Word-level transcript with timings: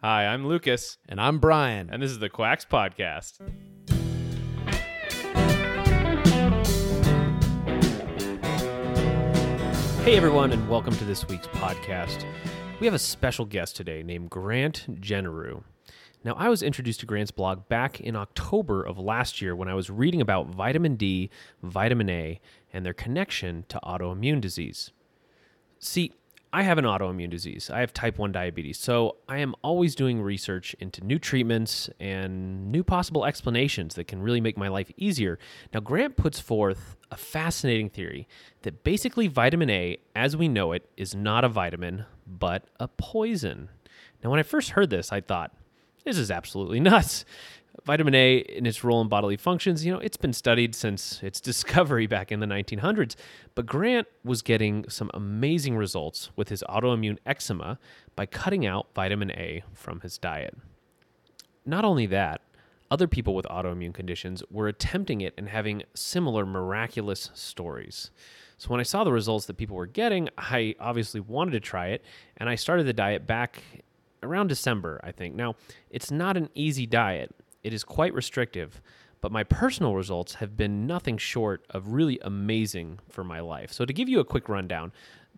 Hi, 0.00 0.26
I'm 0.26 0.46
Lucas, 0.46 0.98
And 1.08 1.20
I'm 1.20 1.38
Brian. 1.40 1.88
and 1.90 2.02
this 2.02 2.10
is 2.10 2.18
the 2.20 2.28
Quacks 2.28 2.64
Podcast. 2.64 3.38
Hey, 10.04 10.16
everyone, 10.16 10.52
and 10.52 10.66
welcome 10.70 10.94
to 10.96 11.04
this 11.04 11.26
week's 11.28 11.48
podcast. 11.48 12.24
We 12.80 12.86
have 12.86 12.94
a 12.94 12.98
special 12.98 13.44
guest 13.44 13.76
today 13.76 14.02
named 14.02 14.30
Grant 14.30 14.86
Genereux. 15.00 15.62
Now, 16.24 16.34
I 16.34 16.48
was 16.48 16.62
introduced 16.62 17.00
to 17.00 17.06
Grant's 17.06 17.30
blog 17.30 17.68
back 17.68 18.00
in 18.00 18.16
October 18.16 18.82
of 18.82 18.98
last 18.98 19.42
year 19.42 19.54
when 19.54 19.68
I 19.68 19.74
was 19.74 19.90
reading 19.90 20.20
about 20.20 20.46
vitamin 20.46 20.94
D, 20.94 21.28
vitamin 21.62 22.08
A, 22.08 22.40
and 22.72 22.86
their 22.86 22.94
connection 22.94 23.64
to 23.68 23.80
autoimmune 23.82 24.40
disease. 24.40 24.92
See, 25.78 26.12
I 26.52 26.62
have 26.62 26.78
an 26.78 26.84
autoimmune 26.86 27.28
disease. 27.28 27.68
I 27.68 27.80
have 27.80 27.92
type 27.92 28.18
1 28.18 28.32
diabetes. 28.32 28.78
So 28.78 29.16
I 29.28 29.38
am 29.38 29.54
always 29.62 29.94
doing 29.94 30.22
research 30.22 30.74
into 30.80 31.04
new 31.04 31.18
treatments 31.18 31.90
and 32.00 32.72
new 32.72 32.82
possible 32.82 33.26
explanations 33.26 33.94
that 33.96 34.04
can 34.08 34.22
really 34.22 34.40
make 34.40 34.56
my 34.56 34.68
life 34.68 34.90
easier. 34.96 35.38
Now, 35.74 35.80
Grant 35.80 36.16
puts 36.16 36.40
forth 36.40 36.96
a 37.10 37.16
fascinating 37.16 37.90
theory 37.90 38.26
that 38.62 38.82
basically 38.82 39.28
vitamin 39.28 39.68
A, 39.68 39.98
as 40.16 40.36
we 40.36 40.48
know 40.48 40.72
it, 40.72 40.88
is 40.96 41.14
not 41.14 41.44
a 41.44 41.48
vitamin, 41.48 42.06
but 42.26 42.64
a 42.80 42.88
poison. 42.88 43.68
Now, 44.24 44.30
when 44.30 44.40
I 44.40 44.44
first 44.44 44.70
heard 44.70 44.88
this, 44.88 45.12
I 45.12 45.20
thought, 45.20 45.54
this 46.04 46.16
is 46.16 46.30
absolutely 46.30 46.80
nuts. 46.80 47.26
Vitamin 47.84 48.14
A 48.14 48.38
in 48.38 48.66
its 48.66 48.84
role 48.84 49.00
in 49.00 49.08
bodily 49.08 49.36
functions, 49.36 49.84
you 49.84 49.92
know, 49.92 49.98
it's 49.98 50.16
been 50.16 50.32
studied 50.32 50.74
since 50.74 51.22
its 51.22 51.40
discovery 51.50 52.06
back 52.06 52.30
in 52.32 52.40
the 52.40 52.46
1900s. 52.46 53.14
But 53.54 53.66
Grant 53.66 54.06
was 54.24 54.42
getting 54.42 54.88
some 54.88 55.10
amazing 55.14 55.76
results 55.76 56.30
with 56.36 56.48
his 56.48 56.62
autoimmune 56.68 57.18
eczema 57.24 57.78
by 58.16 58.26
cutting 58.26 58.66
out 58.66 58.88
vitamin 58.94 59.30
A 59.32 59.62
from 59.72 60.00
his 60.00 60.18
diet. 60.18 60.56
Not 61.64 61.84
only 61.84 62.06
that, 62.06 62.40
other 62.90 63.06
people 63.06 63.34
with 63.34 63.46
autoimmune 63.46 63.92
conditions 63.92 64.42
were 64.50 64.68
attempting 64.68 65.20
it 65.20 65.34
and 65.36 65.48
having 65.48 65.82
similar 65.94 66.46
miraculous 66.46 67.30
stories. 67.34 68.10
So 68.56 68.70
when 68.70 68.80
I 68.80 68.84
saw 68.84 69.04
the 69.04 69.12
results 69.12 69.46
that 69.46 69.56
people 69.56 69.76
were 69.76 69.86
getting, 69.86 70.28
I 70.36 70.74
obviously 70.80 71.20
wanted 71.20 71.52
to 71.52 71.60
try 71.60 71.88
it, 71.88 72.04
and 72.38 72.48
I 72.48 72.54
started 72.54 72.86
the 72.86 72.92
diet 72.92 73.26
back 73.26 73.62
around 74.22 74.48
December, 74.48 75.00
I 75.04 75.12
think. 75.12 75.34
Now, 75.34 75.54
it's 75.90 76.10
not 76.10 76.36
an 76.36 76.48
easy 76.54 76.86
diet. 76.86 77.34
It 77.68 77.74
is 77.74 77.84
quite 77.84 78.14
restrictive, 78.14 78.80
but 79.20 79.30
my 79.30 79.44
personal 79.44 79.94
results 79.94 80.36
have 80.36 80.56
been 80.56 80.86
nothing 80.86 81.18
short 81.18 81.66
of 81.68 81.92
really 81.92 82.18
amazing 82.22 82.98
for 83.10 83.22
my 83.22 83.40
life. 83.40 83.74
So 83.74 83.84
to 83.84 83.92
give 83.92 84.08
you 84.08 84.20
a 84.20 84.24
quick 84.24 84.48
rundown, 84.48 84.90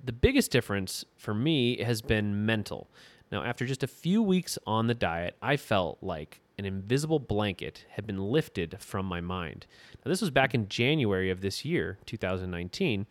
the 0.04 0.12
biggest 0.12 0.52
difference 0.52 1.04
for 1.16 1.34
me 1.34 1.82
has 1.82 2.02
been 2.02 2.46
mental. 2.46 2.88
Now, 3.32 3.42
after 3.42 3.66
just 3.66 3.82
a 3.82 3.88
few 3.88 4.22
weeks 4.22 4.60
on 4.64 4.86
the 4.86 4.94
diet, 4.94 5.38
I 5.42 5.56
felt 5.56 5.98
like 6.02 6.40
an 6.56 6.66
invisible 6.66 7.18
blanket 7.18 7.84
had 7.88 8.06
been 8.06 8.18
lifted 8.18 8.76
from 8.78 9.06
my 9.06 9.20
mind. 9.20 9.66
Now, 10.04 10.10
this 10.10 10.20
was 10.20 10.30
back 10.30 10.54
in 10.54 10.68
January 10.68 11.30
of 11.30 11.40
this 11.40 11.64
year, 11.64 11.98
2019. 12.06 13.06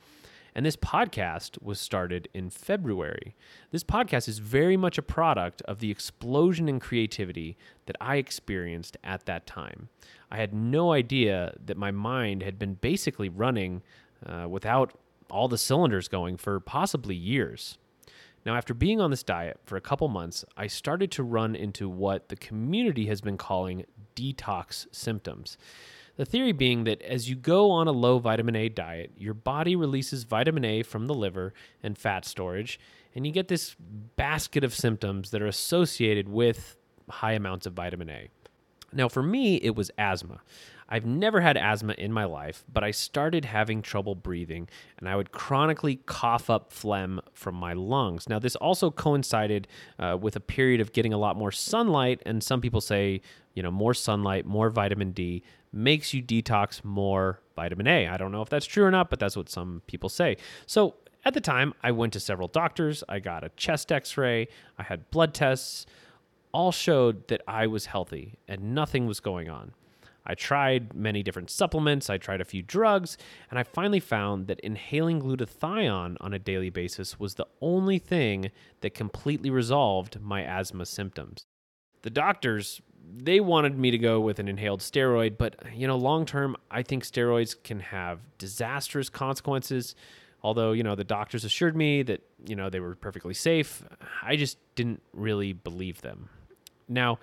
And 0.56 0.66
this 0.66 0.76
podcast 0.76 1.62
was 1.62 1.80
started 1.80 2.28
in 2.34 2.50
February. 2.50 3.36
This 3.72 3.84
podcast 3.84 4.28
is 4.28 4.40
very 4.40 4.78
much 4.78 4.98
a 4.98 5.04
product 5.04 5.62
of 5.64 5.80
the 5.80 5.92
explosion 5.92 6.68
in 6.68 6.80
creativity 6.80 7.58
that 7.86 7.96
I 8.02 8.18
experienced 8.18 8.98
at 9.04 9.26
that 9.26 9.46
time. 9.46 9.90
I 10.32 10.38
had 10.38 10.54
no 10.54 10.92
idea 10.92 11.54
that 11.66 11.78
my 11.78 11.92
mind 11.92 12.44
had 12.44 12.60
been 12.60 12.76
basically 12.76 13.30
running 13.30 13.82
uh, 14.26 14.48
without 14.50 14.94
all 15.30 15.48
the 15.48 15.58
cylinders 15.58 16.08
going 16.08 16.38
for 16.38 16.60
possibly 16.60 17.16
years. 17.16 17.78
Now, 18.46 18.56
after 18.56 18.74
being 18.74 19.02
on 19.02 19.12
this 19.12 19.24
diet 19.24 19.60
for 19.66 19.76
a 19.76 19.82
couple 19.82 20.08
months, 20.08 20.46
I 20.56 20.68
started 20.68 21.12
to 21.12 21.24
run 21.24 21.56
into 21.56 21.90
what 21.90 22.30
the 22.30 22.36
community 22.36 23.06
has 23.08 23.22
been 23.22 23.38
calling 23.38 23.86
detox 24.16 24.88
symptoms. 24.92 25.58
The 26.20 26.26
theory 26.26 26.52
being 26.52 26.84
that 26.84 27.02
as 27.02 27.30
you 27.30 27.38
go 27.38 27.72
on 27.72 27.88
a 27.88 27.94
low 27.94 28.20
vitamin 28.20 28.54
A 28.58 28.68
diet, 28.68 29.14
your 29.18 29.34
body 29.34 29.78
releases 29.78 30.26
vitamin 30.26 30.66
A 30.66 30.84
from 30.84 31.08
the 31.08 31.14
liver 31.14 31.54
and 31.82 31.98
fat 31.98 32.26
storage, 32.26 32.78
and 33.16 33.26
you 33.26 33.32
get 33.32 33.48
this 33.48 33.78
basket 34.18 34.66
of 34.66 34.76
symptoms 34.76 35.32
that 35.32 35.42
are 35.42 35.48
associated 35.48 36.28
with 36.28 36.76
high 37.10 37.32
amounts 37.32 37.66
of 37.66 37.72
vitamin 37.72 38.10
A. 38.10 38.28
Now, 38.92 39.08
for 39.08 39.24
me, 39.24 39.56
it 39.58 39.78
was 39.78 39.92
asthma. 39.98 40.42
I've 40.90 41.06
never 41.06 41.40
had 41.40 41.56
asthma 41.56 41.94
in 41.98 42.12
my 42.12 42.26
life, 42.26 42.66
but 42.74 42.84
I 42.84 42.92
started 42.92 43.46
having 43.46 43.82
trouble 43.82 44.16
breathing 44.16 44.68
and 44.98 45.08
I 45.08 45.16
would 45.16 45.32
chronically 45.32 46.02
cough 46.08 46.50
up 46.50 46.74
phlegm 46.74 47.22
from 47.32 47.56
my 47.56 47.72
lungs. 47.72 48.28
Now, 48.28 48.40
this 48.40 48.58
also 48.58 48.92
coincided 48.92 49.70
uh, 50.00 50.18
with 50.20 50.36
a 50.36 50.42
period 50.42 50.82
of 50.82 50.92
getting 50.92 51.14
a 51.14 51.18
lot 51.18 51.38
more 51.38 51.52
sunlight, 51.52 52.22
and 52.26 52.44
some 52.44 52.60
people 52.60 52.82
say, 52.82 53.22
you 53.54 53.64
know, 53.64 53.72
more 53.72 53.94
sunlight, 53.94 54.46
more 54.46 54.70
vitamin 54.70 55.12
D 55.12 55.44
makes 55.72 56.14
you 56.14 56.24
detox 56.24 56.84
more 56.84 57.42
vitamin 57.56 57.88
A. 57.88 58.08
I 58.08 58.18
don't 58.18 58.32
know 58.32 58.42
if 58.42 58.50
that's 58.50 58.66
true 58.66 58.84
or 58.84 58.92
not, 58.92 59.10
but 59.10 59.20
that's 59.20 59.38
what 59.38 59.50
some 59.50 59.82
people 59.88 60.10
say. 60.10 60.38
So, 60.66 60.96
at 61.26 61.34
the 61.34 61.42
time, 61.42 61.74
I 61.84 61.92
went 61.92 62.14
to 62.14 62.20
several 62.20 62.48
doctors. 62.48 63.04
I 63.10 63.20
got 63.20 63.44
a 63.44 63.50
chest 63.50 63.92
x 63.92 64.18
ray, 64.18 64.48
I 64.78 64.84
had 64.84 65.12
blood 65.12 65.34
tests 65.34 65.86
all 66.52 66.72
showed 66.72 67.28
that 67.28 67.42
I 67.48 67.68
was 67.68 67.88
healthy 67.88 68.36
and 68.48 68.74
nothing 68.74 69.06
was 69.06 69.20
going 69.20 69.50
on. 69.50 69.74
I 70.26 70.36
tried 70.36 70.94
many 70.94 71.24
different 71.24 71.50
supplements, 71.50 72.10
I 72.10 72.18
tried 72.18 72.42
a 72.42 72.46
few 72.46 72.62
drugs, 72.62 73.18
and 73.50 73.58
I 73.58 73.64
finally 73.64 74.00
found 74.00 74.48
that 74.48 74.60
inhaling 74.60 75.22
glutathione 75.22 76.18
on 76.20 76.34
a 76.34 76.40
daily 76.40 76.70
basis 76.70 77.20
was 77.20 77.36
the 77.36 77.48
only 77.62 77.98
thing 77.98 78.52
that 78.82 78.94
completely 78.94 79.50
resolved 79.50 80.22
my 80.22 80.44
asthma 80.44 80.86
symptoms. 80.86 81.46
The 82.04 82.10
doctors, 82.10 82.82
they 83.18 83.40
wanted 83.40 83.78
me 83.78 83.92
to 83.92 83.98
go 83.98 84.20
with 84.20 84.40
an 84.40 84.48
inhaled 84.48 84.82
steroid, 84.82 85.38
but 85.38 85.56
you 85.74 85.88
know, 85.88 85.98
long 85.98 86.26
term, 86.26 86.56
I 86.70 86.84
think 86.84 87.04
steroids 87.04 87.56
can 87.64 87.80
have 87.80 88.20
disastrous 88.38 89.10
consequences. 89.10 89.96
Although, 90.42 90.72
you 90.72 90.84
know, 90.84 90.96
the 90.96 91.04
doctors 91.04 91.44
assured 91.44 91.76
me 91.76 92.02
that, 92.04 92.22
you 92.46 92.56
know, 92.56 92.70
they 92.70 92.80
were 92.80 92.96
perfectly 92.96 93.34
safe, 93.34 93.84
I 94.24 94.38
just 94.38 94.58
didn't 94.76 95.02
really 95.14 95.52
believe 95.52 96.02
them. 96.02 96.30
Now, 96.88 97.20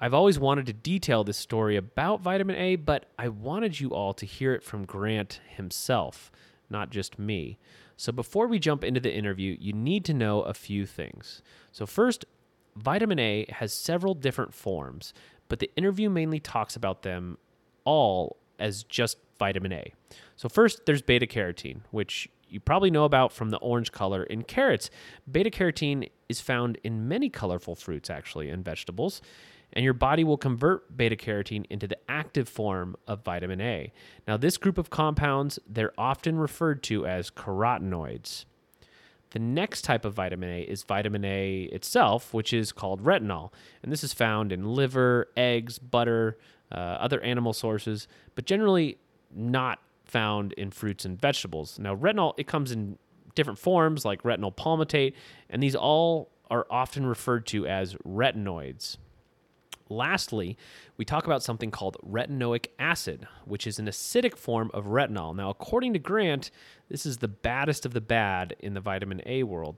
I've 0.00 0.14
always 0.14 0.38
wanted 0.38 0.66
to 0.66 0.72
detail 0.72 1.24
this 1.24 1.36
story 1.36 1.76
about 1.76 2.20
vitamin 2.20 2.56
A, 2.56 2.76
but 2.76 3.06
I 3.18 3.28
wanted 3.28 3.80
you 3.80 3.90
all 3.90 4.12
to 4.14 4.26
hear 4.26 4.52
it 4.52 4.62
from 4.62 4.84
Grant 4.84 5.40
himself, 5.48 6.30
not 6.68 6.90
just 6.90 7.18
me. 7.18 7.58
So 7.96 8.12
before 8.12 8.46
we 8.46 8.58
jump 8.58 8.84
into 8.84 9.00
the 9.00 9.14
interview, 9.14 9.56
you 9.58 9.72
need 9.72 10.04
to 10.06 10.14
know 10.14 10.42
a 10.42 10.52
few 10.52 10.84
things. 10.84 11.40
So, 11.72 11.86
first, 11.86 12.26
vitamin 12.76 13.18
A 13.18 13.46
has 13.50 13.72
several 13.72 14.14
different 14.14 14.54
forms, 14.54 15.12
but 15.48 15.58
the 15.58 15.70
interview 15.76 16.10
mainly 16.10 16.40
talks 16.40 16.76
about 16.76 17.02
them 17.02 17.38
all 17.84 18.36
as 18.58 18.84
just 18.84 19.18
vitamin 19.38 19.72
A. 19.72 19.92
So, 20.36 20.48
first, 20.48 20.86
there's 20.86 21.02
beta 21.02 21.26
carotene, 21.26 21.80
which 21.90 22.28
you 22.48 22.60
probably 22.60 22.90
know 22.90 23.04
about 23.04 23.32
from 23.32 23.50
the 23.50 23.58
orange 23.58 23.92
color 23.92 24.22
in 24.22 24.42
carrots. 24.42 24.90
Beta 25.30 25.50
carotene 25.50 26.10
is 26.28 26.40
found 26.40 26.78
in 26.84 27.08
many 27.08 27.28
colorful 27.28 27.74
fruits, 27.74 28.10
actually, 28.10 28.50
and 28.50 28.64
vegetables. 28.64 29.20
And 29.72 29.84
your 29.84 29.94
body 29.94 30.22
will 30.22 30.36
convert 30.36 30.96
beta 30.96 31.16
carotene 31.16 31.66
into 31.68 31.88
the 31.88 31.98
active 32.08 32.48
form 32.48 32.96
of 33.06 33.24
vitamin 33.24 33.60
A. 33.60 33.92
Now, 34.26 34.36
this 34.36 34.56
group 34.56 34.78
of 34.78 34.90
compounds, 34.90 35.58
they're 35.68 35.92
often 35.98 36.38
referred 36.38 36.82
to 36.84 37.04
as 37.04 37.30
carotenoids. 37.30 38.44
The 39.36 39.40
next 39.40 39.82
type 39.82 40.06
of 40.06 40.14
vitamin 40.14 40.48
A 40.48 40.62
is 40.62 40.82
vitamin 40.82 41.22
A 41.22 41.64
itself, 41.64 42.32
which 42.32 42.54
is 42.54 42.72
called 42.72 43.04
retinol. 43.04 43.52
And 43.82 43.92
this 43.92 44.02
is 44.02 44.14
found 44.14 44.50
in 44.50 44.64
liver, 44.64 45.28
eggs, 45.36 45.78
butter, 45.78 46.38
uh, 46.72 46.78
other 46.78 47.20
animal 47.20 47.52
sources, 47.52 48.08
but 48.34 48.46
generally 48.46 48.96
not 49.30 49.80
found 50.06 50.54
in 50.54 50.70
fruits 50.70 51.04
and 51.04 51.20
vegetables. 51.20 51.78
Now, 51.78 51.94
retinol, 51.94 52.32
it 52.38 52.46
comes 52.46 52.72
in 52.72 52.96
different 53.34 53.58
forms 53.58 54.06
like 54.06 54.22
retinyl 54.22 54.56
palmitate, 54.56 55.12
and 55.50 55.62
these 55.62 55.76
all 55.76 56.30
are 56.50 56.66
often 56.70 57.04
referred 57.04 57.44
to 57.48 57.66
as 57.66 57.92
retinoids. 58.08 58.96
Lastly, 59.88 60.56
we 60.96 61.04
talk 61.04 61.26
about 61.26 61.42
something 61.42 61.70
called 61.70 61.96
retinoic 62.04 62.66
acid, 62.78 63.26
which 63.44 63.66
is 63.66 63.78
an 63.78 63.86
acidic 63.86 64.36
form 64.36 64.70
of 64.74 64.86
retinol. 64.86 65.34
Now, 65.34 65.50
according 65.50 65.92
to 65.92 65.98
Grant, 65.98 66.50
this 66.88 67.06
is 67.06 67.18
the 67.18 67.28
baddest 67.28 67.86
of 67.86 67.92
the 67.92 68.00
bad 68.00 68.56
in 68.58 68.74
the 68.74 68.80
vitamin 68.80 69.22
A 69.26 69.44
world. 69.44 69.76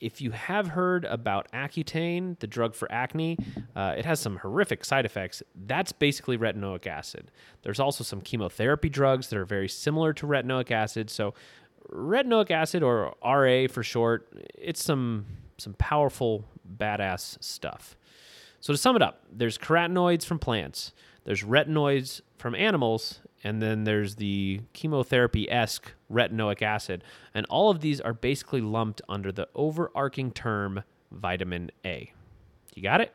If 0.00 0.20
you 0.20 0.32
have 0.32 0.68
heard 0.68 1.04
about 1.04 1.50
Accutane, 1.52 2.38
the 2.40 2.46
drug 2.46 2.74
for 2.74 2.90
acne, 2.90 3.38
uh, 3.76 3.94
it 3.96 4.04
has 4.04 4.20
some 4.20 4.36
horrific 4.38 4.84
side 4.84 5.06
effects. 5.06 5.42
That's 5.54 5.92
basically 5.92 6.36
retinoic 6.36 6.86
acid. 6.86 7.30
There's 7.62 7.80
also 7.80 8.02
some 8.02 8.20
chemotherapy 8.20 8.88
drugs 8.88 9.28
that 9.28 9.38
are 9.38 9.44
very 9.44 9.68
similar 9.68 10.12
to 10.14 10.26
retinoic 10.26 10.72
acid. 10.72 11.10
So, 11.10 11.32
retinoic 11.90 12.50
acid, 12.50 12.82
or 12.82 13.14
RA 13.24 13.66
for 13.68 13.82
short, 13.82 14.28
it's 14.54 14.82
some 14.82 15.26
some 15.56 15.74
powerful 15.74 16.44
badass 16.78 17.42
stuff. 17.42 17.96
So 18.64 18.72
to 18.72 18.78
sum 18.78 18.96
it 18.96 19.02
up, 19.02 19.20
there's 19.30 19.58
carotenoids 19.58 20.24
from 20.24 20.38
plants, 20.38 20.94
there's 21.24 21.42
retinoids 21.42 22.22
from 22.38 22.54
animals, 22.54 23.20
and 23.44 23.60
then 23.60 23.84
there's 23.84 24.14
the 24.14 24.62
chemotherapy 24.72 25.50
esque 25.50 25.92
retinoic 26.10 26.62
acid. 26.62 27.04
And 27.34 27.44
all 27.50 27.68
of 27.68 27.82
these 27.82 28.00
are 28.00 28.14
basically 28.14 28.62
lumped 28.62 29.02
under 29.06 29.30
the 29.30 29.48
overarching 29.54 30.32
term 30.32 30.82
vitamin 31.12 31.72
A. 31.84 32.10
You 32.74 32.82
got 32.82 33.02
it? 33.02 33.12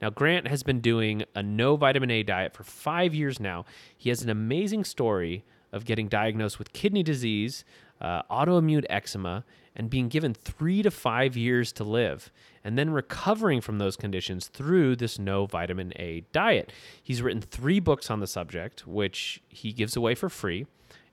Now, 0.00 0.08
Grant 0.08 0.48
has 0.48 0.62
been 0.62 0.80
doing 0.80 1.24
a 1.34 1.42
no 1.42 1.76
vitamin 1.76 2.10
A 2.10 2.22
diet 2.22 2.54
for 2.54 2.64
five 2.64 3.14
years 3.14 3.38
now. 3.38 3.66
He 3.98 4.08
has 4.08 4.22
an 4.22 4.30
amazing 4.30 4.84
story 4.84 5.44
of 5.74 5.84
getting 5.84 6.08
diagnosed 6.08 6.58
with 6.58 6.72
kidney 6.72 7.02
disease, 7.02 7.66
uh, 8.00 8.22
autoimmune 8.30 8.86
eczema, 8.88 9.44
and 9.76 9.90
being 9.90 10.08
given 10.08 10.34
three 10.34 10.82
to 10.82 10.90
five 10.90 11.36
years 11.36 11.72
to 11.72 11.84
live, 11.84 12.30
and 12.62 12.78
then 12.78 12.90
recovering 12.90 13.60
from 13.60 13.78
those 13.78 13.96
conditions 13.96 14.46
through 14.48 14.96
this 14.96 15.18
no 15.18 15.46
vitamin 15.46 15.92
A 15.96 16.24
diet. 16.32 16.72
He's 17.02 17.22
written 17.22 17.40
three 17.42 17.80
books 17.80 18.10
on 18.10 18.20
the 18.20 18.26
subject, 18.26 18.86
which 18.86 19.42
he 19.48 19.72
gives 19.72 19.96
away 19.96 20.14
for 20.14 20.28
free. 20.28 20.66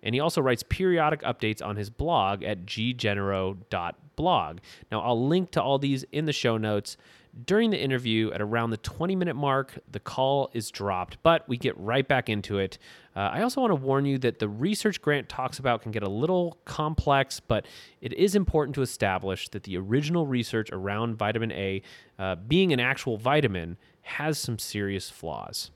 And 0.03 0.15
he 0.15 0.21
also 0.21 0.41
writes 0.41 0.63
periodic 0.63 1.21
updates 1.21 1.63
on 1.63 1.75
his 1.75 1.91
blog 1.91 2.43
at 2.43 2.65
ggenereux.blog. 2.65 4.57
Now, 4.91 5.01
I'll 5.01 5.27
link 5.27 5.51
to 5.51 5.61
all 5.61 5.77
these 5.77 6.03
in 6.11 6.25
the 6.25 6.33
show 6.33 6.57
notes. 6.57 6.97
During 7.45 7.69
the 7.69 7.79
interview, 7.79 8.29
at 8.33 8.41
around 8.41 8.71
the 8.71 8.77
20 8.77 9.15
minute 9.15 9.37
mark, 9.37 9.79
the 9.89 10.01
call 10.01 10.49
is 10.53 10.69
dropped, 10.69 11.17
but 11.23 11.47
we 11.47 11.55
get 11.55 11.77
right 11.77 12.05
back 12.05 12.27
into 12.27 12.59
it. 12.59 12.77
Uh, 13.15 13.19
I 13.19 13.41
also 13.41 13.61
want 13.61 13.71
to 13.71 13.75
warn 13.75 14.05
you 14.05 14.17
that 14.19 14.39
the 14.39 14.49
research 14.49 15.01
Grant 15.01 15.29
talks 15.29 15.57
about 15.57 15.81
can 15.81 15.91
get 15.91 16.03
a 16.03 16.09
little 16.09 16.57
complex, 16.65 17.39
but 17.39 17.65
it 18.01 18.11
is 18.13 18.35
important 18.35 18.75
to 18.75 18.81
establish 18.81 19.47
that 19.49 19.63
the 19.63 19.77
original 19.77 20.27
research 20.27 20.69
around 20.73 21.15
vitamin 21.15 21.53
A, 21.53 21.81
uh, 22.19 22.35
being 22.35 22.73
an 22.73 22.81
actual 22.81 23.17
vitamin, 23.17 23.77
has 24.01 24.37
some 24.37 24.59
serious 24.59 25.09
flaws. 25.09 25.71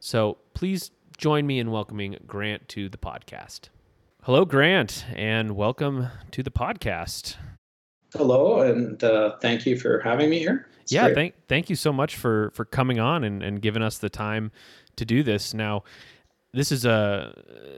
So 0.00 0.38
please 0.54 0.90
join 1.18 1.46
me 1.46 1.58
in 1.58 1.70
welcoming 1.70 2.16
Grant 2.26 2.66
to 2.70 2.88
the 2.88 2.98
podcast. 2.98 3.68
Hello, 4.22 4.46
Grant, 4.46 5.04
and 5.14 5.54
welcome 5.54 6.08
to 6.30 6.42
the 6.42 6.50
podcast. 6.50 7.36
Hello, 8.14 8.60
and 8.60 9.02
uh, 9.02 9.36
thank 9.40 9.66
you 9.66 9.76
for 9.76 10.00
having 10.00 10.30
me 10.30 10.38
here. 10.38 10.68
It's 10.82 10.92
yeah, 10.92 11.06
great. 11.06 11.14
thank 11.14 11.34
thank 11.48 11.70
you 11.70 11.76
so 11.76 11.92
much 11.92 12.16
for 12.16 12.50
for 12.54 12.64
coming 12.64 13.00
on 13.00 13.24
and, 13.24 13.42
and 13.42 13.60
giving 13.60 13.82
us 13.82 13.98
the 13.98 14.08
time 14.08 14.52
to 14.96 15.04
do 15.04 15.22
this. 15.22 15.52
Now, 15.52 15.82
this 16.52 16.70
is 16.70 16.84
a 16.84 17.34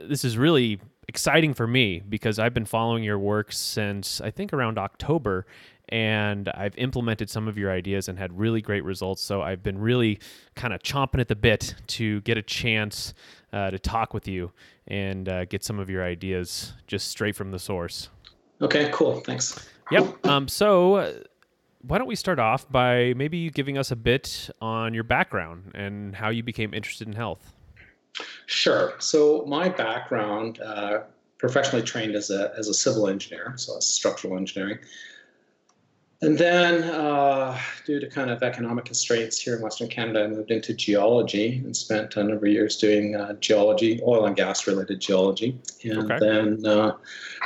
this 0.07 0.23
is 0.23 0.37
really 0.37 0.79
exciting 1.07 1.53
for 1.53 1.65
me 1.65 2.03
because 2.07 2.37
I've 2.37 2.53
been 2.53 2.65
following 2.65 3.03
your 3.03 3.17
work 3.17 3.51
since 3.51 4.21
I 4.21 4.29
think 4.29 4.53
around 4.53 4.77
October, 4.77 5.47
and 5.89 6.49
I've 6.49 6.77
implemented 6.77 7.29
some 7.29 7.47
of 7.47 7.57
your 7.57 7.71
ideas 7.71 8.07
and 8.07 8.19
had 8.19 8.37
really 8.37 8.61
great 8.61 8.83
results. 8.83 9.23
So 9.23 9.41
I've 9.41 9.63
been 9.63 9.79
really 9.79 10.19
kind 10.55 10.73
of 10.73 10.83
chomping 10.83 11.19
at 11.19 11.29
the 11.29 11.35
bit 11.35 11.73
to 11.87 12.21
get 12.21 12.37
a 12.37 12.43
chance 12.43 13.15
uh, 13.53 13.71
to 13.71 13.79
talk 13.79 14.13
with 14.13 14.27
you 14.27 14.51
and 14.87 15.27
uh, 15.27 15.45
get 15.45 15.63
some 15.63 15.79
of 15.79 15.89
your 15.89 16.03
ideas 16.03 16.73
just 16.85 17.07
straight 17.07 17.35
from 17.35 17.49
the 17.51 17.59
source. 17.59 18.09
Okay, 18.61 18.89
cool. 18.91 19.21
Thanks. 19.21 19.67
Yep. 19.91 20.25
Um, 20.25 20.47
so, 20.47 20.95
uh, 20.95 21.13
why 21.81 21.97
don't 21.97 22.07
we 22.07 22.15
start 22.15 22.39
off 22.39 22.69
by 22.69 23.13
maybe 23.15 23.37
you 23.37 23.49
giving 23.49 23.77
us 23.77 23.91
a 23.91 23.95
bit 23.95 24.49
on 24.61 24.93
your 24.93 25.03
background 25.03 25.71
and 25.73 26.15
how 26.15 26.29
you 26.29 26.43
became 26.43 26.73
interested 26.73 27.07
in 27.07 27.13
health? 27.13 27.53
Sure. 28.45 28.93
So, 28.99 29.45
my 29.47 29.69
background, 29.69 30.59
uh, 30.59 31.03
professionally 31.37 31.85
trained 31.85 32.15
as 32.15 32.29
a, 32.29 32.51
as 32.57 32.67
a 32.67 32.73
civil 32.73 33.07
engineer, 33.07 33.53
so 33.57 33.79
structural 33.79 34.37
engineering. 34.37 34.79
And 36.21 36.35
then, 36.35 36.83
uh, 36.83 37.59
due 37.85 37.99
to 37.99 38.09
kind 38.09 38.31
of 38.31 38.41
economic 38.41 38.85
constraints 38.85 39.39
here 39.39 39.55
in 39.55 39.61
Western 39.61 39.87
Canada, 39.87 40.23
I 40.23 40.27
moved 40.27 40.49
into 40.49 40.73
geology 40.73 41.61
and 41.63 41.77
spent 41.77 42.15
a 42.15 42.23
number 42.23 42.47
of 42.47 42.51
years 42.51 42.77
doing 42.77 43.15
uh, 43.15 43.33
geology, 43.33 44.01
oil 44.03 44.25
and 44.25 44.35
gas 44.35 44.65
related 44.65 44.99
geology. 44.99 45.59
And 45.83 46.11
okay. 46.11 46.17
then 46.19 46.65
uh, 46.65 46.97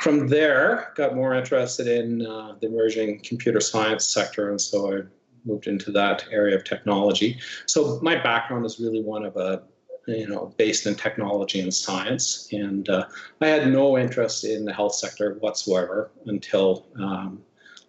from 0.02 0.30
there, 0.30 0.94
got 0.96 1.16
more 1.16 1.34
interested 1.34 1.88
in 1.88 2.26
uh, 2.26 2.56
the 2.62 2.68
emerging 2.68 3.20
computer 3.24 3.60
science 3.60 4.08
sector. 4.08 4.50
And 4.50 4.62
so 4.62 4.98
I 4.98 5.02
moved 5.44 5.68
into 5.68 5.92
that 5.92 6.26
area 6.32 6.56
of 6.56 6.64
technology. 6.64 7.40
So 7.66 8.00
my 8.02 8.16
background 8.16 8.66
is 8.66 8.80
really 8.80 9.02
one 9.02 9.26
of 9.26 9.36
a 9.36 9.64
you 10.08 10.28
know, 10.28 10.54
based 10.58 10.88
in 10.88 10.96
technology 10.96 11.60
and 11.60 11.74
science. 11.74 12.48
And 12.52 12.90
uh, 12.90 13.06
I 13.40 13.48
had 13.48 13.68
no 13.68 13.98
interest 13.98 14.44
in 14.46 14.66
the 14.66 14.74
health 14.74 14.96
sector 14.96 15.36
whatsoever 15.36 16.12
until 16.26 16.88
um, 16.98 17.42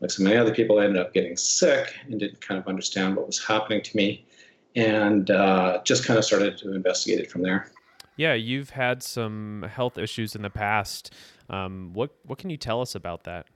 like 0.02 0.10
so 0.10 0.24
many 0.24 0.36
other 0.36 0.52
people, 0.52 0.80
I 0.80 0.84
ended 0.84 1.00
up 1.00 1.14
getting 1.14 1.36
sick 1.36 1.94
and 2.04 2.18
didn't 2.18 2.40
kind 2.40 2.60
of 2.60 2.66
understand 2.66 3.16
what 3.16 3.28
was 3.28 3.42
happening 3.42 3.80
to 3.82 3.96
me, 3.96 4.26
and 4.74 5.30
uh, 5.30 5.80
just 5.84 6.04
kind 6.04 6.18
of 6.18 6.24
started 6.24 6.58
to 6.58 6.74
investigate 6.74 7.20
it 7.20 7.30
from 7.30 7.42
there. 7.42 7.70
Yeah, 8.16 8.34
you've 8.34 8.70
had 8.70 9.02
some 9.02 9.64
health 9.70 9.96
issues 9.96 10.34
in 10.34 10.42
the 10.42 10.50
past. 10.50 11.14
Um, 11.48 11.90
what 11.92 12.10
what 12.24 12.38
can 12.38 12.50
you 12.50 12.56
tell 12.56 12.80
us 12.80 12.96
about 12.96 13.24
that? 13.24 13.46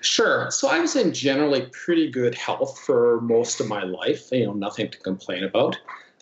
Sure. 0.00 0.48
So 0.52 0.68
I 0.68 0.78
was 0.78 0.94
in 0.94 1.12
generally 1.12 1.66
pretty 1.72 2.08
good 2.08 2.36
health 2.36 2.78
for 2.78 3.20
most 3.20 3.60
of 3.60 3.66
my 3.66 3.82
life. 3.82 4.28
You 4.30 4.46
know, 4.46 4.52
nothing 4.52 4.90
to 4.90 4.98
complain 4.98 5.42
about. 5.42 5.76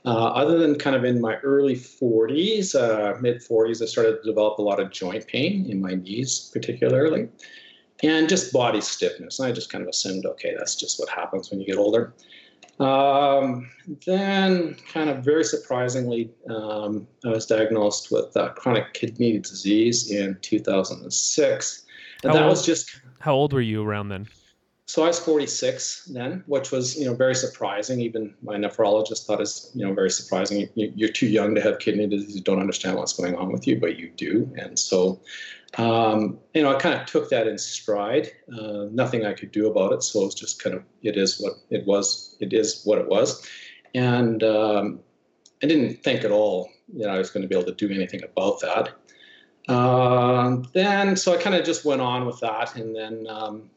Uh, 0.06 0.28
other 0.28 0.56
than 0.56 0.78
kind 0.78 0.96
of 0.96 1.04
in 1.04 1.20
my 1.20 1.34
early 1.38 1.74
40s, 1.74 2.74
uh, 2.74 3.20
mid 3.20 3.42
40s, 3.42 3.82
I 3.82 3.86
started 3.86 4.22
to 4.22 4.22
develop 4.22 4.58
a 4.58 4.62
lot 4.62 4.80
of 4.80 4.90
joint 4.92 5.26
pain 5.26 5.68
in 5.68 5.82
my 5.82 5.94
knees, 5.94 6.48
particularly 6.54 7.28
and 8.02 8.28
just 8.28 8.52
body 8.52 8.80
stiffness. 8.80 9.40
I 9.40 9.52
just 9.52 9.70
kind 9.70 9.82
of 9.82 9.88
assumed, 9.88 10.26
okay, 10.26 10.54
that's 10.56 10.74
just 10.74 10.98
what 10.98 11.08
happens 11.08 11.50
when 11.50 11.60
you 11.60 11.66
get 11.66 11.76
older. 11.76 12.12
Um, 12.78 13.70
then, 14.06 14.76
kind 14.92 15.08
of 15.08 15.24
very 15.24 15.44
surprisingly, 15.44 16.30
um, 16.50 17.06
I 17.24 17.30
was 17.30 17.46
diagnosed 17.46 18.12
with 18.12 18.36
uh, 18.36 18.50
chronic 18.50 18.92
kidney 18.92 19.38
disease 19.38 20.10
in 20.10 20.36
2006. 20.42 21.84
And 22.22 22.32
how 22.32 22.34
that 22.34 22.42
old, 22.42 22.50
was 22.50 22.66
just. 22.66 23.00
How 23.20 23.34
old 23.34 23.52
were 23.52 23.62
you 23.62 23.82
around 23.82 24.10
then? 24.10 24.26
So 24.88 25.02
I 25.02 25.08
was 25.08 25.18
46 25.18 26.04
then, 26.12 26.44
which 26.46 26.70
was 26.70 26.96
you 26.96 27.06
know 27.06 27.14
very 27.14 27.34
surprising. 27.34 28.00
Even 28.00 28.34
my 28.42 28.56
nephrologist 28.56 29.26
thought 29.26 29.40
it's 29.40 29.70
you 29.74 29.84
know 29.84 29.92
very 29.92 30.10
surprising. 30.10 30.68
You're 30.74 31.08
too 31.08 31.26
young 31.26 31.54
to 31.56 31.60
have 31.60 31.80
kidney 31.80 32.06
disease. 32.06 32.36
You 32.36 32.42
don't 32.42 32.60
understand 32.60 32.96
what's 32.96 33.12
going 33.12 33.34
on 33.34 33.50
with 33.50 33.66
you, 33.66 33.80
but 33.80 33.98
you 33.98 34.10
do. 34.16 34.50
And 34.56 34.78
so 34.78 35.20
um, 35.76 36.38
you 36.54 36.62
know, 36.62 36.74
I 36.74 36.78
kind 36.78 36.98
of 36.98 37.06
took 37.06 37.28
that 37.30 37.46
in 37.46 37.58
stride. 37.58 38.30
Uh, 38.52 38.86
nothing 38.90 39.26
I 39.26 39.34
could 39.34 39.52
do 39.52 39.70
about 39.70 39.92
it, 39.92 40.02
so 40.02 40.22
it 40.22 40.26
was 40.26 40.34
just 40.34 40.62
kind 40.62 40.74
of 40.74 40.82
it 41.02 41.16
is 41.16 41.38
what 41.38 41.54
it 41.70 41.86
was. 41.86 42.36
It 42.40 42.52
is 42.52 42.82
what 42.84 42.98
it 42.98 43.08
was, 43.08 43.46
and 43.94 44.42
um, 44.42 45.00
I 45.62 45.66
didn't 45.66 46.02
think 46.02 46.24
at 46.24 46.30
all 46.30 46.70
know 46.94 47.08
I 47.08 47.18
was 47.18 47.30
going 47.30 47.42
to 47.42 47.48
be 47.48 47.54
able 47.54 47.66
to 47.66 47.74
do 47.74 47.92
anything 47.92 48.22
about 48.22 48.60
that. 48.60 48.94
Uh, 49.68 50.62
then, 50.72 51.16
so 51.16 51.34
I 51.34 51.42
kind 51.42 51.56
of 51.56 51.64
just 51.64 51.84
went 51.84 52.00
on 52.00 52.26
with 52.26 52.40
that, 52.40 52.76
and 52.76 52.94
then 52.94 53.26
um, 53.28 53.70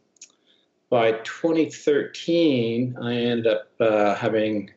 by 0.90 1.14
2013, 1.24 2.98
I 3.02 3.14
ended 3.14 3.48
up 3.48 3.70
uh, 3.80 4.16
having 4.16 4.72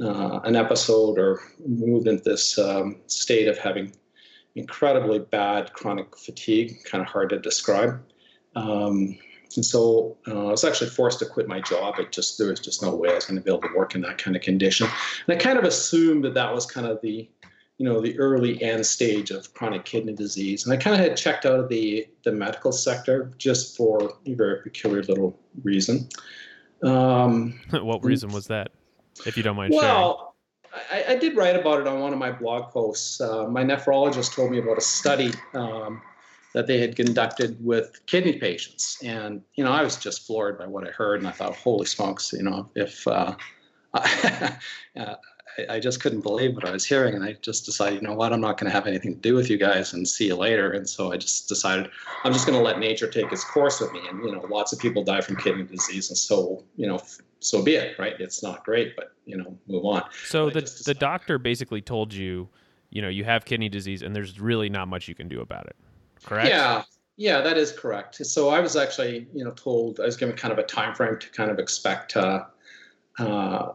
uh, 0.00 0.40
an 0.44 0.56
episode 0.56 1.18
or 1.18 1.40
moved 1.66 2.08
into 2.08 2.24
this 2.24 2.58
um, 2.58 2.96
state 3.06 3.46
of 3.48 3.58
having 3.58 3.92
incredibly 4.54 5.18
bad 5.18 5.72
chronic 5.72 6.16
fatigue, 6.16 6.84
kind 6.84 7.02
of 7.02 7.08
hard 7.08 7.30
to 7.30 7.38
describe. 7.38 8.02
Um, 8.54 9.18
and 9.56 9.64
so 9.64 10.16
uh, 10.26 10.48
I 10.48 10.50
was 10.50 10.64
actually 10.64 10.90
forced 10.90 11.18
to 11.20 11.26
quit 11.26 11.48
my 11.48 11.60
job. 11.60 11.98
It 11.98 12.12
just 12.12 12.38
there 12.38 12.48
was 12.48 12.60
just 12.60 12.82
no 12.82 12.94
way 12.94 13.10
I 13.10 13.14
was 13.14 13.26
going 13.26 13.38
to 13.38 13.44
be 13.44 13.50
able 13.50 13.68
to 13.68 13.74
work 13.76 13.94
in 13.94 14.00
that 14.02 14.18
kind 14.18 14.36
of 14.36 14.42
condition. 14.42 14.88
And 15.26 15.36
I 15.36 15.38
kind 15.38 15.58
of 15.58 15.64
assumed 15.64 16.24
that 16.24 16.34
that 16.34 16.52
was 16.54 16.66
kind 16.66 16.86
of 16.86 17.00
the, 17.02 17.28
you 17.78 17.86
know, 17.86 18.00
the 18.00 18.18
early 18.18 18.62
end 18.62 18.84
stage 18.86 19.30
of 19.30 19.52
chronic 19.54 19.84
kidney 19.84 20.14
disease. 20.14 20.64
And 20.64 20.72
I 20.72 20.76
kind 20.76 20.94
of 20.94 21.06
had 21.06 21.16
checked 21.16 21.46
out 21.46 21.58
of 21.58 21.68
the 21.68 22.06
the 22.24 22.32
medical 22.32 22.72
sector 22.72 23.32
just 23.38 23.76
for 23.76 24.14
a 24.26 24.34
very 24.34 24.62
peculiar 24.62 25.02
little 25.02 25.38
reason. 25.62 26.08
Um, 26.82 27.60
what 27.70 28.04
reason 28.04 28.30
was 28.30 28.46
that, 28.48 28.72
if 29.26 29.36
you 29.36 29.42
don't 29.42 29.56
mind 29.56 29.72
well, 29.74 29.82
sharing? 29.82 30.31
I, 30.90 31.04
I, 31.08 31.16
did 31.16 31.36
write 31.36 31.56
about 31.56 31.80
it 31.80 31.86
on 31.86 32.00
one 32.00 32.12
of 32.12 32.18
my 32.18 32.32
blog 32.32 32.72
posts. 32.72 33.20
Uh, 33.20 33.46
my 33.46 33.62
nephrologist 33.62 34.34
told 34.34 34.50
me 34.50 34.58
about 34.58 34.78
a 34.78 34.82
study 34.82 35.32
um, 35.54 36.00
that 36.54 36.66
they 36.66 36.78
had 36.78 36.96
conducted 36.96 37.62
with 37.64 38.00
kidney 38.06 38.38
patients, 38.38 38.98
and 39.02 39.42
you 39.54 39.64
know 39.64 39.72
I 39.72 39.82
was 39.82 39.96
just 39.96 40.26
floored 40.26 40.58
by 40.58 40.66
what 40.66 40.86
I 40.86 40.90
heard, 40.90 41.20
and 41.20 41.28
I 41.28 41.32
thought, 41.32 41.56
holy 41.56 41.86
smokes, 41.86 42.32
you 42.32 42.42
know, 42.42 42.70
if 42.74 43.06
uh, 43.06 43.34
I, 45.58 45.76
I 45.76 45.80
just 45.80 46.00
couldn't 46.00 46.20
believe 46.20 46.54
what 46.54 46.66
I 46.66 46.70
was 46.70 46.84
hearing, 46.84 47.14
and 47.14 47.24
I 47.24 47.34
just 47.34 47.64
decided, 47.64 48.00
you 48.00 48.06
know 48.06 48.14
what, 48.14 48.32
I'm 48.32 48.40
not 48.40 48.58
going 48.58 48.70
to 48.70 48.74
have 48.74 48.86
anything 48.86 49.14
to 49.14 49.20
do 49.20 49.34
with 49.34 49.50
you 49.50 49.58
guys, 49.58 49.92
and 49.92 50.06
see 50.08 50.26
you 50.26 50.36
later. 50.36 50.72
And 50.72 50.88
so 50.88 51.12
I 51.12 51.16
just 51.16 51.48
decided 51.48 51.90
I'm 52.24 52.32
just 52.32 52.46
going 52.46 52.58
to 52.58 52.64
let 52.64 52.78
nature 52.78 53.06
take 53.06 53.32
its 53.32 53.44
course 53.44 53.80
with 53.80 53.92
me. 53.92 54.00
And 54.08 54.24
you 54.24 54.32
know, 54.32 54.42
lots 54.42 54.72
of 54.72 54.78
people 54.78 55.04
die 55.04 55.20
from 55.20 55.36
kidney 55.36 55.64
disease, 55.64 56.10
and 56.10 56.18
so 56.18 56.64
you 56.76 56.86
know, 56.86 57.00
so 57.40 57.62
be 57.62 57.74
it, 57.74 57.98
right? 57.98 58.14
It's 58.18 58.42
not 58.42 58.64
great, 58.64 58.96
but 58.96 59.12
you 59.26 59.36
know, 59.36 59.56
move 59.68 59.84
on. 59.84 60.04
So 60.24 60.50
the 60.50 60.62
the 60.84 60.94
doctor 60.94 61.38
basically 61.38 61.80
told 61.80 62.12
you, 62.12 62.48
you 62.90 63.02
know, 63.02 63.08
you 63.08 63.24
have 63.24 63.44
kidney 63.44 63.68
disease, 63.68 64.02
and 64.02 64.14
there's 64.14 64.40
really 64.40 64.68
not 64.68 64.88
much 64.88 65.08
you 65.08 65.14
can 65.14 65.28
do 65.28 65.40
about 65.40 65.66
it. 65.66 65.76
Correct? 66.24 66.48
Yeah. 66.48 66.84
Yeah, 67.18 67.42
that 67.42 67.58
is 67.58 67.72
correct. 67.72 68.24
So 68.26 68.48
I 68.48 68.58
was 68.60 68.74
actually, 68.74 69.28
you 69.34 69.44
know, 69.44 69.50
told 69.50 70.00
I 70.00 70.06
was 70.06 70.16
given 70.16 70.34
kind 70.34 70.50
of 70.50 70.58
a 70.58 70.62
time 70.62 70.94
frame 70.94 71.18
to 71.18 71.30
kind 71.30 71.50
of 71.50 71.58
expect 71.58 72.16
uh, 72.16 72.44
uh, 73.18 73.72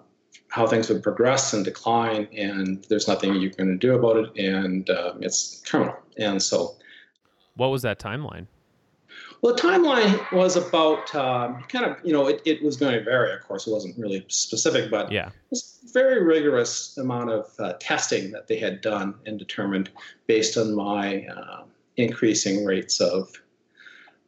how 0.50 0.66
things 0.68 0.90
would 0.90 1.04
progress 1.04 1.54
and 1.54 1.66
decline, 1.66 2.28
and 2.36 2.86
there's 2.90 3.08
nothing 3.08 3.36
you 3.36 3.50
can 3.50 3.78
do 3.78 3.96
about 3.96 4.18
it, 4.18 4.38
and 4.38 4.90
uh, 4.90 5.14
it's 5.20 5.62
terminal. 5.62 5.96
And 6.18 6.42
so, 6.42 6.76
what 7.56 7.68
was 7.68 7.82
that 7.82 8.00
timeline? 8.00 8.48
Well, 9.42 9.56
the 9.56 9.62
timeline 9.62 10.32
was 10.32 10.56
about 10.56 11.14
um, 11.14 11.64
kind 11.70 11.86
of, 11.86 11.98
you 12.04 12.12
know, 12.12 12.28
it, 12.28 12.42
it 12.46 12.64
was 12.64 12.76
going 12.76 12.94
to 12.94 13.04
vary, 13.04 13.34
of 13.34 13.48
course. 13.48 13.68
It 13.68 13.72
wasn't 13.72 13.98
really 13.98 14.26
specific, 14.30 14.90
but 14.90 15.12
yeah. 15.12 15.28
it 15.28 15.34
was 15.52 15.80
a 15.88 15.92
very 15.94 16.24
rigorous 16.24 16.98
amount 16.98 17.30
of 17.30 17.52
uh, 17.60 17.74
testing 17.80 18.32
that 18.32 18.48
they 18.48 18.58
had 18.58 18.82
done 18.82 19.14
and 19.26 19.38
determined 19.38 19.90
based 20.26 20.58
on 20.58 20.74
my 20.74 21.28
uh, 21.28 21.64
increasing 21.98 22.66
rates 22.66 23.00
of 23.00 23.30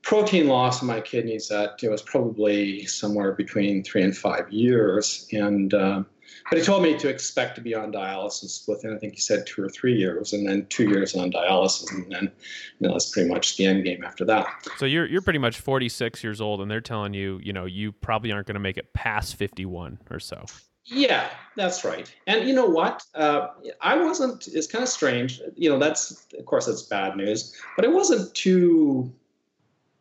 protein 0.10 0.48
loss 0.48 0.82
in 0.82 0.88
my 0.88 1.00
kidneys 1.00 1.48
that 1.50 1.78
it 1.84 1.88
was 1.88 2.02
probably 2.02 2.84
somewhere 2.88 3.32
between 3.34 3.84
three 3.84 4.02
and 4.02 4.18
five 4.18 4.52
years. 4.52 5.28
And 5.32 5.72
uh, 5.72 6.02
but 6.50 6.58
he 6.58 6.66
told 6.66 6.82
me 6.82 6.98
to 6.98 7.08
expect 7.08 7.54
to 7.58 7.62
be 7.62 7.76
on 7.76 7.92
dialysis 7.92 8.68
within, 8.68 8.96
I 8.96 8.98
think 8.98 9.14
he 9.14 9.22
said 9.22 9.46
two 9.46 9.62
or 9.62 9.70
three 9.70 9.96
years, 9.96 10.34
and 10.34 10.50
then 10.50 10.66
two 10.70 10.90
years 10.90 11.14
on 11.14 11.32
dialysis, 11.32 11.92
and 11.92 12.12
then 12.12 12.32
you 12.80 12.88
know 12.88 12.94
that's 12.94 13.12
pretty 13.12 13.30
much 13.30 13.58
the 13.58 13.68
end 13.68 13.86
game 13.86 14.04
after 14.04 14.26
that. 14.26 14.48
So 14.78 14.88
you're 14.88 15.06
you're 15.06 15.22
pretty 15.22 15.38
much 15.38 15.60
46 15.60 16.24
years 16.24 16.42
old, 16.42 16.60
and 16.62 16.72
they're 16.72 16.82
telling 16.82 17.14
you, 17.14 17.40
you 17.44 17.54
know, 17.54 17.66
you 17.66 17.92
probably 17.92 18.32
aren't 18.32 18.48
going 18.48 18.56
to 18.56 18.60
make 18.60 18.78
it 18.78 18.92
past 18.96 19.36
51 19.36 20.00
or 20.10 20.20
so. 20.20 20.44
Yeah, 20.86 21.30
that's 21.56 21.86
right. 21.86 22.12
And 22.26 22.48
you 22.48 22.56
know 22.56 22.66
what? 22.66 23.04
Uh, 23.14 23.50
I 23.82 23.96
wasn't. 23.96 24.48
It's 24.48 24.66
kind 24.66 24.82
of 24.82 24.90
strange. 24.90 25.40
You 25.56 25.70
know, 25.70 25.78
that's 25.78 26.26
of 26.36 26.48
course 26.48 26.66
that's 26.66 26.82
bad 26.82 27.16
news, 27.16 27.56
but 27.76 27.86
I 27.86 27.90
wasn't 27.90 28.34
too 28.34 29.14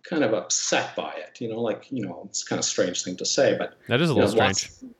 kind 0.09 0.25
of 0.25 0.33
upset 0.33 0.97
by 0.97 1.12
it. 1.17 1.41
You 1.41 1.49
know, 1.49 1.61
like 1.61 1.87
you 1.91 2.05
know, 2.05 2.23
it's 2.29 2.43
kind 2.43 2.59
of 2.59 2.65
strange 2.65 3.03
thing 3.03 3.17
to 3.17 3.25
say, 3.25 3.57
but 3.59 3.75
that 3.88 4.00
is 4.00 4.11
a 4.11 4.15
little 4.15 4.29
know, 4.29 4.53
strange. 4.53 4.71
Lots, 4.83 4.95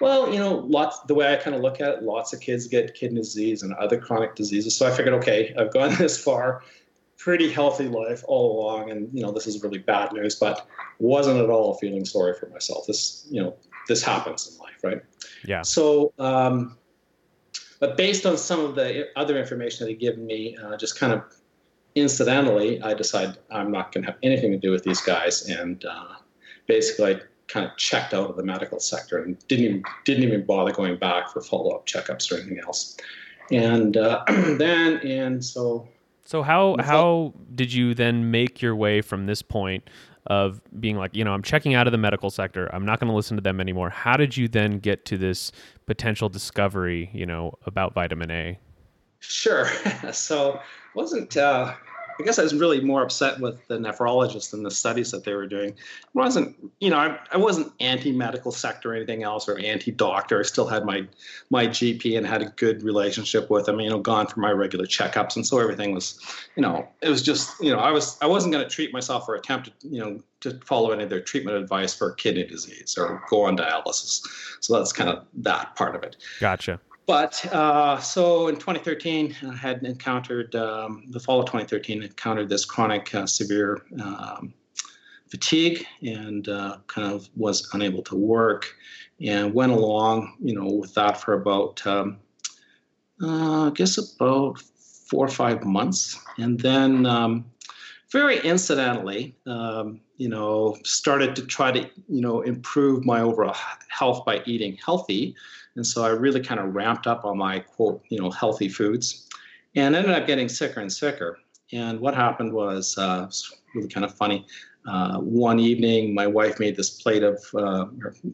well, 0.00 0.32
you 0.32 0.38
know, 0.38 0.56
lots. 0.56 1.00
The 1.00 1.14
way 1.14 1.32
I 1.32 1.36
kind 1.36 1.54
of 1.54 1.62
look 1.62 1.80
at 1.80 1.88
it, 1.88 2.02
lots 2.02 2.32
of 2.32 2.40
kids 2.40 2.66
get 2.66 2.94
kidney 2.94 3.20
disease 3.20 3.62
and 3.62 3.72
other 3.74 3.98
chronic 3.98 4.34
diseases. 4.34 4.76
So 4.76 4.86
I 4.86 4.90
figured, 4.90 5.14
okay, 5.14 5.54
I've 5.58 5.72
gone 5.72 5.94
this 5.98 6.22
far, 6.22 6.62
pretty 7.18 7.50
healthy 7.50 7.88
life 7.88 8.22
all 8.26 8.60
along, 8.60 8.90
and 8.90 9.08
you 9.12 9.22
know, 9.22 9.32
this 9.32 9.46
is 9.46 9.62
really 9.62 9.78
bad 9.78 10.12
news. 10.12 10.36
But 10.36 10.66
wasn't 10.98 11.40
at 11.40 11.50
all 11.50 11.74
feeling 11.74 12.04
sorry 12.04 12.34
for 12.34 12.46
myself. 12.48 12.86
This, 12.86 13.26
you 13.30 13.42
know, 13.42 13.54
this 13.88 14.02
happens 14.02 14.52
in 14.52 14.58
life, 14.58 14.78
right? 14.82 15.02
Yeah. 15.44 15.62
So, 15.62 16.12
um, 16.18 16.76
but 17.80 17.96
based 17.96 18.26
on 18.26 18.36
some 18.36 18.60
of 18.60 18.76
the 18.76 19.08
other 19.16 19.38
information 19.38 19.84
that 19.84 19.90
he 19.90 19.96
given 19.96 20.24
me, 20.24 20.56
uh, 20.56 20.76
just 20.76 20.98
kind 20.98 21.12
of 21.12 21.22
incidentally, 21.94 22.80
I 22.82 22.94
decided 22.94 23.38
I'm 23.50 23.70
not 23.70 23.92
going 23.92 24.04
to 24.04 24.12
have 24.12 24.18
anything 24.22 24.52
to 24.52 24.58
do 24.58 24.70
with 24.70 24.84
these 24.84 25.00
guys, 25.00 25.48
and 25.48 25.84
uh, 25.84 26.14
basically 26.66 27.16
I 27.16 27.20
kind 27.48 27.66
of 27.66 27.76
checked 27.76 28.14
out 28.14 28.30
of 28.30 28.36
the 28.36 28.42
medical 28.42 28.80
sector 28.80 29.22
and 29.22 29.36
didn't 29.48 29.64
even 29.64 29.82
didn't 30.04 30.24
even 30.24 30.44
bother 30.44 30.72
going 30.72 30.96
back 30.96 31.30
for 31.30 31.42
follow 31.42 31.72
up 31.72 31.86
checkups 31.86 32.32
or 32.32 32.36
anything 32.36 32.60
else. 32.60 32.96
And 33.50 33.96
uh, 33.96 34.24
then 34.28 34.98
and 34.98 35.44
so. 35.44 35.86
So 36.24 36.42
how 36.42 36.76
how 36.80 37.34
did 37.54 37.72
you 37.72 37.94
then 37.94 38.30
make 38.30 38.62
your 38.62 38.74
way 38.76 39.02
from 39.02 39.26
this 39.26 39.42
point 39.42 39.88
of 40.28 40.60
being 40.78 40.96
like, 40.96 41.14
you 41.16 41.24
know, 41.24 41.32
I'm 41.32 41.42
checking 41.42 41.74
out 41.74 41.88
of 41.88 41.90
the 41.90 41.98
medical 41.98 42.30
sector. 42.30 42.72
I'm 42.72 42.86
not 42.86 43.00
going 43.00 43.08
to 43.08 43.14
listen 43.14 43.36
to 43.36 43.40
them 43.40 43.60
anymore. 43.60 43.90
How 43.90 44.16
did 44.16 44.36
you 44.36 44.46
then 44.46 44.78
get 44.78 45.04
to 45.06 45.18
this 45.18 45.50
potential 45.86 46.28
discovery, 46.28 47.10
you 47.12 47.26
know, 47.26 47.58
about 47.66 47.92
vitamin 47.92 48.30
A? 48.30 48.58
Sure. 49.18 49.68
so 50.12 50.60
wasn't 50.94 51.36
uh, 51.36 51.74
I 52.18 52.24
guess 52.24 52.38
I 52.38 52.42
was 52.42 52.54
really 52.54 52.80
more 52.80 53.02
upset 53.02 53.40
with 53.40 53.66
the 53.68 53.78
nephrologist 53.78 54.52
and 54.52 54.64
the 54.64 54.70
studies 54.70 55.10
that 55.10 55.24
they 55.24 55.34
were 55.34 55.46
doing. 55.46 55.70
It 55.70 55.76
wasn't, 56.14 56.56
you 56.80 56.90
know, 56.90 56.98
I, 56.98 57.18
I 57.32 57.36
wasn't 57.36 57.72
anti-medical 57.80 58.52
sector 58.52 58.92
or 58.92 58.94
anything 58.94 59.22
else 59.22 59.48
or 59.48 59.58
anti-doctor. 59.58 60.40
I 60.40 60.42
still 60.42 60.66
had 60.66 60.84
my 60.84 61.06
my 61.50 61.66
GP 61.66 62.16
and 62.16 62.26
had 62.26 62.42
a 62.42 62.46
good 62.46 62.82
relationship 62.82 63.50
with 63.50 63.68
him. 63.68 63.80
You 63.80 63.90
know, 63.90 63.98
gone 63.98 64.26
for 64.26 64.40
my 64.40 64.50
regular 64.50 64.86
checkups, 64.86 65.36
and 65.36 65.46
so 65.46 65.58
everything 65.58 65.94
was, 65.94 66.18
you 66.56 66.62
know, 66.62 66.86
it 67.00 67.08
was 67.08 67.22
just, 67.22 67.60
you 67.60 67.72
know, 67.72 67.78
I 67.78 67.90
was 67.90 68.18
I 68.20 68.26
wasn't 68.26 68.52
going 68.52 68.64
to 68.64 68.70
treat 68.70 68.92
myself 68.92 69.28
or 69.28 69.34
attempt 69.34 69.80
to, 69.80 69.88
you 69.88 70.00
know, 70.00 70.20
to 70.40 70.58
follow 70.64 70.90
any 70.90 71.04
of 71.04 71.10
their 71.10 71.20
treatment 71.20 71.56
advice 71.56 71.94
for 71.94 72.12
kidney 72.12 72.44
disease 72.44 72.96
or 72.98 73.22
go 73.30 73.42
on 73.42 73.56
dialysis. 73.56 74.20
So 74.60 74.76
that's 74.76 74.92
kind 74.92 75.10
of 75.10 75.24
that 75.34 75.74
part 75.76 75.96
of 75.96 76.02
it. 76.02 76.16
Gotcha. 76.40 76.80
But 77.06 77.44
uh, 77.52 77.98
so 77.98 78.48
in 78.48 78.54
2013, 78.56 79.36
I 79.50 79.56
had 79.56 79.82
encountered 79.82 80.54
um, 80.54 81.04
the 81.10 81.18
fall 81.18 81.40
of 81.40 81.46
2013, 81.46 82.02
encountered 82.02 82.48
this 82.48 82.64
chronic 82.64 83.14
uh, 83.14 83.26
severe 83.26 83.82
um, 84.00 84.54
fatigue 85.28 85.84
and 86.02 86.48
uh, 86.48 86.78
kind 86.86 87.12
of 87.12 87.28
was 87.34 87.68
unable 87.72 88.02
to 88.02 88.14
work 88.14 88.74
and 89.20 89.52
went 89.54 89.72
along, 89.72 90.36
you 90.40 90.54
know, 90.54 90.66
with 90.66 90.94
that 90.94 91.20
for 91.20 91.34
about, 91.34 91.84
um, 91.86 92.18
uh, 93.22 93.68
I 93.68 93.70
guess, 93.70 93.98
about 93.98 94.60
four 94.60 95.24
or 95.24 95.30
five 95.30 95.64
months, 95.64 96.18
and 96.38 96.58
then 96.60 97.06
um, 97.06 97.44
very 98.12 98.38
incidentally, 98.40 99.34
um, 99.46 100.00
you 100.18 100.28
know, 100.28 100.76
started 100.84 101.34
to 101.34 101.46
try 101.46 101.72
to, 101.72 101.80
you 102.08 102.20
know, 102.20 102.42
improve 102.42 103.04
my 103.06 103.20
overall 103.22 103.56
health 103.88 104.24
by 104.26 104.42
eating 104.44 104.78
healthy. 104.84 105.34
And 105.76 105.86
so 105.86 106.04
I 106.04 106.08
really 106.10 106.42
kind 106.42 106.60
of 106.60 106.74
ramped 106.74 107.06
up 107.06 107.24
on 107.24 107.38
my 107.38 107.60
quote, 107.60 108.02
you 108.10 108.20
know, 108.20 108.30
healthy 108.30 108.68
foods 108.68 109.28
and 109.74 109.96
ended 109.96 110.12
up 110.12 110.26
getting 110.26 110.48
sicker 110.48 110.80
and 110.80 110.92
sicker. 110.92 111.38
And 111.72 112.00
what 112.00 112.14
happened 112.14 112.52
was, 112.52 112.96
uh, 112.98 113.30
really 113.74 113.88
kind 113.88 114.04
of 114.04 114.14
funny. 114.14 114.46
Uh, 114.86 115.18
one 115.18 115.58
evening, 115.58 116.14
my 116.14 116.26
wife 116.26 116.60
made 116.60 116.76
this 116.76 116.90
plate 116.90 117.22
of 117.22 117.42
uh, 117.56 117.86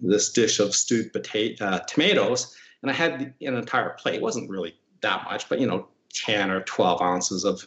this 0.02 0.32
dish 0.32 0.58
of 0.58 0.74
stewed 0.74 1.12
potato, 1.12 1.64
uh, 1.64 1.78
tomatoes, 1.80 2.56
and 2.82 2.90
I 2.90 2.94
had 2.94 3.34
an 3.40 3.54
entire 3.54 3.90
plate. 3.90 4.16
It 4.16 4.22
wasn't 4.22 4.50
really 4.50 4.74
that 5.02 5.24
much, 5.24 5.48
but 5.48 5.60
you 5.60 5.66
know, 5.66 5.86
10 6.14 6.50
or 6.50 6.62
12 6.62 7.02
ounces 7.02 7.44
of 7.44 7.66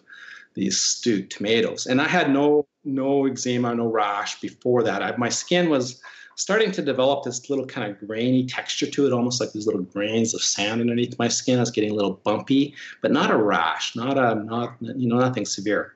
these 0.54 0.80
stewed 0.80 1.32
tomatoes. 1.32 1.86
And 1.86 2.02
I 2.02 2.08
had 2.08 2.32
no 2.32 2.68
no 2.84 3.26
eczema, 3.26 3.76
no 3.76 3.88
rash 3.88 4.40
before 4.40 4.84
that. 4.84 5.04
I, 5.04 5.16
my 5.18 5.30
skin 5.30 5.70
was 5.70 6.02
starting 6.36 6.72
to 6.72 6.82
develop 6.82 7.24
this 7.24 7.50
little 7.50 7.66
kind 7.66 7.92
of 7.92 8.00
grainy 8.08 8.46
texture 8.46 8.90
to 8.90 9.06
it, 9.06 9.14
almost 9.14 9.40
like 9.40 9.52
these 9.52 9.68
little 9.68 9.84
grains 9.84 10.34
of 10.34 10.42
sand 10.42 10.82
underneath 10.82 11.18
my 11.20 11.28
skin. 11.28 11.58
I 11.58 11.62
was 11.62 11.72
getting 11.72 11.92
a 11.92 11.94
little 11.94 12.20
bumpy, 12.24 12.74
but 13.02 13.12
not 13.12 13.30
a 13.30 13.38
rash, 13.38 13.96
not 13.96 14.18
a 14.18 14.36
not 14.36 14.76
you 14.82 15.08
know 15.08 15.20
nothing 15.20 15.46
severe. 15.46 15.94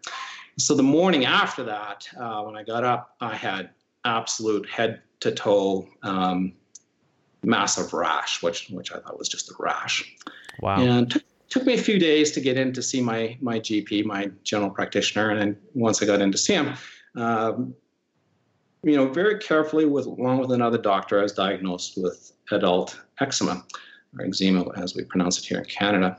So 0.57 0.73
the 0.73 0.83
morning 0.83 1.25
after 1.25 1.63
that, 1.63 2.07
uh, 2.17 2.43
when 2.43 2.55
I 2.55 2.63
got 2.63 2.83
up, 2.83 3.15
I 3.19 3.35
had 3.35 3.71
absolute 4.05 4.69
head 4.69 5.01
to 5.21 5.31
toe 5.31 5.87
um, 6.03 6.53
massive 7.43 7.93
rash, 7.93 8.41
which 8.43 8.69
which 8.69 8.91
I 8.91 8.99
thought 8.99 9.17
was 9.17 9.29
just 9.29 9.49
a 9.49 9.53
rash. 9.59 10.15
Wow. 10.61 10.79
And 10.79 11.11
took, 11.11 11.23
took 11.49 11.65
me 11.65 11.73
a 11.73 11.81
few 11.81 11.99
days 11.99 12.31
to 12.31 12.41
get 12.41 12.57
in 12.57 12.73
to 12.73 12.81
see 12.81 13.01
my 13.01 13.37
my 13.41 13.59
GP, 13.59 14.05
my 14.05 14.31
general 14.43 14.69
practitioner, 14.69 15.29
and 15.29 15.39
then 15.39 15.57
once 15.73 16.01
I 16.01 16.05
got 16.05 16.21
in 16.21 16.31
to 16.31 16.37
see 16.37 16.53
him, 16.53 16.73
um, 17.15 17.75
you 18.83 18.95
know, 18.95 19.07
very 19.07 19.39
carefully 19.39 19.85
with 19.85 20.05
along 20.05 20.39
with 20.39 20.51
another 20.51 20.77
doctor, 20.77 21.19
I 21.19 21.23
was 21.23 21.33
diagnosed 21.33 21.97
with 21.97 22.31
adult 22.51 22.99
eczema, 23.19 23.63
or 24.17 24.25
eczema 24.25 24.69
as 24.77 24.95
we 24.95 25.03
pronounce 25.03 25.37
it 25.37 25.45
here 25.45 25.59
in 25.59 25.65
Canada. 25.65 26.17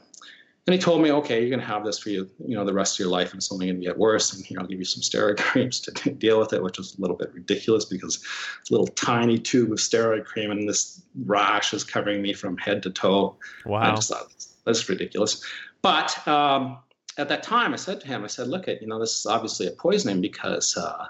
And 0.67 0.75
he 0.75 0.81
told 0.81 1.01
me, 1.01 1.13
okay, 1.13 1.41
you're 1.41 1.51
going 1.51 1.61
to 1.61 1.67
have 1.67 1.85
this 1.85 2.01
for 2.01 2.11
you, 2.11 2.29
you 2.45 2.57
know, 2.57 2.65
the 2.65 2.73
rest 2.73 2.97
of 2.97 2.99
your 2.99 3.09
life, 3.09 3.31
and 3.31 3.39
it's 3.39 3.53
only 3.53 3.67
going 3.67 3.81
to 3.81 3.87
get 3.87 3.97
worse. 3.97 4.33
And 4.33 4.45
here, 4.45 4.59
I'll 4.59 4.67
give 4.67 4.81
you 4.81 4.85
some 4.85 5.01
steroid 5.01 5.39
creams 5.41 5.79
to 5.81 6.11
deal 6.19 6.41
with 6.41 6.53
it, 6.53 6.61
which 6.61 6.77
was 6.77 6.99
a 6.99 7.01
little 7.01 7.17
bit 7.17 7.33
ridiculous 7.33 7.85
because 7.85 8.17
it's 8.61 8.71
a 8.71 8.73
little 8.73 8.89
tiny 8.89 9.39
tube 9.39 9.71
of 9.71 9.79
steroid 9.79 10.25
cream, 10.25 10.51
and 10.51 10.69
this 10.69 11.03
rash 11.25 11.73
is 11.73 11.85
covering 11.85 12.21
me 12.21 12.33
from 12.33 12.57
head 12.57 12.83
to 12.83 12.91
toe. 12.91 13.37
Wow, 13.65 13.93
I 13.93 13.95
just 13.95 14.09
thought 14.09 14.27
that's 14.67 14.89
ridiculous. 14.89 15.43
But 15.81 16.27
um, 16.29 16.79
at 17.17 17.29
that 17.29 17.43
time, 17.43 17.73
I 17.73 17.77
said 17.77 18.01
to 18.01 18.07
him, 18.07 18.25
I 18.25 18.27
said, 18.27 18.49
look, 18.49 18.69
at 18.69 18.83
you 18.83 18.89
know, 18.89 18.99
this 18.99 19.21
is 19.21 19.27
obviously 19.27 19.67
a 19.69 19.71
poisoning 19.71 20.21
because 20.21 20.77
uh, 20.77 21.07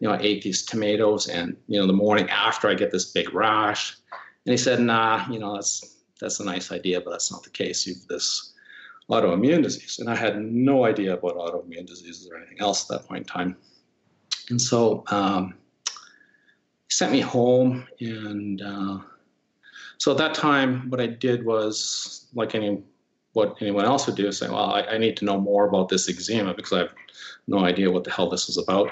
you 0.00 0.08
know, 0.08 0.14
I 0.14 0.18
ate 0.20 0.42
these 0.42 0.64
tomatoes, 0.64 1.28
and 1.28 1.56
you 1.66 1.80
know, 1.80 1.86
the 1.86 1.92
morning 1.92 2.28
after 2.30 2.68
I 2.68 2.74
get 2.74 2.90
this 2.90 3.06
big 3.06 3.32
rash. 3.34 3.96
And 4.44 4.52
he 4.52 4.56
said, 4.56 4.80
Nah, 4.80 5.26
you 5.30 5.38
know, 5.38 5.54
that's 5.54 5.96
that's 6.20 6.40
a 6.40 6.44
nice 6.44 6.72
idea, 6.72 7.00
but 7.00 7.10
that's 7.10 7.32
not 7.32 7.42
the 7.42 7.50
case. 7.50 7.86
You've 7.86 8.06
this 8.08 8.54
autoimmune 9.10 9.62
disease, 9.62 9.98
and 9.98 10.08
I 10.08 10.14
had 10.14 10.40
no 10.40 10.84
idea 10.84 11.14
about 11.14 11.36
autoimmune 11.36 11.86
diseases 11.86 12.28
or 12.30 12.36
anything 12.36 12.60
else 12.60 12.90
at 12.90 12.98
that 12.98 13.08
point 13.08 13.20
in 13.20 13.24
time. 13.24 13.56
And 14.50 14.60
so 14.60 15.04
um, 15.08 15.54
he 15.86 16.90
sent 16.90 17.12
me 17.12 17.20
home, 17.20 17.86
and 18.00 18.62
uh, 18.62 18.98
so 19.98 20.12
at 20.12 20.18
that 20.18 20.34
time, 20.34 20.88
what 20.90 21.00
I 21.00 21.06
did 21.06 21.44
was 21.44 22.26
like 22.34 22.54
any 22.54 22.82
what 23.34 23.56
anyone 23.60 23.84
else 23.84 24.06
would 24.06 24.16
do, 24.16 24.32
say, 24.32 24.48
"Well, 24.48 24.70
I, 24.70 24.82
I 24.82 24.98
need 24.98 25.16
to 25.18 25.24
know 25.24 25.38
more 25.38 25.68
about 25.68 25.88
this 25.88 26.08
eczema 26.08 26.54
because 26.54 26.72
I 26.72 26.78
have 26.78 26.94
no 27.46 27.60
idea 27.60 27.90
what 27.90 28.04
the 28.04 28.10
hell 28.10 28.28
this 28.28 28.48
is 28.48 28.56
about." 28.56 28.90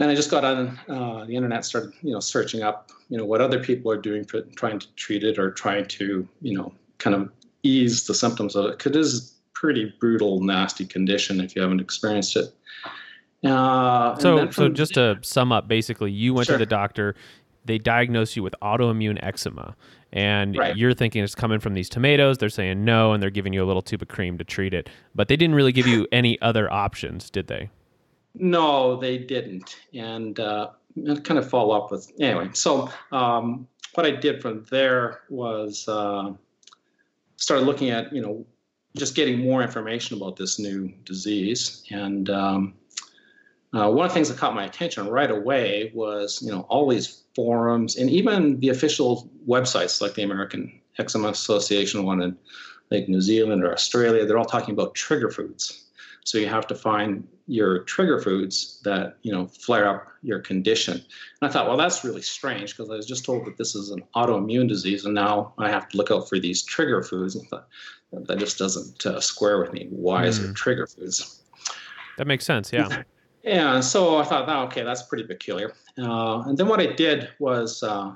and 0.00 0.10
I 0.10 0.14
just 0.14 0.30
got 0.30 0.44
on 0.44 0.78
uh, 0.88 1.24
the 1.24 1.34
internet, 1.34 1.64
started 1.64 1.92
you 2.02 2.12
know 2.12 2.20
searching 2.20 2.62
up 2.62 2.90
you 3.08 3.18
know 3.18 3.24
what 3.24 3.40
other 3.40 3.62
people 3.62 3.90
are 3.90 4.00
doing 4.00 4.24
for 4.24 4.42
trying 4.56 4.78
to 4.78 4.86
treat 4.94 5.24
it 5.24 5.38
or 5.38 5.50
trying 5.50 5.86
to 5.86 6.26
you 6.40 6.56
know 6.56 6.72
kind 6.98 7.16
of 7.16 7.30
ease 7.62 8.06
the 8.06 8.14
symptoms 8.14 8.54
of 8.54 8.66
it 8.66 8.78
because 8.78 8.92
it 8.92 8.96
is 8.96 9.32
a 9.32 9.58
pretty 9.58 9.92
brutal, 9.98 10.40
nasty 10.40 10.86
condition 10.86 11.40
if 11.40 11.56
you 11.56 11.62
haven't 11.62 11.80
experienced 11.80 12.36
it. 12.36 12.54
Uh, 13.44 14.18
so, 14.18 14.38
from, 14.38 14.52
so 14.52 14.68
just 14.68 14.94
to 14.94 15.16
sum 15.22 15.52
up, 15.52 15.68
basically, 15.68 16.10
you 16.10 16.34
went 16.34 16.46
sure. 16.46 16.56
to 16.56 16.58
the 16.58 16.66
doctor. 16.66 17.14
They 17.68 17.78
diagnose 17.78 18.34
you 18.34 18.42
with 18.42 18.54
autoimmune 18.62 19.22
eczema, 19.22 19.76
and 20.10 20.56
right. 20.56 20.74
you're 20.74 20.94
thinking 20.94 21.22
it's 21.22 21.34
coming 21.34 21.60
from 21.60 21.74
these 21.74 21.90
tomatoes. 21.90 22.38
They're 22.38 22.48
saying 22.48 22.82
no, 22.82 23.12
and 23.12 23.22
they're 23.22 23.28
giving 23.28 23.52
you 23.52 23.62
a 23.62 23.66
little 23.66 23.82
tube 23.82 24.00
of 24.00 24.08
cream 24.08 24.38
to 24.38 24.44
treat 24.44 24.72
it, 24.72 24.88
but 25.14 25.28
they 25.28 25.36
didn't 25.36 25.54
really 25.54 25.70
give 25.70 25.86
you 25.86 26.06
any 26.12 26.40
other 26.40 26.72
options, 26.72 27.28
did 27.28 27.46
they? 27.46 27.68
No, 28.34 28.96
they 28.96 29.18
didn't, 29.18 29.76
and 29.92 30.40
uh, 30.40 30.70
kind 31.22 31.38
of 31.38 31.48
follow 31.48 31.76
up 31.76 31.90
with 31.90 32.10
anyway. 32.18 32.48
So 32.54 32.90
um, 33.12 33.68
what 33.94 34.06
I 34.06 34.12
did 34.12 34.40
from 34.40 34.64
there 34.70 35.20
was 35.28 35.86
uh, 35.88 36.32
started 37.36 37.66
looking 37.66 37.90
at 37.90 38.10
you 38.14 38.22
know 38.22 38.46
just 38.96 39.14
getting 39.14 39.38
more 39.38 39.62
information 39.62 40.16
about 40.16 40.36
this 40.36 40.58
new 40.58 40.90
disease, 41.04 41.84
and 41.90 42.30
um, 42.30 42.74
uh, 43.74 43.90
one 43.90 44.06
of 44.06 44.10
the 44.10 44.14
things 44.14 44.30
that 44.30 44.38
caught 44.38 44.54
my 44.54 44.64
attention 44.64 45.06
right 45.08 45.30
away 45.30 45.90
was 45.94 46.40
you 46.42 46.50
know 46.50 46.62
all 46.70 46.88
these 46.88 47.24
forums 47.38 47.94
and 47.94 48.10
even 48.10 48.58
the 48.58 48.68
official 48.68 49.30
websites 49.46 50.00
like 50.00 50.14
the 50.14 50.24
American 50.24 50.72
Eczema 50.98 51.28
Association 51.28 52.02
one 52.04 52.20
in 52.20 52.36
like 52.90 53.08
New 53.08 53.20
Zealand 53.20 53.62
or 53.62 53.72
Australia. 53.72 54.26
They're 54.26 54.38
all 54.38 54.44
talking 54.44 54.74
about 54.74 54.96
trigger 54.96 55.30
foods. 55.30 55.84
So 56.24 56.36
you 56.36 56.48
have 56.48 56.66
to 56.66 56.74
find 56.74 57.28
your 57.46 57.84
trigger 57.84 58.20
foods 58.20 58.80
that 58.82 59.18
you 59.22 59.30
know 59.30 59.46
flare 59.46 59.88
up 59.88 60.08
your 60.20 60.40
condition. 60.40 60.94
And 60.94 61.48
I 61.48 61.52
thought, 61.52 61.68
well, 61.68 61.76
that's 61.76 62.02
really 62.02 62.22
strange 62.22 62.76
because 62.76 62.90
I 62.90 62.96
was 62.96 63.06
just 63.06 63.24
told 63.24 63.46
that 63.46 63.56
this 63.56 63.76
is 63.76 63.90
an 63.90 64.02
autoimmune 64.16 64.68
disease, 64.68 65.04
and 65.04 65.14
now 65.14 65.54
I 65.58 65.70
have 65.70 65.88
to 65.90 65.96
look 65.96 66.10
out 66.10 66.28
for 66.28 66.40
these 66.40 66.64
trigger 66.64 67.04
foods. 67.04 67.36
And 67.36 67.44
I 67.44 67.48
thought 67.50 67.68
that 68.26 68.38
just 68.40 68.58
doesn't 68.58 69.06
uh, 69.06 69.20
square 69.20 69.60
with 69.60 69.72
me. 69.72 69.86
Why 69.90 70.24
mm. 70.24 70.26
is 70.26 70.40
it 70.40 70.56
trigger 70.56 70.88
foods? 70.88 71.40
That 72.16 72.26
makes 72.26 72.44
sense. 72.44 72.72
Yeah. 72.72 73.04
Yeah. 73.42 73.80
So 73.80 74.18
I 74.18 74.24
thought, 74.24 74.48
oh, 74.48 74.64
okay, 74.64 74.82
that's 74.82 75.02
pretty 75.02 75.24
peculiar. 75.24 75.72
Uh, 75.98 76.42
and 76.46 76.56
then 76.58 76.68
what 76.68 76.80
I 76.80 76.86
did 76.86 77.28
was. 77.38 77.82
Uh, 77.82 78.14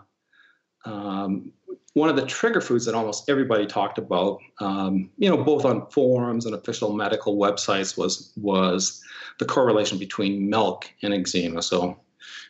um, 0.84 1.52
one 1.94 2.08
of 2.08 2.16
the 2.16 2.26
trigger 2.26 2.60
foods 2.60 2.86
that 2.86 2.94
almost 2.94 3.28
everybody 3.28 3.66
talked 3.66 3.98
about, 3.98 4.38
um, 4.60 5.10
you 5.18 5.28
know, 5.28 5.36
both 5.36 5.64
on 5.64 5.86
forums 5.90 6.46
and 6.46 6.54
official 6.54 6.92
medical 6.92 7.36
websites, 7.36 7.98
was 7.98 8.32
was 8.36 9.02
the 9.38 9.44
correlation 9.44 9.98
between 9.98 10.48
milk 10.48 10.90
and 11.02 11.12
eczema. 11.12 11.62
So 11.62 11.98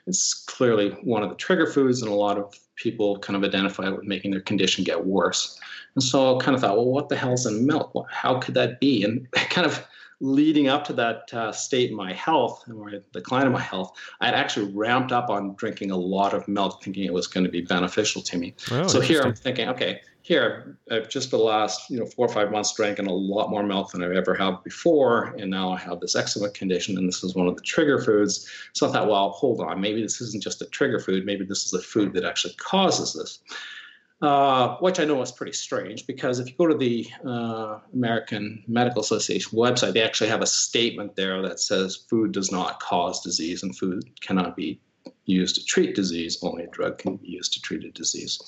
it's 0.06 0.44
clearly 0.46 0.90
one 1.02 1.22
of 1.22 1.28
the 1.28 1.34
trigger 1.34 1.66
foods, 1.66 2.02
and 2.02 2.10
a 2.10 2.14
lot 2.14 2.38
of 2.38 2.54
people 2.76 3.18
kind 3.18 3.36
of 3.36 3.44
identify 3.48 3.88
it 3.88 3.96
with 3.96 4.04
making 4.04 4.30
their 4.30 4.40
condition 4.40 4.84
get 4.84 5.06
worse. 5.06 5.58
And 5.94 6.02
so 6.02 6.36
I 6.36 6.42
kind 6.42 6.54
of 6.54 6.60
thought, 6.60 6.76
well, 6.76 6.86
what 6.86 7.08
the 7.08 7.16
hell's 7.16 7.46
in 7.46 7.66
milk? 7.66 7.92
How 8.10 8.38
could 8.38 8.54
that 8.54 8.80
be? 8.80 9.02
And 9.02 9.30
kind 9.32 9.66
of 9.66 9.84
leading 10.22 10.68
up 10.68 10.84
to 10.84 10.92
that 10.92 11.34
uh, 11.34 11.50
state 11.50 11.90
in 11.90 11.96
my 11.96 12.12
health 12.12 12.64
or 12.72 12.92
the 12.92 13.02
decline 13.12 13.44
in 13.44 13.52
my 13.52 13.60
health, 13.60 13.92
I 14.20 14.26
had 14.26 14.34
actually 14.34 14.72
ramped 14.72 15.10
up 15.10 15.28
on 15.28 15.54
drinking 15.56 15.90
a 15.90 15.96
lot 15.96 16.32
of 16.32 16.46
milk, 16.46 16.82
thinking 16.82 17.04
it 17.04 17.12
was 17.12 17.26
going 17.26 17.44
to 17.44 17.50
be 17.50 17.60
beneficial 17.60 18.22
to 18.22 18.38
me. 18.38 18.54
Oh, 18.70 18.86
so 18.86 19.00
here 19.00 19.20
I'm 19.20 19.34
thinking, 19.34 19.68
okay, 19.70 20.00
here 20.22 20.78
I've 20.92 21.08
just 21.08 21.28
for 21.28 21.38
the 21.38 21.42
last 21.42 21.90
you 21.90 21.98
know 21.98 22.06
four 22.06 22.26
or 22.26 22.32
five 22.32 22.52
months 22.52 22.72
drank 22.74 23.00
a 23.00 23.02
lot 23.02 23.50
more 23.50 23.64
milk 23.64 23.90
than 23.90 24.04
I've 24.04 24.12
ever 24.12 24.34
had 24.34 24.62
before, 24.62 25.34
and 25.38 25.50
now 25.50 25.72
I 25.72 25.78
have 25.78 25.98
this 25.98 26.14
eczema 26.14 26.50
condition, 26.50 26.96
and 26.96 27.08
this 27.08 27.24
is 27.24 27.34
one 27.34 27.48
of 27.48 27.56
the 27.56 27.62
trigger 27.62 28.00
foods. 28.00 28.48
So 28.74 28.88
I 28.88 28.92
thought, 28.92 29.08
well, 29.08 29.30
hold 29.30 29.60
on, 29.60 29.80
maybe 29.80 30.02
this 30.02 30.20
isn't 30.20 30.42
just 30.42 30.62
a 30.62 30.66
trigger 30.66 31.00
food, 31.00 31.26
maybe 31.26 31.44
this 31.44 31.66
is 31.66 31.72
a 31.72 31.82
food 31.82 32.12
that 32.12 32.24
actually 32.24 32.54
causes 32.54 33.14
this 33.14 33.40
uh, 34.22 34.76
which 34.76 35.00
I 35.00 35.04
know 35.04 35.20
is 35.20 35.32
pretty 35.32 35.52
strange 35.52 36.06
because 36.06 36.38
if 36.38 36.46
you 36.46 36.54
go 36.56 36.68
to 36.68 36.78
the 36.78 37.08
uh, 37.26 37.80
American 37.92 38.62
Medical 38.68 39.02
Association 39.02 39.58
website, 39.58 39.94
they 39.94 40.02
actually 40.02 40.30
have 40.30 40.42
a 40.42 40.46
statement 40.46 41.16
there 41.16 41.42
that 41.42 41.58
says 41.58 42.06
food 42.08 42.30
does 42.30 42.52
not 42.52 42.78
cause 42.78 43.20
disease 43.20 43.64
and 43.64 43.76
food 43.76 44.08
cannot 44.20 44.54
be 44.54 44.80
used 45.24 45.56
to 45.56 45.64
treat 45.64 45.96
disease. 45.96 46.38
Only 46.40 46.62
a 46.64 46.68
drug 46.68 46.98
can 46.98 47.16
be 47.16 47.26
used 47.26 47.52
to 47.54 47.60
treat 47.60 47.84
a 47.84 47.90
disease. 47.90 48.40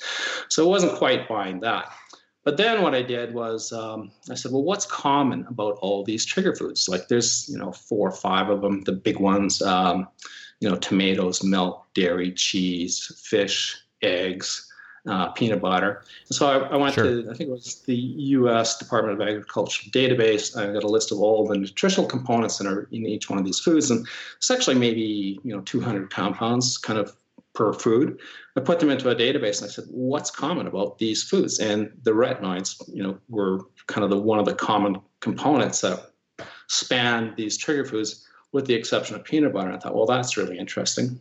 So 0.48 0.64
I 0.64 0.68
wasn't 0.68 0.94
quite 0.94 1.28
buying 1.28 1.58
that. 1.60 1.92
But 2.44 2.56
then 2.56 2.82
what 2.82 2.94
I 2.94 3.02
did 3.02 3.34
was 3.34 3.72
um, 3.72 4.12
I 4.30 4.34
said, 4.34 4.52
well, 4.52 4.62
what's 4.62 4.86
common 4.86 5.44
about 5.48 5.78
all 5.80 6.04
these 6.04 6.24
trigger 6.24 6.54
foods? 6.54 6.88
Like 6.88 7.08
there's, 7.08 7.48
you 7.48 7.58
know, 7.58 7.72
four 7.72 8.08
or 8.08 8.12
five 8.12 8.48
of 8.48 8.60
them, 8.60 8.82
the 8.82 8.92
big 8.92 9.18
ones, 9.18 9.60
um, 9.60 10.06
you 10.60 10.68
know, 10.68 10.76
tomatoes, 10.76 11.42
milk, 11.42 11.84
dairy, 11.94 12.30
cheese, 12.32 13.10
fish, 13.24 13.76
eggs, 14.02 14.70
uh, 15.08 15.28
peanut 15.32 15.60
butter. 15.60 16.02
And 16.28 16.36
so 16.36 16.46
I, 16.46 16.68
I 16.68 16.76
went 16.76 16.94
sure. 16.94 17.04
to, 17.04 17.30
I 17.30 17.34
think 17.34 17.50
it 17.50 17.52
was 17.52 17.82
the 17.82 17.96
U.S. 17.96 18.78
Department 18.78 19.20
of 19.20 19.26
Agriculture 19.26 19.90
database. 19.90 20.56
I 20.56 20.72
got 20.72 20.84
a 20.84 20.88
list 20.88 21.12
of 21.12 21.18
all 21.18 21.46
the 21.46 21.56
nutritional 21.56 22.08
components 22.08 22.58
that 22.58 22.66
are 22.66 22.88
in 22.90 23.06
each 23.06 23.28
one 23.28 23.38
of 23.38 23.44
these 23.44 23.60
foods, 23.60 23.90
and 23.90 24.06
it's 24.36 24.50
actually 24.50 24.76
maybe 24.76 25.38
you 25.44 25.54
know 25.54 25.60
200 25.62 26.10
compounds, 26.10 26.78
kind 26.78 26.98
of 26.98 27.14
per 27.54 27.72
food. 27.72 28.20
I 28.56 28.60
put 28.60 28.80
them 28.80 28.90
into 28.90 29.08
a 29.10 29.14
database 29.14 29.62
and 29.62 29.70
I 29.70 29.72
said, 29.72 29.84
what's 29.88 30.30
common 30.30 30.66
about 30.66 30.98
these 30.98 31.22
foods? 31.22 31.58
And 31.60 31.90
the 32.02 32.10
retinoids, 32.10 32.82
you 32.92 33.02
know, 33.02 33.18
were 33.28 33.60
kind 33.86 34.04
of 34.04 34.10
the 34.10 34.18
one 34.18 34.38
of 34.38 34.44
the 34.44 34.54
common 34.54 35.00
components 35.20 35.80
that 35.80 36.10
span 36.68 37.34
these 37.36 37.56
trigger 37.56 37.84
foods, 37.84 38.26
with 38.52 38.66
the 38.66 38.74
exception 38.74 39.16
of 39.16 39.24
peanut 39.24 39.52
butter. 39.52 39.68
And 39.68 39.76
I 39.76 39.80
thought, 39.80 39.94
well, 39.94 40.06
that's 40.06 40.36
really 40.36 40.58
interesting. 40.58 41.20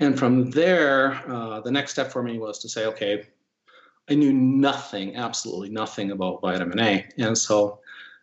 And 0.00 0.18
from 0.18 0.50
there, 0.50 1.22
uh, 1.28 1.60
the 1.60 1.70
next 1.70 1.92
step 1.92 2.12
for 2.12 2.22
me 2.22 2.38
was 2.38 2.58
to 2.60 2.68
say, 2.68 2.86
okay, 2.86 3.24
I 4.08 4.14
knew 4.14 4.32
nothing, 4.32 5.16
absolutely 5.16 5.70
nothing 5.70 6.12
about 6.12 6.40
vitamin 6.40 6.80
A. 6.80 7.06
And 7.18 7.36
so 7.36 7.80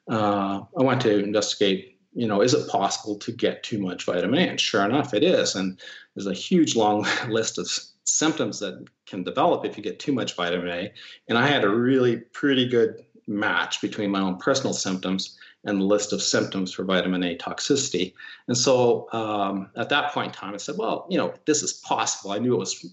uh, 0.09 0.61
I 0.77 0.83
went 0.83 1.01
to 1.01 1.19
investigate, 1.19 1.99
you 2.13 2.27
know, 2.27 2.41
is 2.41 2.53
it 2.53 2.69
possible 2.69 3.17
to 3.17 3.31
get 3.31 3.63
too 3.63 3.79
much 3.79 4.05
vitamin 4.05 4.39
A? 4.39 4.49
And 4.49 4.59
sure 4.59 4.83
enough, 4.83 5.13
it 5.13 5.23
is. 5.23 5.55
And 5.55 5.79
there's 6.15 6.27
a 6.27 6.33
huge 6.33 6.75
long 6.75 7.05
list 7.29 7.57
of 7.57 7.67
symptoms 8.05 8.59
that 8.59 8.85
can 9.05 9.23
develop 9.23 9.65
if 9.65 9.77
you 9.77 9.83
get 9.83 9.99
too 9.99 10.13
much 10.13 10.35
vitamin 10.35 10.69
A. 10.69 10.93
And 11.27 11.37
I 11.37 11.47
had 11.47 11.63
a 11.63 11.69
really 11.69 12.17
pretty 12.17 12.67
good 12.67 13.03
match 13.27 13.81
between 13.81 14.11
my 14.11 14.21
own 14.21 14.37
personal 14.37 14.73
symptoms 14.73 15.37
and 15.65 15.81
the 15.81 15.85
list 15.85 16.13
of 16.13 16.21
symptoms 16.21 16.71
for 16.71 16.83
vitamin 16.83 17.23
A 17.23 17.35
toxicity. 17.35 18.13
And 18.47 18.57
so 18.57 19.11
um, 19.11 19.69
at 19.75 19.89
that 19.89 20.11
point 20.13 20.27
in 20.27 20.33
time, 20.33 20.53
I 20.53 20.57
said, 20.57 20.75
well, 20.77 21.07
you 21.09 21.17
know, 21.17 21.33
this 21.45 21.63
is 21.63 21.73
possible. 21.73 22.31
I 22.31 22.39
knew 22.39 22.53
it 22.53 22.59
was 22.59 22.85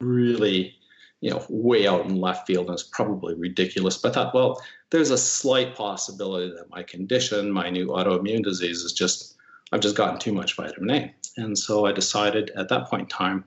really, 0.00 0.74
you 1.20 1.30
know, 1.30 1.44
way 1.48 1.86
out 1.86 2.06
in 2.06 2.20
left 2.20 2.46
field 2.46 2.66
and 2.66 2.74
it's 2.74 2.82
probably 2.82 3.34
ridiculous. 3.34 3.98
But 3.98 4.12
I 4.12 4.14
thought, 4.14 4.34
well, 4.34 4.62
there's 4.90 5.10
a 5.10 5.18
slight 5.18 5.74
possibility 5.74 6.50
that 6.50 6.70
my 6.70 6.82
condition, 6.82 7.50
my 7.50 7.68
new 7.68 7.88
autoimmune 7.88 8.42
disease, 8.42 8.82
is 8.82 8.92
just, 8.92 9.36
I've 9.72 9.80
just 9.80 9.96
gotten 9.96 10.18
too 10.18 10.32
much 10.32 10.56
vitamin 10.56 10.90
A. 10.90 11.14
And 11.36 11.56
so 11.56 11.84
I 11.84 11.92
decided 11.92 12.50
at 12.56 12.68
that 12.70 12.88
point 12.88 13.02
in 13.02 13.08
time 13.08 13.44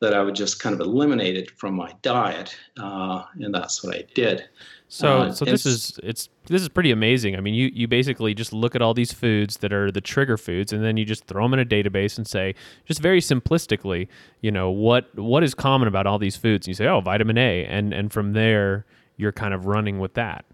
that 0.00 0.14
I 0.14 0.22
would 0.22 0.34
just 0.34 0.60
kind 0.60 0.74
of 0.74 0.80
eliminate 0.80 1.36
it 1.36 1.50
from 1.58 1.74
my 1.74 1.94
diet. 2.02 2.56
Uh, 2.78 3.24
and 3.34 3.54
that's 3.54 3.84
what 3.84 3.94
I 3.94 4.04
did. 4.14 4.48
So, 4.92 5.18
uh, 5.20 5.32
so 5.32 5.44
this 5.44 5.66
is 5.66 6.00
it's 6.02 6.28
this 6.46 6.60
is 6.60 6.68
pretty 6.68 6.90
amazing. 6.90 7.36
I 7.36 7.40
mean, 7.40 7.54
you 7.54 7.70
you 7.72 7.86
basically 7.86 8.34
just 8.34 8.52
look 8.52 8.74
at 8.74 8.82
all 8.82 8.92
these 8.92 9.12
foods 9.12 9.58
that 9.58 9.72
are 9.72 9.92
the 9.92 10.00
trigger 10.00 10.36
foods, 10.36 10.72
and 10.72 10.84
then 10.84 10.96
you 10.96 11.04
just 11.04 11.26
throw 11.26 11.44
them 11.44 11.54
in 11.54 11.60
a 11.60 11.64
database 11.64 12.18
and 12.18 12.26
say, 12.26 12.56
just 12.86 13.00
very 13.00 13.20
simplistically, 13.20 14.08
you 14.40 14.50
know, 14.50 14.68
what 14.68 15.16
what 15.16 15.44
is 15.44 15.54
common 15.54 15.86
about 15.86 16.08
all 16.08 16.18
these 16.18 16.36
foods? 16.36 16.66
And 16.66 16.72
you 16.72 16.74
say, 16.74 16.88
oh, 16.88 17.00
vitamin 17.00 17.38
A, 17.38 17.64
and 17.66 17.94
and 17.94 18.12
from 18.12 18.32
there, 18.32 18.84
you're 19.16 19.30
kind 19.30 19.54
of 19.54 19.66
running 19.66 20.00
with 20.00 20.14
that. 20.14 20.44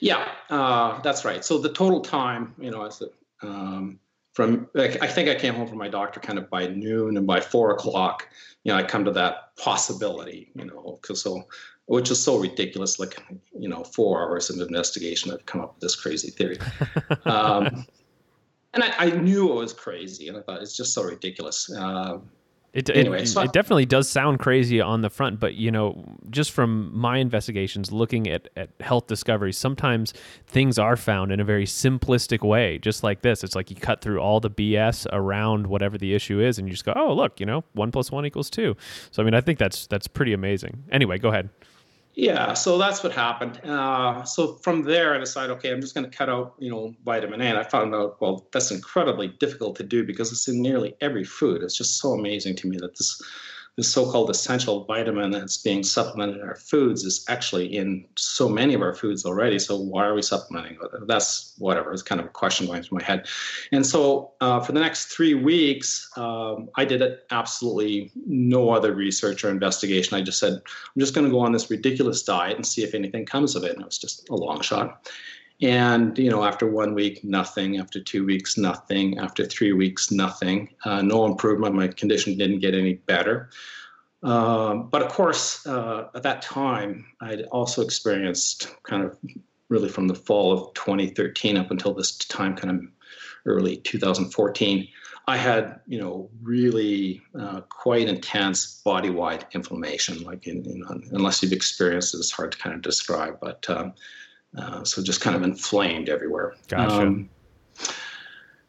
Yeah, 0.00 0.28
uh, 0.50 1.00
that's 1.02 1.24
right. 1.24 1.44
So 1.44 1.58
the 1.58 1.72
total 1.72 2.00
time, 2.00 2.52
you 2.58 2.72
know, 2.72 2.84
as 2.84 3.00
a, 3.00 3.46
um, 3.46 4.00
from 4.32 4.68
like, 4.74 5.00
I 5.00 5.06
think 5.06 5.28
I 5.28 5.36
came 5.36 5.54
home 5.54 5.68
from 5.68 5.78
my 5.78 5.88
doctor 5.88 6.18
kind 6.18 6.38
of 6.40 6.50
by 6.50 6.66
noon, 6.66 7.16
and 7.16 7.28
by 7.28 7.40
four 7.40 7.70
o'clock, 7.70 8.28
you 8.64 8.72
know, 8.72 8.78
I 8.78 8.82
come 8.82 9.04
to 9.04 9.12
that 9.12 9.56
possibility, 9.56 10.50
you 10.56 10.64
know, 10.64 10.98
because 11.00 11.22
so 11.22 11.46
which 11.86 12.10
is 12.10 12.22
so 12.22 12.38
ridiculous. 12.38 12.98
Like, 12.98 13.22
you 13.58 13.68
know, 13.68 13.84
four 13.84 14.20
hours 14.20 14.50
of 14.50 14.60
investigation, 14.60 15.32
I've 15.32 15.46
come 15.46 15.60
up 15.60 15.74
with 15.74 15.80
this 15.80 15.96
crazy 15.96 16.30
theory. 16.30 16.58
Um, 17.24 17.86
and 18.74 18.84
I, 18.84 18.94
I, 18.98 19.10
knew 19.10 19.50
it 19.50 19.54
was 19.54 19.72
crazy, 19.72 20.28
and 20.28 20.36
I 20.36 20.42
thought 20.42 20.62
it's 20.62 20.76
just 20.76 20.92
so 20.94 21.02
ridiculous. 21.02 21.72
Uh, 21.72 22.18
it, 22.72 22.90
anyway, 22.90 23.22
it, 23.22 23.26
so 23.26 23.40
it, 23.40 23.52
definitely 23.52 23.86
does 23.86 24.06
sound 24.06 24.38
crazy 24.38 24.82
on 24.82 25.00
the 25.00 25.08
front, 25.08 25.40
but 25.40 25.54
you 25.54 25.70
know, 25.70 26.04
just 26.30 26.52
from 26.52 26.94
my 26.94 27.16
investigations, 27.16 27.90
looking 27.90 28.28
at, 28.28 28.48
at 28.54 28.68
health 28.80 29.06
discoveries, 29.06 29.56
sometimes 29.56 30.12
things 30.46 30.78
are 30.78 30.94
found 30.94 31.32
in 31.32 31.40
a 31.40 31.44
very 31.44 31.64
simplistic 31.64 32.46
way, 32.46 32.78
just 32.78 33.02
like 33.02 33.22
this. 33.22 33.42
It's 33.42 33.54
like 33.54 33.70
you 33.70 33.76
cut 33.76 34.02
through 34.02 34.20
all 34.20 34.40
the 34.40 34.50
BS 34.50 35.06
around 35.10 35.66
whatever 35.68 35.96
the 35.96 36.14
issue 36.14 36.38
is, 36.40 36.58
and 36.58 36.68
you 36.68 36.74
just 36.74 36.84
go, 36.84 36.92
"Oh, 36.94 37.14
look, 37.14 37.40
you 37.40 37.46
know, 37.46 37.64
one 37.72 37.90
plus 37.90 38.12
one 38.12 38.26
equals 38.26 38.50
two. 38.50 38.76
So, 39.10 39.22
I 39.22 39.24
mean, 39.24 39.34
I 39.34 39.40
think 39.40 39.58
that's 39.58 39.86
that's 39.86 40.06
pretty 40.06 40.34
amazing. 40.34 40.84
Anyway, 40.92 41.18
go 41.18 41.30
ahead. 41.30 41.48
Yeah, 42.16 42.54
so 42.54 42.78
that's 42.78 43.02
what 43.02 43.12
happened. 43.12 43.60
Uh, 43.62 44.24
so 44.24 44.54
from 44.62 44.84
there, 44.84 45.14
I 45.14 45.18
decided, 45.18 45.52
okay, 45.56 45.70
I'm 45.70 45.82
just 45.82 45.94
going 45.94 46.10
to 46.10 46.16
cut 46.16 46.30
out, 46.30 46.54
you 46.58 46.70
know, 46.70 46.94
vitamin 47.04 47.42
A. 47.42 47.44
And 47.44 47.58
I 47.58 47.62
found 47.62 47.94
out, 47.94 48.18
well, 48.22 48.48
that's 48.52 48.70
incredibly 48.70 49.28
difficult 49.28 49.76
to 49.76 49.82
do 49.82 50.02
because 50.02 50.32
it's 50.32 50.48
in 50.48 50.62
nearly 50.62 50.94
every 51.02 51.24
food. 51.24 51.62
It's 51.62 51.76
just 51.76 52.00
so 52.00 52.12
amazing 52.12 52.56
to 52.56 52.68
me 52.68 52.78
that 52.78 52.96
this 52.96 53.20
this 53.76 53.92
so-called 53.92 54.30
essential 54.30 54.84
vitamin 54.84 55.30
that's 55.30 55.58
being 55.58 55.82
supplemented 55.82 56.36
in 56.36 56.42
our 56.42 56.56
foods 56.56 57.04
is 57.04 57.24
actually 57.28 57.76
in 57.76 58.06
so 58.16 58.48
many 58.48 58.72
of 58.72 58.80
our 58.80 58.94
foods 58.94 59.26
already. 59.26 59.58
So 59.58 59.76
why 59.76 60.06
are 60.06 60.14
we 60.14 60.22
supplementing? 60.22 60.78
That's 61.06 61.54
whatever. 61.58 61.92
It's 61.92 62.02
kind 62.02 62.20
of 62.20 62.26
a 62.26 62.30
question 62.30 62.66
going 62.66 62.82
through 62.82 62.98
my 62.98 63.04
head. 63.04 63.26
And 63.72 63.84
so 63.84 64.32
uh, 64.40 64.60
for 64.60 64.72
the 64.72 64.80
next 64.80 65.06
three 65.06 65.34
weeks, 65.34 66.10
um, 66.16 66.70
I 66.76 66.86
did 66.86 67.02
absolutely 67.30 68.10
no 68.26 68.70
other 68.70 68.94
research 68.94 69.44
or 69.44 69.50
investigation. 69.50 70.16
I 70.16 70.22
just 70.22 70.38
said 70.38 70.54
I'm 70.54 71.00
just 71.00 71.14
going 71.14 71.26
to 71.26 71.30
go 71.30 71.40
on 71.40 71.52
this 71.52 71.70
ridiculous 71.70 72.22
diet 72.22 72.56
and 72.56 72.66
see 72.66 72.82
if 72.82 72.94
anything 72.94 73.26
comes 73.26 73.54
of 73.56 73.64
it. 73.64 73.72
And 73.72 73.82
it 73.82 73.86
was 73.86 73.98
just 73.98 74.26
a 74.30 74.34
long 74.34 74.62
shot. 74.62 75.06
And 75.62 76.18
you 76.18 76.30
know, 76.30 76.44
after 76.44 76.70
one 76.70 76.94
week, 76.94 77.24
nothing. 77.24 77.78
After 77.78 78.00
two 78.00 78.24
weeks, 78.26 78.58
nothing. 78.58 79.18
After 79.18 79.44
three 79.44 79.72
weeks, 79.72 80.10
nothing. 80.10 80.74
Uh, 80.84 81.02
no 81.02 81.24
improvement. 81.24 81.74
My 81.74 81.88
condition 81.88 82.36
didn't 82.36 82.60
get 82.60 82.74
any 82.74 82.94
better. 82.94 83.50
Um, 84.22 84.88
but 84.88 85.02
of 85.02 85.12
course, 85.12 85.66
uh, 85.66 86.08
at 86.14 86.22
that 86.24 86.42
time, 86.42 87.06
I'd 87.20 87.42
also 87.44 87.82
experienced 87.82 88.74
kind 88.82 89.04
of 89.04 89.18
really 89.68 89.88
from 89.88 90.08
the 90.08 90.14
fall 90.14 90.52
of 90.52 90.74
2013 90.74 91.56
up 91.56 91.70
until 91.70 91.94
this 91.94 92.16
time, 92.16 92.56
kind 92.56 92.78
of 92.78 92.86
early 93.46 93.78
2014, 93.78 94.88
I 95.28 95.36
had, 95.36 95.80
you 95.86 95.98
know, 95.98 96.30
really 96.42 97.20
uh, 97.38 97.62
quite 97.62 98.08
intense 98.08 98.80
body-wide 98.84 99.46
inflammation. 99.52 100.22
Like, 100.22 100.46
in, 100.46 100.64
in, 100.64 100.84
unless 101.10 101.42
you've 101.42 101.52
experienced 101.52 102.14
it, 102.14 102.18
it's 102.18 102.30
hard 102.30 102.52
to 102.52 102.58
kind 102.58 102.76
of 102.76 102.82
describe. 102.82 103.38
But 103.40 103.68
um, 103.68 103.94
uh, 104.56 104.84
so 104.84 105.02
just 105.02 105.20
kind 105.20 105.36
of 105.36 105.42
inflamed 105.42 106.08
everywhere. 106.08 106.54
Gotcha. 106.68 107.02
Um, 107.02 107.30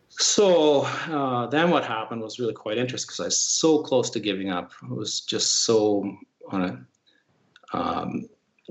so 0.10 0.82
uh, 0.82 1.48
then 1.48 1.70
what 1.70 1.86
happened 1.86 2.22
was 2.22 2.40
really 2.40 2.54
quite 2.54 2.78
interesting 2.78 3.08
because 3.08 3.20
I 3.20 3.26
was 3.26 3.40
so 3.40 3.84
close 3.84 4.10
to 4.12 4.20
giving 4.20 4.50
up. 4.50 4.72
I 4.84 4.94
was 4.94 5.22
just 5.22 5.66
so 5.66 6.18
on 6.50 6.64
a, 6.64 7.78
um, 7.78 8.28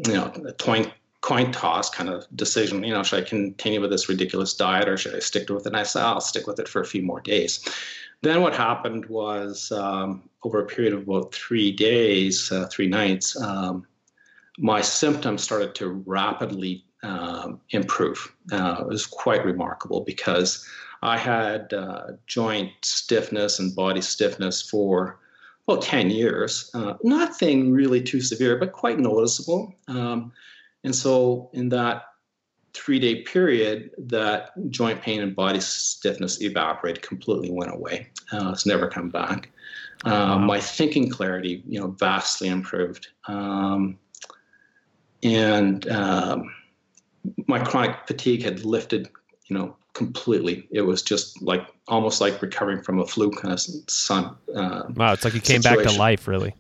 you 0.06 0.14
know, 0.14 0.32
a 0.46 0.52
coin, 0.54 0.90
coin 1.20 1.52
toss 1.52 1.88
kind 1.88 2.08
of 2.08 2.26
decision. 2.34 2.82
You 2.82 2.94
know, 2.94 3.02
should 3.02 3.24
I 3.24 3.28
continue 3.28 3.80
with 3.80 3.90
this 3.90 4.08
ridiculous 4.08 4.54
diet 4.54 4.88
or 4.88 4.96
should 4.96 5.14
I 5.14 5.20
stick 5.20 5.48
with 5.48 5.66
it? 5.66 5.68
And 5.68 5.76
I 5.76 5.84
said, 5.84 6.02
I'll 6.02 6.20
stick 6.20 6.46
with 6.46 6.58
it 6.58 6.68
for 6.68 6.80
a 6.80 6.86
few 6.86 7.02
more 7.02 7.20
days. 7.20 7.64
Then 8.22 8.42
what 8.42 8.54
happened 8.54 9.06
was 9.06 9.70
um, 9.70 10.28
over 10.42 10.60
a 10.60 10.66
period 10.66 10.94
of 10.94 11.02
about 11.02 11.32
three 11.32 11.70
days, 11.70 12.50
uh, 12.50 12.66
three 12.72 12.88
nights, 12.88 13.40
um, 13.40 13.86
my 14.58 14.80
symptoms 14.80 15.42
started 15.42 15.74
to 15.76 16.02
rapidly 16.06 16.85
um, 17.06 17.60
improve. 17.70 18.34
Uh, 18.52 18.76
it 18.80 18.86
was 18.86 19.06
quite 19.06 19.44
remarkable 19.44 20.00
because 20.00 20.66
I 21.02 21.16
had 21.16 21.72
uh, 21.72 22.12
joint 22.26 22.70
stiffness 22.82 23.58
and 23.58 23.74
body 23.74 24.00
stiffness 24.00 24.62
for 24.62 25.20
about 25.68 25.82
10 25.82 26.10
years. 26.10 26.70
Uh, 26.74 26.94
nothing 27.02 27.72
really 27.72 28.02
too 28.02 28.20
severe, 28.20 28.56
but 28.56 28.72
quite 28.72 28.98
noticeable. 28.98 29.74
Um, 29.88 30.32
and 30.84 30.94
so, 30.94 31.50
in 31.52 31.68
that 31.70 32.04
three 32.74 32.98
day 32.98 33.22
period, 33.22 33.90
that 33.98 34.50
joint 34.70 35.00
pain 35.00 35.22
and 35.22 35.34
body 35.34 35.60
stiffness 35.60 36.42
evaporated, 36.42 37.02
completely 37.02 37.50
went 37.50 37.72
away. 37.72 38.08
Uh, 38.32 38.50
it's 38.52 38.66
never 38.66 38.88
come 38.88 39.10
back. 39.10 39.50
Uh, 40.04 40.38
my 40.38 40.60
thinking 40.60 41.08
clarity, 41.08 41.62
you 41.66 41.80
know, 41.80 41.88
vastly 41.88 42.48
improved. 42.48 43.08
Um, 43.26 43.98
and 45.22 45.88
um, 45.88 46.54
my 47.46 47.58
chronic 47.58 47.96
fatigue 48.06 48.42
had 48.42 48.64
lifted, 48.64 49.08
you 49.46 49.56
know, 49.56 49.76
completely. 49.92 50.66
It 50.70 50.82
was 50.82 51.02
just 51.02 51.40
like 51.42 51.66
almost 51.88 52.20
like 52.20 52.40
recovering 52.42 52.82
from 52.82 52.98
a 52.98 53.06
flu 53.06 53.30
kind 53.30 53.52
of 53.52 53.60
sun. 53.60 54.36
Uh, 54.54 54.84
wow, 54.94 55.12
it's 55.12 55.24
like 55.24 55.34
you 55.34 55.40
came 55.40 55.62
situation. 55.62 55.84
back 55.84 55.92
to 55.92 55.98
life, 55.98 56.28
really. 56.28 56.54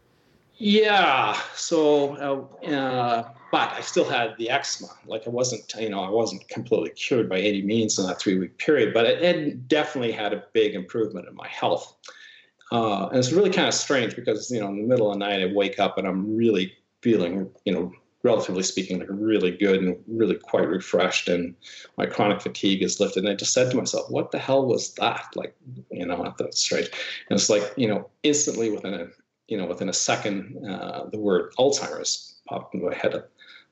Yeah. 0.58 1.38
So, 1.54 2.16
uh, 2.16 2.66
uh, 2.66 3.28
but 3.52 3.72
I 3.72 3.80
still 3.80 4.08
had 4.08 4.34
the 4.38 4.50
eczema. 4.50 4.88
Like 5.06 5.26
I 5.26 5.30
wasn't, 5.30 5.72
you 5.78 5.90
know, 5.90 6.00
I 6.00 6.10
wasn't 6.10 6.48
completely 6.48 6.90
cured 6.90 7.28
by 7.28 7.38
any 7.38 7.62
means 7.62 7.98
in 7.98 8.06
that 8.06 8.18
three 8.18 8.38
week 8.38 8.58
period, 8.58 8.94
but 8.94 9.06
it, 9.06 9.22
it 9.22 9.68
definitely 9.68 10.12
had 10.12 10.32
a 10.32 10.44
big 10.52 10.74
improvement 10.74 11.28
in 11.28 11.34
my 11.34 11.48
health. 11.48 11.94
Uh, 12.72 13.06
and 13.08 13.18
it's 13.18 13.32
really 13.32 13.50
kind 13.50 13.68
of 13.68 13.74
strange 13.74 14.16
because 14.16 14.50
you 14.50 14.60
know 14.60 14.68
in 14.68 14.76
the 14.76 14.82
middle 14.82 15.12
of 15.12 15.18
the 15.18 15.24
night 15.24 15.40
I 15.40 15.52
wake 15.52 15.78
up 15.78 15.98
and 15.98 16.06
I'm 16.06 16.36
really 16.36 16.72
feeling 17.00 17.48
you 17.64 17.72
know 17.72 17.92
relatively 18.26 18.62
speaking, 18.62 18.98
like 18.98 19.08
really 19.10 19.52
good 19.56 19.80
and 19.82 19.96
really 20.06 20.34
quite 20.34 20.68
refreshed. 20.68 21.28
And 21.28 21.54
my 21.96 22.06
chronic 22.06 22.40
fatigue 22.42 22.82
is 22.82 23.00
lifted. 23.00 23.24
And 23.24 23.32
I 23.32 23.36
just 23.36 23.52
said 23.52 23.70
to 23.70 23.76
myself, 23.76 24.10
what 24.10 24.32
the 24.32 24.38
hell 24.38 24.66
was 24.66 24.92
that? 24.94 25.26
Like, 25.34 25.54
you 25.90 26.06
know, 26.06 26.24
I 26.24 26.30
thought 26.32 26.54
straight. 26.54 26.90
And 27.28 27.38
it's 27.38 27.48
like, 27.48 27.72
you 27.76 27.88
know, 27.88 28.10
instantly 28.22 28.70
within 28.70 28.94
a, 28.94 29.06
you 29.48 29.56
know, 29.56 29.66
within 29.66 29.88
a 29.88 29.92
second, 29.92 30.66
uh, 30.68 31.06
the 31.12 31.18
word 31.18 31.52
Alzheimer's 31.58 32.34
popped 32.48 32.74
into 32.74 32.86
my 32.86 32.94
head. 32.94 33.14
I 33.14 33.20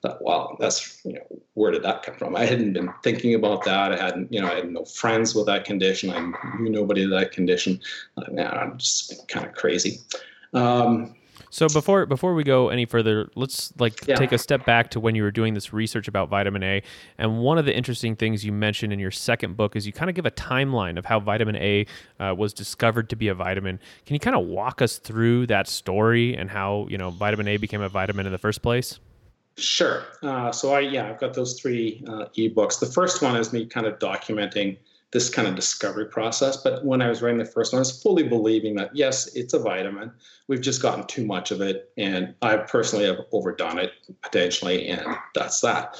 thought, 0.02 0.22
wow, 0.22 0.56
that's, 0.60 1.00
you 1.04 1.14
know, 1.14 1.26
where 1.54 1.72
did 1.72 1.82
that 1.82 2.04
come 2.04 2.14
from? 2.14 2.36
I 2.36 2.44
hadn't 2.46 2.74
been 2.74 2.92
thinking 3.02 3.34
about 3.34 3.64
that. 3.64 3.92
I 3.92 3.96
hadn't, 3.96 4.32
you 4.32 4.40
know, 4.40 4.50
I 4.52 4.56
had 4.56 4.70
no 4.70 4.84
friends 4.84 5.34
with 5.34 5.46
that 5.46 5.64
condition. 5.64 6.10
I 6.10 6.20
knew 6.58 6.70
nobody 6.70 7.06
with 7.06 7.18
that 7.18 7.32
condition. 7.32 7.80
Uh, 8.16 8.24
now 8.30 8.50
I'm 8.50 8.78
just 8.78 9.26
kind 9.28 9.46
of 9.46 9.54
crazy. 9.54 9.98
Um, 10.52 11.16
so 11.54 11.68
before 11.68 12.04
before 12.04 12.34
we 12.34 12.42
go 12.42 12.68
any 12.68 12.84
further, 12.84 13.30
let's 13.36 13.72
like 13.78 14.08
yeah. 14.08 14.16
take 14.16 14.32
a 14.32 14.38
step 14.38 14.66
back 14.66 14.90
to 14.90 14.98
when 14.98 15.14
you 15.14 15.22
were 15.22 15.30
doing 15.30 15.54
this 15.54 15.72
research 15.72 16.08
about 16.08 16.28
vitamin 16.28 16.64
A. 16.64 16.82
And 17.16 17.38
one 17.38 17.58
of 17.58 17.64
the 17.64 17.72
interesting 17.72 18.16
things 18.16 18.44
you 18.44 18.50
mentioned 18.50 18.92
in 18.92 18.98
your 18.98 19.12
second 19.12 19.56
book 19.56 19.76
is 19.76 19.86
you 19.86 19.92
kind 19.92 20.08
of 20.10 20.16
give 20.16 20.26
a 20.26 20.32
timeline 20.32 20.98
of 20.98 21.04
how 21.04 21.20
vitamin 21.20 21.54
A 21.54 21.86
uh, 22.18 22.34
was 22.36 22.52
discovered 22.52 23.08
to 23.10 23.14
be 23.14 23.28
a 23.28 23.34
vitamin. 23.34 23.78
Can 24.04 24.14
you 24.14 24.18
kind 24.18 24.34
of 24.34 24.46
walk 24.46 24.82
us 24.82 24.98
through 24.98 25.46
that 25.46 25.68
story 25.68 26.36
and 26.36 26.50
how 26.50 26.88
you 26.90 26.98
know 26.98 27.10
vitamin 27.10 27.46
A 27.46 27.56
became 27.56 27.82
a 27.82 27.88
vitamin 27.88 28.26
in 28.26 28.32
the 28.32 28.38
first 28.38 28.60
place? 28.60 28.98
Sure. 29.56 30.02
Uh, 30.24 30.50
so 30.50 30.74
I 30.74 30.80
yeah 30.80 31.08
I've 31.08 31.20
got 31.20 31.34
those 31.34 31.60
three 31.60 32.02
uh, 32.08 32.24
ebooks. 32.36 32.80
The 32.80 32.86
first 32.86 33.22
one 33.22 33.36
is 33.36 33.52
me 33.52 33.64
kind 33.64 33.86
of 33.86 34.00
documenting 34.00 34.76
this 35.14 35.30
kind 35.30 35.46
of 35.46 35.54
discovery 35.54 36.06
process. 36.06 36.56
But 36.56 36.84
when 36.84 37.00
I 37.00 37.08
was 37.08 37.22
writing 37.22 37.38
the 37.38 37.44
first 37.44 37.72
one, 37.72 37.78
I 37.78 37.80
was 37.82 38.02
fully 38.02 38.24
believing 38.24 38.74
that 38.74 38.94
yes, 38.94 39.34
it's 39.34 39.54
a 39.54 39.60
vitamin. 39.60 40.12
We've 40.48 40.60
just 40.60 40.82
gotten 40.82 41.06
too 41.06 41.24
much 41.24 41.52
of 41.52 41.60
it, 41.62 41.92
and 41.96 42.34
I 42.42 42.56
personally 42.56 43.06
have 43.06 43.20
overdone 43.32 43.78
it 43.78 43.92
potentially, 44.22 44.88
and 44.88 45.06
that's 45.34 45.60
that. 45.60 45.96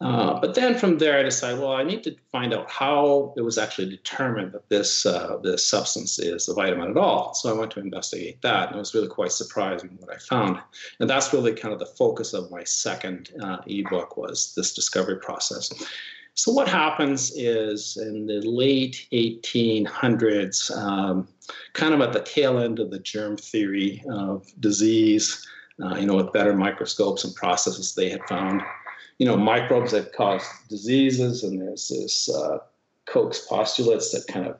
Uh, 0.00 0.38
but 0.38 0.54
then 0.54 0.78
from 0.78 0.98
there, 0.98 1.18
I 1.18 1.24
decided, 1.24 1.58
well, 1.58 1.72
I 1.72 1.82
need 1.82 2.04
to 2.04 2.14
find 2.30 2.54
out 2.54 2.70
how 2.70 3.34
it 3.36 3.40
was 3.40 3.58
actually 3.58 3.90
determined 3.90 4.52
that 4.52 4.68
this 4.68 5.04
uh, 5.04 5.38
this 5.42 5.66
substance 5.66 6.20
is 6.20 6.48
a 6.48 6.54
vitamin 6.54 6.92
at 6.92 6.96
all. 6.96 7.34
So 7.34 7.52
I 7.52 7.58
went 7.58 7.72
to 7.72 7.80
investigate 7.80 8.40
that, 8.42 8.68
and 8.68 8.76
it 8.76 8.78
was 8.78 8.94
really 8.94 9.08
quite 9.08 9.32
surprising 9.32 9.98
what 9.98 10.14
I 10.14 10.18
found. 10.18 10.60
And 11.00 11.10
that's 11.10 11.32
really 11.32 11.54
kind 11.54 11.74
of 11.74 11.80
the 11.80 11.86
focus 11.86 12.34
of 12.34 12.52
my 12.52 12.62
second 12.62 13.30
uh, 13.42 13.58
ebook 13.66 14.16
was 14.16 14.54
this 14.54 14.72
discovery 14.72 15.18
process. 15.18 15.72
So 16.38 16.52
what 16.52 16.68
happens 16.68 17.32
is 17.34 17.96
in 17.96 18.26
the 18.26 18.40
late 18.42 19.08
1800s, 19.12 20.70
um, 20.70 21.26
kind 21.72 21.92
of 21.92 22.00
at 22.00 22.12
the 22.12 22.20
tail 22.20 22.60
end 22.60 22.78
of 22.78 22.92
the 22.92 23.00
germ 23.00 23.36
theory 23.36 24.04
of 24.08 24.46
disease, 24.60 25.44
uh, 25.82 25.96
you 25.96 26.06
know, 26.06 26.14
with 26.14 26.32
better 26.32 26.54
microscopes 26.54 27.24
and 27.24 27.34
processes, 27.34 27.96
they 27.96 28.08
had 28.08 28.22
found, 28.28 28.62
you 29.18 29.26
know, 29.26 29.36
microbes 29.36 29.90
that 29.90 30.12
cause 30.12 30.44
diseases, 30.68 31.42
and 31.42 31.60
there's 31.60 31.88
this 31.88 32.32
uh, 32.32 32.58
Koch's 33.06 33.40
postulates 33.40 34.12
that 34.12 34.32
kind 34.32 34.46
of 34.46 34.58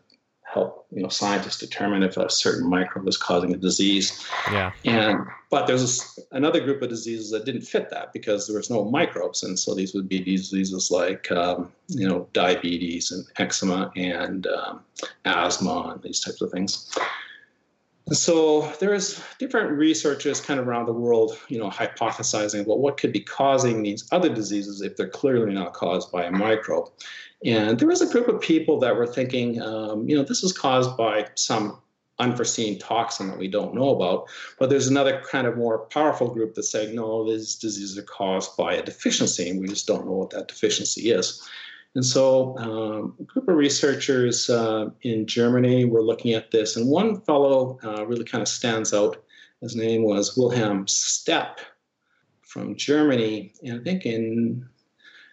help 0.52 0.86
you 0.90 1.02
know 1.02 1.08
scientists 1.08 1.58
determine 1.58 2.02
if 2.02 2.16
a 2.16 2.30
certain 2.30 2.68
microbe 2.68 3.06
is 3.06 3.16
causing 3.16 3.52
a 3.52 3.56
disease. 3.56 4.26
Yeah. 4.50 4.72
And 4.84 5.26
but 5.50 5.66
there's 5.66 6.18
another 6.32 6.60
group 6.60 6.82
of 6.82 6.88
diseases 6.88 7.30
that 7.30 7.44
didn't 7.44 7.62
fit 7.62 7.90
that 7.90 8.12
because 8.12 8.46
there 8.46 8.56
was 8.56 8.70
no 8.70 8.84
microbes, 8.84 9.42
and 9.42 9.58
so 9.58 9.74
these 9.74 9.94
would 9.94 10.08
be 10.08 10.20
diseases 10.20 10.90
like 10.90 11.30
um, 11.30 11.72
you 11.88 12.08
know 12.08 12.28
diabetes 12.32 13.10
and 13.10 13.26
eczema 13.38 13.92
and 13.96 14.46
um, 14.46 14.80
asthma 15.24 15.92
and 15.92 16.02
these 16.02 16.20
types 16.20 16.40
of 16.40 16.50
things. 16.50 16.96
So 18.10 18.72
there's 18.80 19.22
different 19.38 19.72
researchers 19.72 20.40
kind 20.40 20.58
of 20.58 20.66
around 20.66 20.86
the 20.86 20.94
world, 20.94 21.38
you 21.48 21.58
know, 21.58 21.68
hypothesizing 21.68 22.62
about 22.62 22.78
what 22.78 22.96
could 22.96 23.12
be 23.12 23.20
causing 23.20 23.82
these 23.82 24.08
other 24.12 24.30
diseases 24.30 24.80
if 24.80 24.96
they're 24.96 25.08
clearly 25.08 25.52
not 25.52 25.74
caused 25.74 26.10
by 26.10 26.24
a 26.24 26.30
microbe. 26.30 26.90
And 27.44 27.78
there 27.78 27.88
was 27.88 28.02
a 28.02 28.10
group 28.10 28.28
of 28.28 28.40
people 28.40 28.80
that 28.80 28.96
were 28.96 29.06
thinking, 29.06 29.62
um, 29.62 30.08
you 30.08 30.16
know, 30.16 30.24
this 30.24 30.42
is 30.42 30.52
caused 30.52 30.96
by 30.96 31.28
some 31.36 31.78
unforeseen 32.18 32.78
toxin 32.78 33.28
that 33.28 33.38
we 33.38 33.48
don't 33.48 33.74
know 33.74 33.90
about. 33.90 34.28
But 34.58 34.70
there's 34.70 34.88
another 34.88 35.22
kind 35.30 35.46
of 35.46 35.56
more 35.56 35.86
powerful 35.86 36.28
group 36.28 36.54
that's 36.54 36.70
saying, 36.70 36.94
no, 36.94 37.28
these 37.30 37.54
diseases 37.54 37.96
are 37.96 38.02
caused 38.02 38.56
by 38.56 38.74
a 38.74 38.82
deficiency, 38.82 39.48
and 39.48 39.60
we 39.60 39.68
just 39.68 39.86
don't 39.86 40.04
know 40.04 40.12
what 40.12 40.30
that 40.30 40.48
deficiency 40.48 41.10
is. 41.10 41.46
And 41.94 42.04
so, 42.04 42.56
um, 42.58 43.14
a 43.18 43.22
group 43.22 43.48
of 43.48 43.56
researchers 43.56 44.50
uh, 44.50 44.90
in 45.02 45.26
Germany 45.26 45.84
were 45.84 46.02
looking 46.02 46.34
at 46.34 46.50
this, 46.50 46.76
and 46.76 46.88
one 46.88 47.20
fellow 47.22 47.78
uh, 47.82 48.04
really 48.06 48.24
kind 48.24 48.42
of 48.42 48.48
stands 48.48 48.92
out. 48.92 49.22
His 49.60 49.74
name 49.74 50.02
was 50.02 50.36
Wilhelm 50.36 50.86
Stepp 50.86 51.58
from 52.42 52.76
Germany, 52.76 53.52
and 53.64 53.80
I 53.80 53.82
think 53.82 54.06
in 54.06 54.68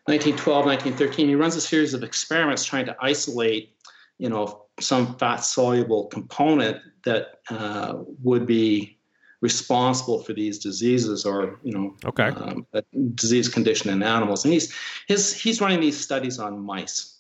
1912, 0.07 0.65
1913, 0.65 1.27
he 1.27 1.35
runs 1.35 1.55
a 1.55 1.61
series 1.61 1.93
of 1.93 2.03
experiments 2.03 2.63
trying 2.63 2.85
to 2.85 2.95
isolate, 3.01 3.75
you 4.19 4.29
know, 4.29 4.65
some 4.79 5.15
fat 5.17 5.37
soluble 5.37 6.05
component 6.07 6.77
that 7.05 7.39
uh, 7.49 7.95
would 8.23 8.45
be 8.45 8.95
responsible 9.41 10.19
for 10.23 10.33
these 10.33 10.57
diseases 10.59 11.25
or 11.25 11.59
you 11.63 11.71
know 11.71 11.95
okay. 12.05 12.29
um, 12.29 12.65
disease 13.13 13.47
condition 13.47 13.89
in 13.89 14.01
animals. 14.01 14.43
And 14.43 14.53
he's 14.53 14.73
his 15.07 15.33
he's 15.33 15.61
running 15.61 15.81
these 15.81 15.99
studies 15.99 16.39
on 16.39 16.59
mice. 16.59 17.11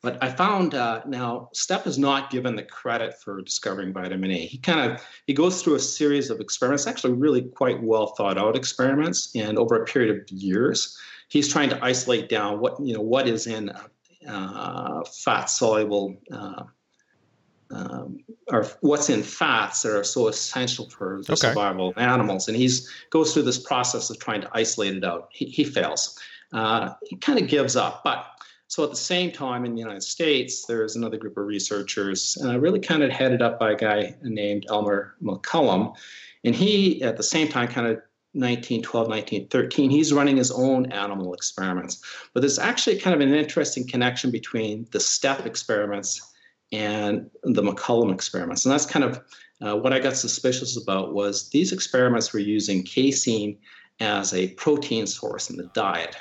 But 0.00 0.22
i 0.22 0.30
found 0.30 0.74
uh, 0.74 1.02
now 1.06 1.50
Stepp 1.54 1.86
is 1.86 1.98
not 1.98 2.30
given 2.30 2.54
the 2.54 2.62
credit 2.62 3.20
for 3.20 3.42
discovering 3.42 3.92
vitamin 3.92 4.30
a 4.30 4.46
he 4.46 4.58
kind 4.58 4.80
of 4.90 5.02
he 5.26 5.34
goes 5.34 5.60
through 5.60 5.74
a 5.74 5.80
series 5.80 6.30
of 6.30 6.40
experiments 6.40 6.86
actually 6.86 7.14
really 7.14 7.42
quite 7.42 7.82
well 7.82 8.06
thought 8.16 8.38
out 8.38 8.56
experiments 8.56 9.30
and 9.34 9.58
over 9.58 9.74
a 9.82 9.84
period 9.84 10.10
of 10.16 10.30
years 10.30 10.96
he's 11.28 11.48
trying 11.50 11.70
to 11.70 11.84
isolate 11.84 12.28
down 12.28 12.60
what 12.60 12.80
you 12.80 12.94
know 12.94 13.02
what 13.02 13.28
is 13.28 13.46
in 13.46 13.70
uh, 14.28 15.04
fat 15.04 15.46
soluble 15.46 16.16
uh, 16.32 16.64
um, 17.70 18.18
or 18.50 18.66
what's 18.80 19.10
in 19.10 19.22
fats 19.22 19.82
that 19.82 19.96
are 19.96 20.04
so 20.04 20.28
essential 20.28 20.88
for 20.88 21.22
the 21.26 21.32
okay. 21.32 21.48
survival 21.48 21.90
of 21.90 21.98
animals. 21.98 22.48
And 22.48 22.56
he's 22.56 22.90
goes 23.10 23.34
through 23.34 23.42
this 23.42 23.58
process 23.58 24.10
of 24.10 24.18
trying 24.18 24.40
to 24.40 24.50
isolate 24.52 24.96
it 24.96 25.04
out. 25.04 25.28
He, 25.32 25.46
he 25.46 25.64
fails. 25.64 26.18
Uh, 26.52 26.94
he 27.06 27.16
kind 27.16 27.38
of 27.38 27.48
gives 27.48 27.76
up. 27.76 28.02
But 28.04 28.24
so 28.68 28.84
at 28.84 28.90
the 28.90 28.96
same 28.96 29.32
time 29.32 29.64
in 29.64 29.74
the 29.74 29.80
United 29.80 30.02
States, 30.02 30.66
there's 30.66 30.96
another 30.96 31.16
group 31.16 31.36
of 31.36 31.46
researchers, 31.46 32.36
uh, 32.44 32.58
really 32.58 32.80
kind 32.80 33.02
of 33.02 33.10
headed 33.10 33.42
up 33.42 33.58
by 33.58 33.72
a 33.72 33.76
guy 33.76 34.14
named 34.22 34.66
Elmer 34.68 35.14
McCollum. 35.22 35.94
And 36.44 36.54
he, 36.54 37.02
at 37.02 37.16
the 37.16 37.22
same 37.22 37.48
time, 37.48 37.68
kind 37.68 37.86
of 37.86 38.00
1912, 38.32 39.08
1913, 39.08 39.90
he's 39.90 40.12
running 40.12 40.36
his 40.36 40.50
own 40.50 40.92
animal 40.92 41.34
experiments. 41.34 42.02
But 42.34 42.40
there's 42.40 42.58
actually 42.58 42.98
kind 42.98 43.14
of 43.14 43.20
an 43.20 43.34
interesting 43.34 43.86
connection 43.86 44.30
between 44.30 44.86
the 44.90 44.98
Stepp 44.98 45.46
experiments 45.46 46.34
and 46.72 47.30
the 47.42 47.62
McCollum 47.62 48.12
experiments. 48.12 48.64
And 48.64 48.72
that's 48.72 48.86
kind 48.86 49.04
of 49.04 49.20
uh, 49.60 49.76
what 49.76 49.92
I 49.92 49.98
got 49.98 50.16
suspicious 50.16 50.80
about 50.80 51.14
was 51.14 51.48
these 51.48 51.72
experiments 51.72 52.32
were 52.32 52.40
using 52.40 52.82
casein 52.82 53.58
as 54.00 54.32
a 54.34 54.48
protein 54.50 55.06
source 55.06 55.50
in 55.50 55.56
the 55.56 55.70
diet. 55.74 56.16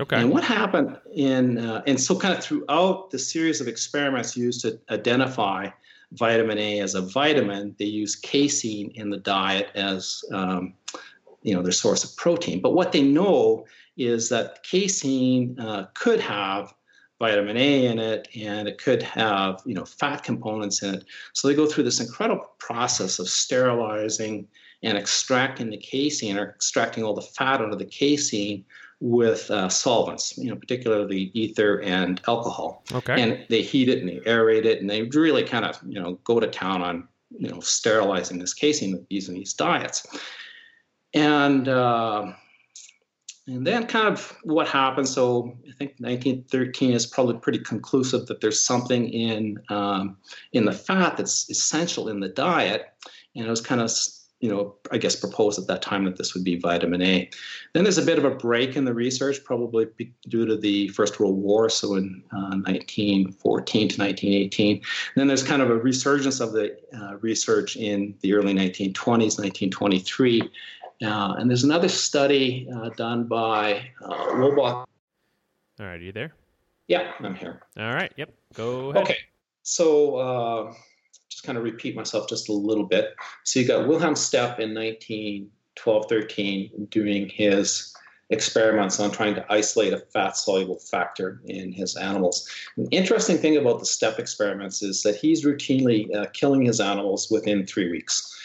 Okay. 0.00 0.20
And 0.20 0.30
what 0.30 0.44
happened 0.44 0.96
in, 1.12 1.58
uh, 1.58 1.82
and 1.86 2.00
so 2.00 2.16
kind 2.16 2.32
of 2.32 2.42
throughout 2.42 3.10
the 3.10 3.18
series 3.18 3.60
of 3.60 3.66
experiments 3.66 4.36
used 4.36 4.60
to 4.62 4.78
identify 4.90 5.68
vitamin 6.12 6.58
A 6.58 6.80
as 6.80 6.94
a 6.94 7.02
vitamin, 7.02 7.74
they 7.78 7.84
use 7.84 8.14
casein 8.16 8.92
in 8.94 9.10
the 9.10 9.18
diet 9.18 9.70
as, 9.74 10.24
um, 10.32 10.74
you 11.48 11.54
know, 11.54 11.62
their 11.62 11.72
source 11.72 12.04
of 12.04 12.14
protein. 12.16 12.60
But 12.60 12.74
what 12.74 12.92
they 12.92 13.02
know 13.02 13.64
is 13.96 14.28
that 14.28 14.62
casein 14.64 15.58
uh, 15.58 15.86
could 15.94 16.20
have 16.20 16.74
vitamin 17.18 17.56
A 17.56 17.86
in 17.86 17.98
it, 17.98 18.28
and 18.36 18.68
it 18.68 18.78
could 18.78 19.02
have 19.02 19.62
you 19.64 19.74
know 19.74 19.86
fat 19.86 20.22
components 20.22 20.82
in 20.82 20.96
it. 20.96 21.04
So 21.32 21.48
they 21.48 21.54
go 21.54 21.66
through 21.66 21.84
this 21.84 22.00
incredible 22.00 22.50
process 22.58 23.18
of 23.18 23.28
sterilizing 23.28 24.46
and 24.82 24.98
extracting 24.98 25.70
the 25.70 25.78
casein 25.78 26.36
or 26.36 26.50
extracting 26.50 27.02
all 27.02 27.14
the 27.14 27.22
fat 27.22 27.60
out 27.60 27.72
of 27.72 27.78
the 27.78 27.86
casein 27.86 28.64
with 29.00 29.50
uh, 29.50 29.68
solvents, 29.68 30.36
you 30.36 30.50
know, 30.50 30.56
particularly 30.56 31.30
ether 31.32 31.80
and 31.82 32.20
alcohol. 32.28 32.84
Okay. 32.92 33.20
And 33.20 33.46
they 33.48 33.62
heat 33.62 33.88
it 33.88 34.00
and 34.00 34.08
they 34.08 34.18
aerate 34.20 34.66
it, 34.66 34.80
and 34.80 34.90
they 34.90 35.02
really 35.02 35.44
kind 35.44 35.64
of 35.64 35.80
you 35.86 35.98
know 35.98 36.20
go 36.24 36.40
to 36.40 36.46
town 36.46 36.82
on 36.82 37.08
you 37.38 37.48
know 37.48 37.60
sterilizing 37.60 38.38
this 38.38 38.52
casein 38.52 39.06
using 39.08 39.34
these 39.34 39.54
diets. 39.54 40.06
And 41.14 41.68
uh, 41.68 42.32
and 43.46 43.66
then, 43.66 43.86
kind 43.86 44.08
of 44.08 44.36
what 44.42 44.68
happened. 44.68 45.08
So, 45.08 45.56
I 45.66 45.72
think 45.78 45.94
1913 45.98 46.92
is 46.92 47.06
probably 47.06 47.38
pretty 47.38 47.60
conclusive 47.60 48.26
that 48.26 48.42
there's 48.42 48.62
something 48.62 49.08
in 49.08 49.58
um, 49.70 50.18
in 50.52 50.66
the 50.66 50.72
fat 50.72 51.16
that's 51.16 51.48
essential 51.48 52.08
in 52.08 52.20
the 52.20 52.28
diet, 52.28 52.88
and 53.34 53.46
it 53.46 53.50
was 53.50 53.62
kind 53.62 53.80
of 53.80 53.90
you 54.40 54.48
know, 54.48 54.76
I 54.92 54.98
guess 54.98 55.16
proposed 55.16 55.58
at 55.58 55.66
that 55.66 55.82
time 55.82 56.04
that 56.04 56.16
this 56.16 56.32
would 56.32 56.44
be 56.44 56.60
vitamin 56.60 57.02
A. 57.02 57.28
Then 57.74 57.82
there's 57.82 57.98
a 57.98 58.02
bit 58.02 58.18
of 58.18 58.24
a 58.24 58.30
break 58.30 58.76
in 58.76 58.84
the 58.84 58.94
research, 58.94 59.42
probably 59.44 59.86
due 60.28 60.46
to 60.46 60.56
the 60.56 60.88
First 60.88 61.18
World 61.18 61.36
War, 61.36 61.68
so 61.68 61.96
in 61.96 62.22
uh, 62.32 62.54
1914 62.62 63.88
to 63.88 64.00
1918. 64.00 64.80
then 65.16 65.26
there's 65.26 65.42
kind 65.42 65.60
of 65.60 65.70
a 65.70 65.76
resurgence 65.76 66.38
of 66.38 66.52
the 66.52 66.76
uh, 66.96 67.16
research 67.16 67.76
in 67.76 68.14
the 68.20 68.32
early 68.32 68.54
1920s, 68.54 69.38
1923, 69.38 70.42
uh, 71.02 71.34
and 71.38 71.48
there's 71.48 71.64
another 71.64 71.88
study 71.88 72.68
uh, 72.74 72.88
done 72.90 73.24
by 73.24 73.90
uh, 74.02 74.34
All 75.80 75.86
right, 75.86 75.94
are 75.94 76.04
you 76.04 76.12
there? 76.12 76.32
Yeah, 76.88 77.12
I'm 77.20 77.34
here. 77.34 77.62
All 77.78 77.94
right, 77.94 78.12
yep, 78.16 78.32
go 78.54 78.90
ahead. 78.90 79.02
Okay, 79.02 79.18
so 79.62 80.16
uh, 80.16 80.74
just 81.28 81.44
kind 81.44 81.58
of 81.58 81.64
repeat 81.64 81.94
myself 81.94 82.28
just 82.28 82.48
a 82.48 82.52
little 82.52 82.86
bit. 82.86 83.14
So 83.44 83.60
you 83.60 83.66
got 83.66 83.86
Wilhelm 83.86 84.14
Stepp 84.14 84.58
in 84.58 84.74
1912 84.74 86.06
13 86.08 86.88
doing 86.90 87.28
his 87.28 87.94
experiments 88.30 89.00
on 89.00 89.10
trying 89.10 89.34
to 89.34 89.52
isolate 89.52 89.92
a 89.92 89.98
fat 89.98 90.36
soluble 90.36 90.78
factor 90.78 91.40
in 91.46 91.72
his 91.72 91.96
animals. 91.96 92.48
The 92.76 92.88
interesting 92.90 93.38
thing 93.38 93.56
about 93.56 93.78
the 93.78 93.86
Stepp 93.86 94.18
experiments 94.18 94.82
is 94.82 95.02
that 95.02 95.16
he's 95.16 95.44
routinely 95.44 96.14
uh, 96.14 96.26
killing 96.32 96.64
his 96.64 96.80
animals 96.80 97.30
within 97.30 97.66
three 97.66 97.90
weeks, 97.90 98.36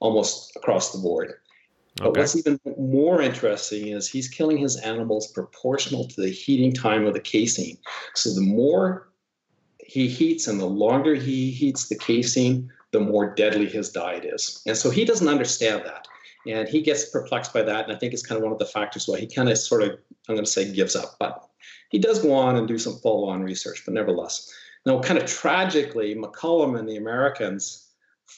almost 0.00 0.54
across 0.56 0.92
the 0.92 0.98
board. 0.98 1.34
But 1.96 2.08
okay. 2.08 2.20
what's 2.20 2.36
even 2.36 2.58
more 2.78 3.20
interesting 3.20 3.88
is 3.88 4.08
he's 4.08 4.28
killing 4.28 4.56
his 4.56 4.76
animals 4.76 5.26
proportional 5.28 6.06
to 6.08 6.20
the 6.20 6.30
heating 6.30 6.72
time 6.72 7.06
of 7.06 7.14
the 7.14 7.20
casein. 7.20 7.76
So 8.14 8.32
the 8.34 8.40
more 8.40 9.08
he 9.78 10.08
heats 10.08 10.46
and 10.46 10.58
the 10.58 10.66
longer 10.66 11.14
he 11.14 11.50
heats 11.50 11.88
the 11.88 11.98
casein, 11.98 12.72
the 12.92 13.00
more 13.00 13.34
deadly 13.34 13.66
his 13.66 13.90
diet 13.90 14.24
is. 14.24 14.62
And 14.66 14.76
so 14.76 14.90
he 14.90 15.04
doesn't 15.04 15.28
understand 15.28 15.82
that. 15.84 16.06
And 16.46 16.68
he 16.68 16.80
gets 16.80 17.10
perplexed 17.10 17.52
by 17.52 17.62
that. 17.62 17.84
And 17.84 17.94
I 17.94 17.98
think 17.98 18.12
it's 18.12 18.26
kind 18.26 18.38
of 18.38 18.42
one 18.42 18.52
of 18.52 18.58
the 18.58 18.66
factors 18.66 19.06
why 19.06 19.18
he 19.20 19.26
kind 19.26 19.48
of 19.48 19.58
sort 19.58 19.82
of, 19.82 19.90
I'm 20.28 20.34
going 20.34 20.44
to 20.44 20.50
say, 20.50 20.72
gives 20.72 20.96
up. 20.96 21.16
But 21.18 21.46
he 21.90 21.98
does 21.98 22.20
go 22.20 22.32
on 22.32 22.56
and 22.56 22.66
do 22.66 22.78
some 22.78 22.96
follow 22.98 23.28
on 23.28 23.42
research, 23.42 23.82
but 23.84 23.94
nevertheless. 23.94 24.50
Now, 24.84 24.98
kind 25.00 25.18
of 25.18 25.26
tragically, 25.26 26.14
McCollum 26.14 26.78
and 26.78 26.88
the 26.88 26.96
Americans 26.96 27.91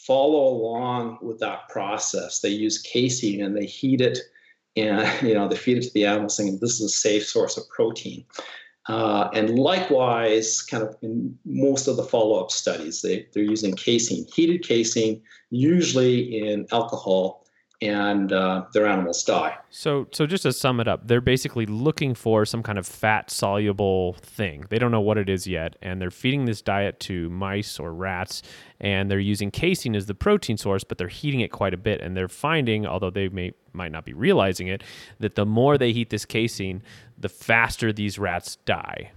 follow 0.06 0.48
along 0.48 1.18
with 1.22 1.38
that 1.40 1.68
process. 1.68 2.40
They 2.40 2.50
use 2.50 2.82
casein 2.82 3.42
and 3.42 3.56
they 3.56 3.66
heat 3.66 4.00
it, 4.00 4.18
and 4.76 5.08
you 5.26 5.34
know 5.34 5.48
they 5.48 5.56
feed 5.56 5.78
it 5.78 5.82
to 5.82 5.94
the 5.94 6.06
animals, 6.06 6.36
saying 6.36 6.58
this 6.60 6.80
is 6.80 6.82
a 6.82 6.88
safe 6.88 7.26
source 7.26 7.56
of 7.56 7.68
protein. 7.68 8.24
Uh, 8.86 9.30
and 9.32 9.58
likewise, 9.58 10.60
kind 10.60 10.82
of 10.82 10.94
in 11.00 11.38
most 11.46 11.88
of 11.88 11.96
the 11.96 12.02
follow-up 12.02 12.50
studies, 12.50 13.00
they, 13.00 13.26
they're 13.32 13.42
using 13.42 13.74
casein, 13.74 14.26
heated 14.34 14.62
casein, 14.62 15.22
usually 15.48 16.38
in 16.38 16.66
alcohol 16.70 17.43
and 17.82 18.32
uh, 18.32 18.64
their 18.72 18.86
animals 18.86 19.24
die. 19.24 19.56
So, 19.70 20.06
so 20.12 20.26
just 20.26 20.44
to 20.44 20.52
sum 20.52 20.80
it 20.80 20.88
up, 20.88 21.06
they're 21.06 21.20
basically 21.20 21.66
looking 21.66 22.14
for 22.14 22.44
some 22.44 22.62
kind 22.62 22.78
of 22.78 22.86
fat 22.86 23.30
soluble 23.30 24.14
thing. 24.20 24.64
They 24.70 24.78
don't 24.78 24.90
know 24.90 25.00
what 25.00 25.18
it 25.18 25.28
is 25.28 25.46
yet, 25.46 25.76
and 25.82 26.00
they're 26.00 26.10
feeding 26.10 26.44
this 26.44 26.62
diet 26.62 27.00
to 27.00 27.28
mice 27.30 27.78
or 27.78 27.92
rats, 27.92 28.42
and 28.80 29.10
they're 29.10 29.18
using 29.18 29.50
casein 29.50 29.94
as 29.94 30.06
the 30.06 30.14
protein 30.14 30.56
source, 30.56 30.84
but 30.84 30.98
they're 30.98 31.08
heating 31.08 31.40
it 31.40 31.50
quite 31.50 31.74
a 31.74 31.78
bit, 31.78 32.00
and 32.00 32.16
they're 32.16 32.28
finding, 32.28 32.86
although 32.86 33.10
they 33.10 33.28
may 33.28 33.52
might 33.72 33.90
not 33.90 34.04
be 34.04 34.12
realizing 34.12 34.68
it, 34.68 34.84
that 35.18 35.34
the 35.34 35.44
more 35.44 35.76
they 35.76 35.92
heat 35.92 36.10
this 36.10 36.24
casein, 36.24 36.80
the 37.18 37.28
faster 37.28 37.92
these 37.92 38.20
rats 38.20 38.56
die. 38.64 39.10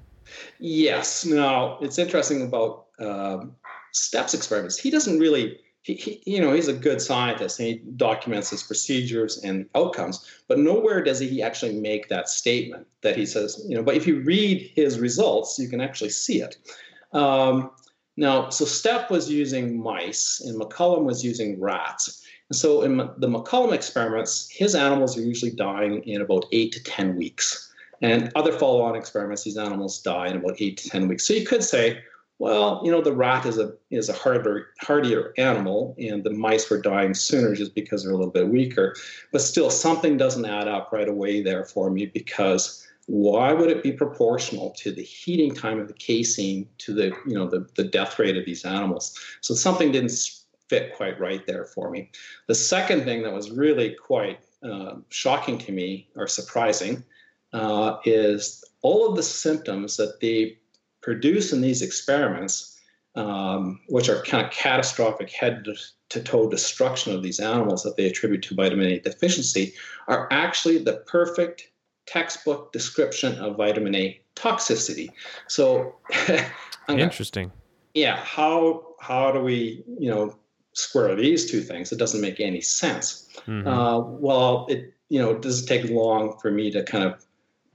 Yes. 0.59 1.25
Now 1.25 1.77
it's 1.79 1.99
interesting 1.99 2.41
about 2.41 2.87
um, 2.99 3.55
Stepp's 3.93 4.33
experiments. 4.33 4.77
He 4.77 4.89
doesn't 4.89 5.19
really 5.19 5.59
he, 5.93 6.21
you 6.25 6.41
know, 6.41 6.53
he's 6.53 6.67
a 6.67 6.73
good 6.73 7.01
scientist 7.01 7.59
and 7.59 7.67
he 7.67 7.75
documents 7.95 8.49
his 8.49 8.63
procedures 8.63 9.37
and 9.43 9.67
outcomes, 9.75 10.25
but 10.47 10.59
nowhere 10.59 11.03
does 11.03 11.19
he 11.19 11.41
actually 11.41 11.79
make 11.79 12.09
that 12.09 12.29
statement 12.29 12.85
that 13.01 13.15
he 13.15 13.25
says, 13.25 13.63
you 13.67 13.75
know, 13.75 13.83
but 13.83 13.95
if 13.95 14.05
you 14.05 14.21
read 14.21 14.71
his 14.75 14.99
results, 14.99 15.57
you 15.57 15.69
can 15.69 15.79
actually 15.79 16.09
see 16.09 16.41
it. 16.41 16.57
Um, 17.13 17.71
now, 18.17 18.49
so 18.49 18.65
Stepp 18.65 19.09
was 19.09 19.29
using 19.29 19.81
mice 19.81 20.41
and 20.45 20.59
McCollum 20.59 21.03
was 21.03 21.23
using 21.23 21.59
rats. 21.59 22.23
And 22.49 22.57
so 22.57 22.81
in 22.81 22.97
the 22.97 23.27
McCollum 23.27 23.73
experiments, 23.73 24.49
his 24.49 24.75
animals 24.75 25.17
are 25.17 25.21
usually 25.21 25.51
dying 25.51 26.03
in 26.03 26.21
about 26.21 26.45
eight 26.51 26.71
to 26.73 26.83
10 26.83 27.15
weeks. 27.15 27.73
And 28.01 28.31
other 28.35 28.51
follow 28.51 28.81
on 28.81 28.95
experiments, 28.95 29.43
these 29.43 29.57
animals 29.57 30.01
die 30.01 30.27
in 30.27 30.37
about 30.37 30.55
eight 30.59 30.77
to 30.77 30.89
10 30.89 31.07
weeks. 31.07 31.27
So 31.27 31.33
you 31.33 31.45
could 31.45 31.63
say, 31.63 31.99
well, 32.39 32.81
you 32.83 32.91
know, 32.91 33.01
the 33.01 33.15
rat 33.15 33.45
is 33.45 33.57
a 33.57 33.73
is 33.89 34.09
a 34.09 34.13
harder 34.13 34.67
hardier 34.79 35.33
animal, 35.37 35.95
and 35.97 36.23
the 36.23 36.29
mice 36.29 36.69
were 36.69 36.81
dying 36.81 37.13
sooner 37.13 37.55
just 37.55 37.73
because 37.73 38.03
they're 38.03 38.13
a 38.13 38.15
little 38.15 38.31
bit 38.31 38.47
weaker. 38.47 38.95
But 39.31 39.41
still, 39.41 39.71
something 39.71 40.17
doesn't 40.17 40.45
add 40.45 40.67
up 40.67 40.91
right 40.91 41.07
away 41.07 41.41
there 41.41 41.65
for 41.65 41.89
me 41.89 42.05
because 42.05 42.87
why 43.07 43.53
would 43.53 43.71
it 43.71 43.81
be 43.81 43.91
proportional 43.91 44.71
to 44.71 44.91
the 44.91 45.01
heating 45.01 45.55
time 45.55 45.79
of 45.79 45.87
the 45.87 45.93
casein 45.93 46.67
to 46.79 46.93
the 46.93 47.05
you 47.25 47.33
know 47.33 47.47
the, 47.47 47.67
the 47.75 47.83
death 47.83 48.19
rate 48.19 48.37
of 48.37 48.45
these 48.45 48.65
animals? 48.65 49.17
So 49.41 49.55
something 49.55 49.91
didn't 49.91 50.11
fit 50.69 50.95
quite 50.95 51.19
right 51.19 51.45
there 51.47 51.65
for 51.65 51.89
me. 51.89 52.11
The 52.47 52.55
second 52.55 53.03
thing 53.05 53.23
that 53.23 53.33
was 53.33 53.49
really 53.49 53.95
quite 53.95 54.39
uh, 54.61 54.95
shocking 55.09 55.57
to 55.59 55.71
me 55.71 56.09
or 56.15 56.27
surprising 56.27 57.03
uh, 57.53 57.97
is 58.05 58.63
all 58.81 59.09
of 59.09 59.15
the 59.15 59.23
symptoms 59.23 59.97
that 59.97 60.19
they 60.19 60.57
produce 61.07 61.53
in 61.53 61.61
these 61.61 61.81
experiments, 61.81 62.77
um, 63.15 63.79
which 63.87 64.09
are 64.09 64.21
kind 64.23 64.45
of 64.45 64.51
catastrophic 64.51 65.31
head 65.31 65.65
to 66.09 66.21
toe 66.21 66.49
destruction 66.49 67.15
of 67.15 67.23
these 67.23 67.39
animals 67.39 67.81
that 67.83 67.95
they 67.95 68.07
attribute 68.07 68.41
to 68.41 68.53
vitamin 68.53 68.87
A 68.87 68.99
deficiency, 68.99 69.73
are 70.09 70.27
actually 70.31 70.79
the 70.79 70.97
perfect 71.07 71.71
textbook 72.07 72.73
description 72.73 73.35
of 73.35 73.55
vitamin 73.55 73.95
A 73.95 74.19
toxicity. 74.35 75.09
So, 75.47 75.95
interesting. 76.89 77.53
Yeah, 77.93 78.17
how 78.17 78.83
how 78.99 79.31
do 79.31 79.39
we 79.39 79.85
you 79.97 80.09
know 80.09 80.35
square 80.73 81.15
these 81.15 81.49
two 81.49 81.61
things? 81.61 81.93
It 81.93 81.99
doesn't 81.99 82.19
make 82.19 82.41
any 82.41 82.59
sense. 82.59 83.29
Mm-hmm. 83.47 83.65
Uh, 83.65 83.99
well, 84.01 84.65
it 84.69 84.93
you 85.07 85.19
know 85.19 85.31
it 85.31 85.41
doesn't 85.41 85.67
take 85.67 85.89
long 85.89 86.37
for 86.41 86.51
me 86.51 86.69
to 86.71 86.83
kind 86.83 87.05
of 87.05 87.25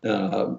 uh, 0.05 0.55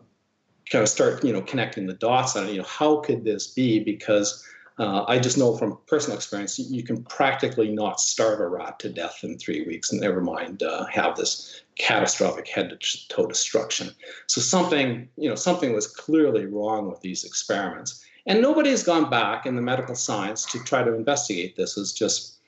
kind 0.73 0.83
of 0.83 0.89
start, 0.89 1.23
you 1.23 1.31
know, 1.31 1.41
connecting 1.41 1.85
the 1.87 1.93
dots 1.93 2.35
on, 2.35 2.49
you 2.49 2.57
know, 2.57 2.63
how 2.63 2.97
could 2.97 3.23
this 3.23 3.47
be? 3.47 3.79
Because 3.79 4.43
uh, 4.79 5.05
I 5.07 5.19
just 5.19 5.37
know 5.37 5.55
from 5.55 5.77
personal 5.85 6.17
experience, 6.17 6.57
you 6.57 6.83
can 6.83 7.03
practically 7.03 7.69
not 7.69 7.99
starve 7.99 8.39
a 8.39 8.47
rat 8.47 8.79
to 8.79 8.89
death 8.89 9.19
in 9.21 9.37
three 9.37 9.63
weeks, 9.67 9.91
and 9.91 10.01
never 10.01 10.19
mind 10.19 10.63
uh, 10.63 10.85
have 10.87 11.15
this 11.15 11.61
catastrophic 11.77 12.47
head-to-toe 12.47 13.27
destruction. 13.27 13.91
So 14.25 14.41
something, 14.41 15.07
you 15.15 15.29
know, 15.29 15.35
something 15.35 15.73
was 15.73 15.85
clearly 15.85 16.47
wrong 16.47 16.89
with 16.89 17.01
these 17.01 17.23
experiments, 17.23 18.03
and 18.25 18.41
nobody 18.41 18.71
has 18.71 18.83
gone 18.83 19.11
back 19.11 19.45
in 19.45 19.55
the 19.55 19.61
medical 19.61 19.95
science 19.95 20.43
to 20.51 20.63
try 20.63 20.81
to 20.83 20.95
investigate 20.95 21.55
this. 21.55 21.77
It's 21.77 21.93
just, 21.93 22.39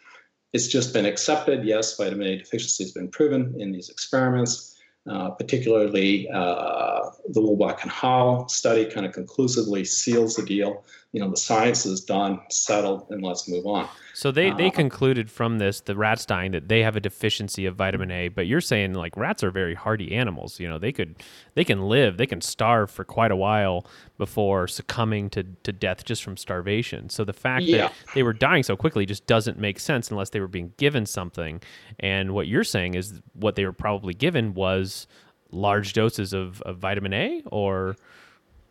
it's 0.51 0.67
just 0.67 0.93
been 0.93 1.05
accepted. 1.05 1.63
Yes, 1.63 1.95
vitamin 1.95 2.27
A 2.27 2.37
deficiency 2.37 2.85
has 2.85 2.91
been 2.91 3.09
proven 3.09 3.53
in 3.59 3.71
these 3.71 3.89
experiments. 3.89 4.74
Uh, 5.07 5.29
particularly 5.29 6.27
uh, 6.33 7.11
the 7.29 7.39
Wolbach 7.39 7.83
and 7.83 7.91
Howe 7.91 8.47
study 8.47 8.85
kind 8.85 9.05
of 9.05 9.11
conclusively 9.11 9.85
seals 9.85 10.35
the 10.35 10.43
deal 10.43 10.83
you 11.15 11.21
know 11.21 11.29
the 11.29 11.37
science 11.37 11.85
is 11.85 12.01
done, 12.01 12.41
settled, 12.49 13.07
and 13.09 13.23
let's 13.23 13.47
move 13.47 13.65
on. 13.65 13.87
So 14.13 14.31
they 14.31 14.51
they 14.51 14.67
Uh, 14.67 14.71
concluded 14.71 15.31
from 15.31 15.59
this 15.59 15.79
the 15.79 15.95
rats 15.95 16.25
dying 16.25 16.51
that 16.51 16.67
they 16.67 16.83
have 16.83 16.97
a 16.97 16.99
deficiency 16.99 17.65
of 17.65 17.77
vitamin 17.77 18.11
A, 18.11 18.27
but 18.27 18.47
you're 18.47 18.59
saying 18.59 18.95
like 18.95 19.15
rats 19.15 19.41
are 19.41 19.49
very 19.49 19.75
hardy 19.75 20.13
animals. 20.13 20.59
You 20.59 20.67
know 20.67 20.77
they 20.77 20.91
could 20.91 21.15
they 21.53 21.63
can 21.63 21.87
live, 21.87 22.17
they 22.17 22.25
can 22.25 22.41
starve 22.41 22.91
for 22.91 23.05
quite 23.05 23.31
a 23.31 23.35
while 23.37 23.87
before 24.17 24.67
succumbing 24.67 25.29
to, 25.29 25.43
to 25.63 25.71
death 25.71 26.03
just 26.03 26.21
from 26.21 26.35
starvation. 26.35 27.09
So 27.09 27.23
the 27.23 27.33
fact 27.33 27.63
Yeah. 27.63 27.77
that 27.77 27.93
they 28.13 28.23
were 28.23 28.33
dying 28.33 28.63
so 28.63 28.75
quickly 28.75 29.05
just 29.05 29.25
doesn't 29.25 29.57
make 29.57 29.79
sense 29.79 30.11
unless 30.11 30.31
they 30.31 30.41
were 30.41 30.49
being 30.49 30.73
given 30.75 31.05
something. 31.05 31.61
And 31.97 32.33
what 32.33 32.47
you're 32.47 32.65
saying 32.65 32.95
is 32.95 33.21
what 33.33 33.55
they 33.55 33.63
were 33.63 33.73
probably 33.85 34.13
given 34.13 34.53
was 34.53 35.07
large 35.51 35.93
doses 35.93 36.33
of, 36.33 36.61
of 36.63 36.77
vitamin 36.77 37.13
A 37.13 37.41
or 37.45 37.95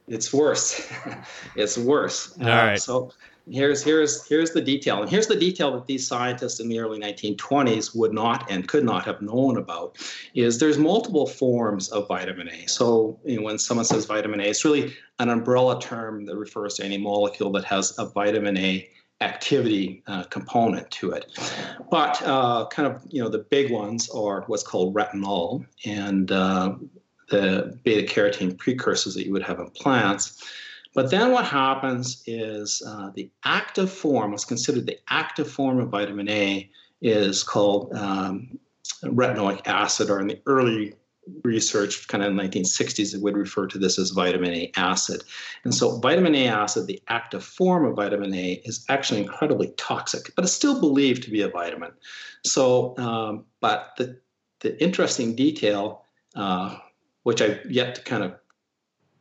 It's 0.09 0.33
worse. 0.33 0.91
it's 1.57 1.79
worse. 1.79 2.37
All 2.41 2.47
right. 2.47 2.81
So 2.81 3.13
here's 3.49 3.83
here's 3.83 4.27
here's 4.27 4.51
the 4.51 4.61
detail, 4.61 5.01
and 5.01 5.11
here's 5.11 5.27
the 5.27 5.37
detail 5.37 5.73
that 5.73 5.87
these 5.87 6.07
scientists 6.07 6.61
in 6.61 6.69
the 6.69 6.79
early 6.79 6.99
1920s 6.99 7.97
would 7.97 8.13
not 8.13 8.51
and 8.51 8.69
could 8.69 8.85
not 8.85 9.05
have 9.05 9.23
known 9.23 9.57
about. 9.57 9.97
Is 10.35 10.59
there's 10.59 10.79
multiple 10.79 11.27
forms 11.27 11.89
of 11.91 12.09
vitamin 12.09 12.49
A. 12.49 12.67
So 12.67 13.19
you 13.25 13.37
know, 13.37 13.43
when 13.43 13.59
someone 13.59 13.87
says 13.87 14.05
vitamin 14.05 14.41
A, 14.41 14.45
it's 14.45 14.65
really 14.65 14.95
an 15.19 15.31
umbrella 15.31 15.81
term 15.81 16.27
that 16.27 16.37
refers 16.37 16.75
to 16.75 16.85
any 16.85 16.99
molecule 16.99 17.51
that 17.53 17.65
has 17.65 17.99
a 17.99 18.07
vitamin 18.07 18.57
A 18.59 18.89
activity 19.21 20.03
uh, 20.07 20.25
component 20.25 20.91
to 20.91 21.13
it. 21.13 21.39
But 21.91 22.21
uh, 22.23 22.67
kind 22.67 22.93
of 22.93 23.03
you 23.09 23.23
know 23.23 23.29
the 23.29 23.39
big 23.39 23.71
ones 23.71 24.11
are 24.11 24.43
what's 24.49 24.63
called 24.63 24.95
retinol 24.95 25.67
and 25.85 26.31
uh, 26.31 26.75
the 27.35 27.79
beta 27.83 28.07
carotene 28.13 28.57
precursors 28.57 29.15
that 29.15 29.27
you 29.27 29.33
would 29.33 29.43
have 29.43 29.59
in 29.59 29.71
plants. 29.71 30.43
But 30.95 31.11
then 31.11 31.33
what 31.33 31.45
happens 31.45 32.23
is 32.27 32.81
uh, 32.87 33.11
the 33.15 33.29
active 33.45 33.93
form, 33.93 34.31
what's 34.31 34.45
considered 34.45 34.87
the 34.87 34.99
active 35.09 35.51
form 35.51 35.81
of 35.81 35.89
vitamin 35.89 36.29
A, 36.29 36.71
is 37.03 37.43
called 37.43 37.93
um, 37.95 38.59
retinoic 39.03 39.67
acid, 39.67 40.09
or 40.09 40.21
in 40.21 40.29
the 40.29 40.41
early 40.47 40.95
research, 41.43 42.07
kind 42.07 42.23
of 42.23 42.35
the 42.35 42.41
1960s, 42.41 43.15
it 43.15 43.21
would 43.21 43.37
refer 43.37 43.67
to 43.67 43.79
this 43.79 43.99
as 43.99 44.11
vitamin 44.11 44.55
A 44.55 44.73
acid. 44.77 45.25
And 45.65 45.75
so, 45.75 45.99
vitamin 45.99 46.37
A 46.37 46.47
acid, 46.47 46.87
the 46.87 47.03
active 47.09 47.45
form 47.45 47.85
of 47.85 47.97
vitamin 47.97 48.33
A, 48.33 48.63
is 48.65 48.85
actually 48.89 49.21
incredibly 49.21 49.69
toxic, 49.77 50.33
but 50.37 50.45
it's 50.45 50.55
still 50.55 50.79
believed 50.79 51.25
to 51.25 51.31
be 51.31 51.43
a 51.43 51.49
vitamin. 51.49 51.91
So, 52.45 52.97
um, 52.99 53.47
but 53.61 53.95
the, 53.99 54.19
the 54.61 54.81
interesting 54.83 55.35
detail, 55.35 56.05
uh, 56.37 56.79
which 57.25 57.43
I've 57.43 57.71
yet 57.71 57.97
to 57.97 58.03
kind 58.03 58.23
of 58.23 58.37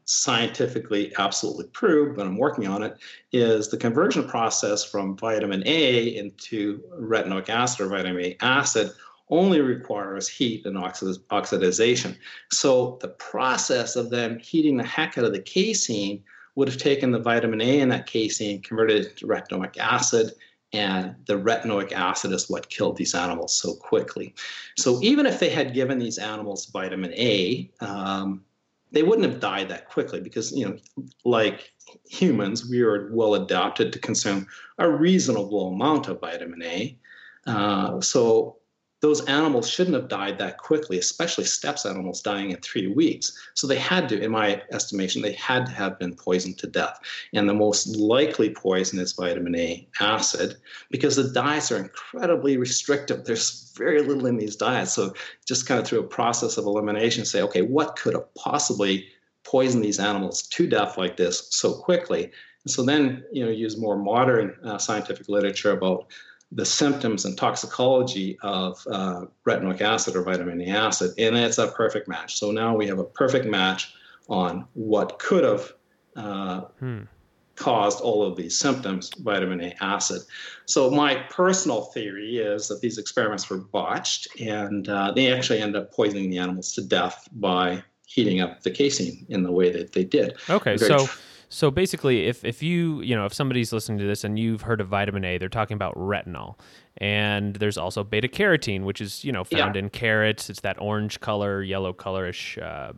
scientifically 0.06 1.14
absolutely 1.18 1.66
prove, 1.68 2.16
but 2.16 2.28
I'm 2.28 2.38
working 2.38 2.68
on 2.68 2.84
it, 2.84 2.98
is 3.32 3.70
the 3.70 3.78
conversion 3.78 4.28
process 4.28 4.84
from 4.84 5.18
vitamin 5.18 5.64
A 5.66 6.16
into 6.16 6.82
retinoic 7.00 7.50
acid 7.50 7.86
or 7.86 7.90
vitamin 7.90 8.24
A 8.24 8.38
acid 8.42 8.92
only 9.30 9.62
requires 9.62 10.28
heat 10.28 10.66
and 10.66 10.78
oxid- 10.78 11.26
oxidization. 11.32 12.16
So 12.52 12.98
the 13.02 13.08
process 13.10 13.96
of 13.96 14.10
them 14.10 14.38
heating 14.40 14.78
the 14.78 14.84
heck 14.84 15.18
out 15.18 15.26
of 15.26 15.34
the 15.34 15.42
casein 15.42 16.24
would 16.56 16.68
have 16.68 16.78
taken 16.78 17.12
the 17.12 17.20
vitamin 17.20 17.62
A 17.62 17.80
in 17.80 17.90
that 17.90 18.06
casein, 18.06 18.62
converted 18.62 19.06
it 19.06 19.18
to 19.18 19.28
retinoic 19.28 19.78
acid, 19.78 20.34
and 20.74 21.16
the 21.28 21.36
retinoic 21.36 21.92
acid 21.92 22.32
is 22.32 22.50
what 22.50 22.70
killed 22.70 22.98
these 22.98 23.14
animals 23.14 23.56
so 23.56 23.76
quickly. 23.76 24.34
So 24.78 25.02
even 25.04 25.26
if 25.26 25.40
they 25.40 25.50
had 25.50 25.74
given 25.74 26.00
these 26.00 26.18
animals 26.18 26.66
vitamin 26.66 27.14
A, 27.14 27.70
um, 27.80 28.44
they 28.92 29.04
wouldn't 29.04 29.30
have 29.30 29.40
died 29.40 29.70
that 29.70 29.90
quickly 29.90 30.20
because 30.20 30.52
you 30.52 30.68
know, 30.68 30.78
like 31.24 31.72
humans, 32.08 32.68
we 32.70 32.82
are 32.82 33.10
well 33.12 33.36
adapted 33.36 33.94
to 33.94 34.00
consume 34.00 34.48
a 34.80 34.90
reasonable 34.90 35.70
amount 35.74 36.08
of 36.08 36.20
vitamin 36.20 36.64
A. 36.64 36.98
Uh, 37.46 38.02
so 38.02 38.58
those 39.04 39.26
animals 39.26 39.70
shouldn't 39.70 39.98
have 39.98 40.08
died 40.08 40.38
that 40.40 40.58
quickly, 40.58 40.98
especially 40.98 41.44
Stepp's 41.44 41.86
animals 41.86 42.22
dying 42.22 42.52
in 42.52 42.58
three 42.62 42.88
weeks. 42.88 43.38
So 43.54 43.68
they 43.68 43.78
had 43.78 44.08
to, 44.08 44.24
in 44.24 44.32
my 44.32 44.62
estimation, 44.72 45.22
they 45.22 45.34
had 45.34 45.66
to 45.66 45.74
have 45.74 46.00
been 46.00 46.16
poisoned 46.16 46.58
to 46.60 46.68
death. 46.68 47.02
And 47.34 47.50
the 47.50 47.54
most 47.54 47.98
likely 47.98 48.52
poison 48.52 49.00
is 49.00 49.12
vitamin 49.12 49.58
A 49.58 49.86
acid 50.00 50.56
because 50.90 51.18
the 51.18 51.30
diets 51.34 51.70
are 51.70 51.80
incredibly 51.80 52.56
restrictive. 52.56 53.26
There's 53.26 53.74
very 53.76 54.02
little 54.02 54.26
in 54.26 54.38
these 54.38 54.56
diets. 54.56 54.94
So 54.94 55.14
just 55.46 55.68
kind 55.68 55.82
of 55.82 55.86
through 55.86 56.00
a 56.00 56.08
process 56.08 56.56
of 56.56 56.64
elimination, 56.64 57.26
say, 57.26 57.42
okay, 57.42 57.62
what 57.62 57.98
could 57.98 58.14
have 58.14 58.34
possibly 58.36 59.10
poisoned 59.44 59.84
these 59.84 60.00
animals 60.00 60.44
to 60.44 60.66
death 60.66 60.98
like 60.98 61.18
this 61.18 61.50
so 61.50 61.74
quickly? 61.74 62.32
And 62.64 62.72
so 62.72 62.84
then, 62.84 63.26
you 63.34 63.44
know, 63.44 63.52
use 63.52 63.76
more 63.76 63.98
modern 63.98 64.56
uh, 64.64 64.78
scientific 64.78 65.28
literature 65.28 65.72
about 65.72 66.08
the 66.56 66.66
symptoms 66.66 67.26
and 67.26 67.38
toxicology 67.38 68.38
of 68.42 68.86
uh, 68.90 69.26
retinoic 69.46 69.82
acid 69.82 70.16
or 70.16 70.24
vitamin 70.24 70.62
A 70.62 70.70
acid, 70.70 71.12
and 71.18 71.36
it's 71.36 71.58
a 71.58 71.68
perfect 71.70 72.08
match. 72.08 72.38
So 72.38 72.52
now 72.52 72.76
we 72.76 72.88
have 72.88 73.00
a 73.00 73.04
perfect 73.04 73.46
match 73.46 73.94
on 74.30 74.66
what 74.74 75.20
could 75.20 75.44
have 75.44 75.74
uh, 76.16 76.62
Hmm. 76.80 77.02
caused 77.56 78.02
all 78.02 78.24
of 78.24 78.36
these 78.36 78.58
symptoms, 78.58 79.12
vitamin 79.20 79.62
A 79.62 79.76
acid. 79.82 80.22
So 80.66 80.90
my 80.90 81.16
personal 81.30 81.82
theory 81.86 82.38
is 82.38 82.68
that 82.68 82.82
these 82.82 82.98
experiments 82.98 83.50
were 83.50 83.58
botched, 83.58 84.28
and 84.40 84.88
uh, 84.88 85.12
they 85.12 85.34
actually 85.34 85.60
end 85.60 85.76
up 85.76 85.92
poisoning 85.94 86.30
the 86.30 86.38
animals 86.38 86.72
to 86.74 86.82
death 86.82 87.28
by 87.34 87.84
heating 88.06 88.42
up 88.42 88.62
the 88.62 88.70
casein 88.72 89.26
in 89.30 89.44
the 89.44 89.52
way 89.52 89.72
that 89.72 89.94
they 89.94 90.04
did. 90.04 90.36
Okay, 90.50 90.78
Very 90.78 91.00
so 91.00 91.08
tr- 91.08 91.20
so 91.50 91.70
basically, 91.72 92.26
if 92.28 92.44
if 92.46 92.62
you 92.64 93.02
you 93.02 93.16
know 93.16 93.26
if 93.26 93.34
somebody's 93.34 93.72
listening 93.74 93.98
to 94.00 94.06
this 94.06 94.24
and 94.24 94.38
you've 94.40 94.62
heard 94.62 94.82
of 94.82 94.88
vitamin 94.88 95.24
A, 95.26 95.38
they're 95.38 95.50
talking 95.50 95.76
about 95.76 95.96
retinol, 95.96 96.56
and 96.98 97.56
there's 97.56 97.78
also 97.78 98.04
beta 98.04 98.28
carotene, 98.28 98.84
which 98.84 99.02
is 99.02 99.24
you 99.24 99.32
know 99.32 99.44
found 99.44 99.76
Yeah. 99.76 99.80
in 99.80 99.90
carrots. 99.90 100.50
It's 100.50 100.62
that 100.62 100.80
orange 100.82 101.20
color, 101.20 101.62
yellow 101.64 101.94
colorish. 101.94 102.62
Uh, 102.62 102.94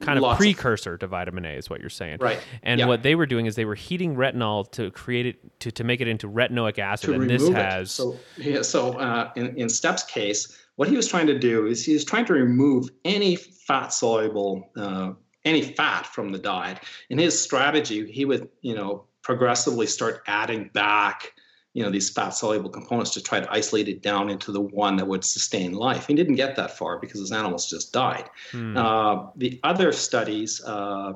Kind 0.00 0.18
of 0.18 0.24
Lots 0.24 0.34
of- 0.34 0.38
precursor 0.40 0.98
to 0.98 1.06
vitamin 1.06 1.46
A 1.46 1.52
is 1.52 1.70
what 1.70 1.80
you're 1.80 1.88
saying, 1.88 2.18
Right. 2.20 2.38
And 2.62 2.78
Yeah. 2.78 2.86
what 2.86 3.02
they 3.02 3.14
were 3.14 3.24
doing 3.24 3.46
is 3.46 3.54
they 3.56 3.64
were 3.64 3.74
heating 3.74 4.14
retinol 4.14 4.70
to 4.72 4.90
create 4.90 5.24
it 5.24 5.60
to, 5.60 5.70
to 5.72 5.84
make 5.84 6.02
it 6.02 6.06
into 6.06 6.28
retinoic 6.28 6.78
acid, 6.78 7.06
to 7.06 7.12
and 7.14 7.22
remove 7.22 7.40
this 7.40 7.48
it. 7.48 7.54
has 7.54 7.90
So, 7.92 8.16
yeah, 8.36 8.60
so 8.60 8.92
uh, 8.98 9.30
in, 9.36 9.56
in 9.56 9.70
Stepp's 9.70 10.02
case, 10.02 10.54
what 10.76 10.88
he 10.90 10.96
was 10.96 11.08
trying 11.08 11.26
to 11.28 11.38
do 11.38 11.64
is 11.66 11.82
he 11.82 11.94
was 11.94 12.04
trying 12.04 12.26
to 12.26 12.34
remove 12.34 12.90
any 13.06 13.36
fat 13.36 13.90
soluble, 13.90 14.70
uh, 14.76 15.12
any 15.46 15.62
fat 15.62 16.06
from 16.06 16.32
the 16.32 16.38
diet. 16.38 16.80
In 17.08 17.16
his 17.16 17.40
strategy, 17.40 18.10
he 18.12 18.26
would, 18.26 18.50
you 18.60 18.74
know, 18.74 19.04
progressively 19.22 19.86
start 19.86 20.22
adding 20.26 20.68
back, 20.74 21.32
you 21.72 21.82
know, 21.82 21.90
these 21.90 22.10
fat 22.10 22.30
soluble 22.30 22.68
components 22.68 23.12
to 23.12 23.22
try 23.22 23.40
to 23.40 23.50
isolate 23.50 23.88
it 23.88 24.02
down 24.02 24.28
into 24.28 24.52
the 24.52 24.60
one 24.60 24.96
that 24.96 25.06
would 25.06 25.24
sustain 25.24 25.72
life. 25.72 26.06
He 26.06 26.14
didn't 26.14 26.34
get 26.34 26.56
that 26.56 26.76
far 26.76 26.98
because 26.98 27.20
his 27.20 27.32
animals 27.32 27.70
just 27.70 27.92
died. 27.92 28.28
Hmm. 28.50 28.76
Uh, 28.76 29.26
the 29.36 29.60
other 29.62 29.92
studies 29.92 30.62
uh, 30.64 31.14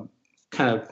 kind 0.49 0.79
of 0.79 0.91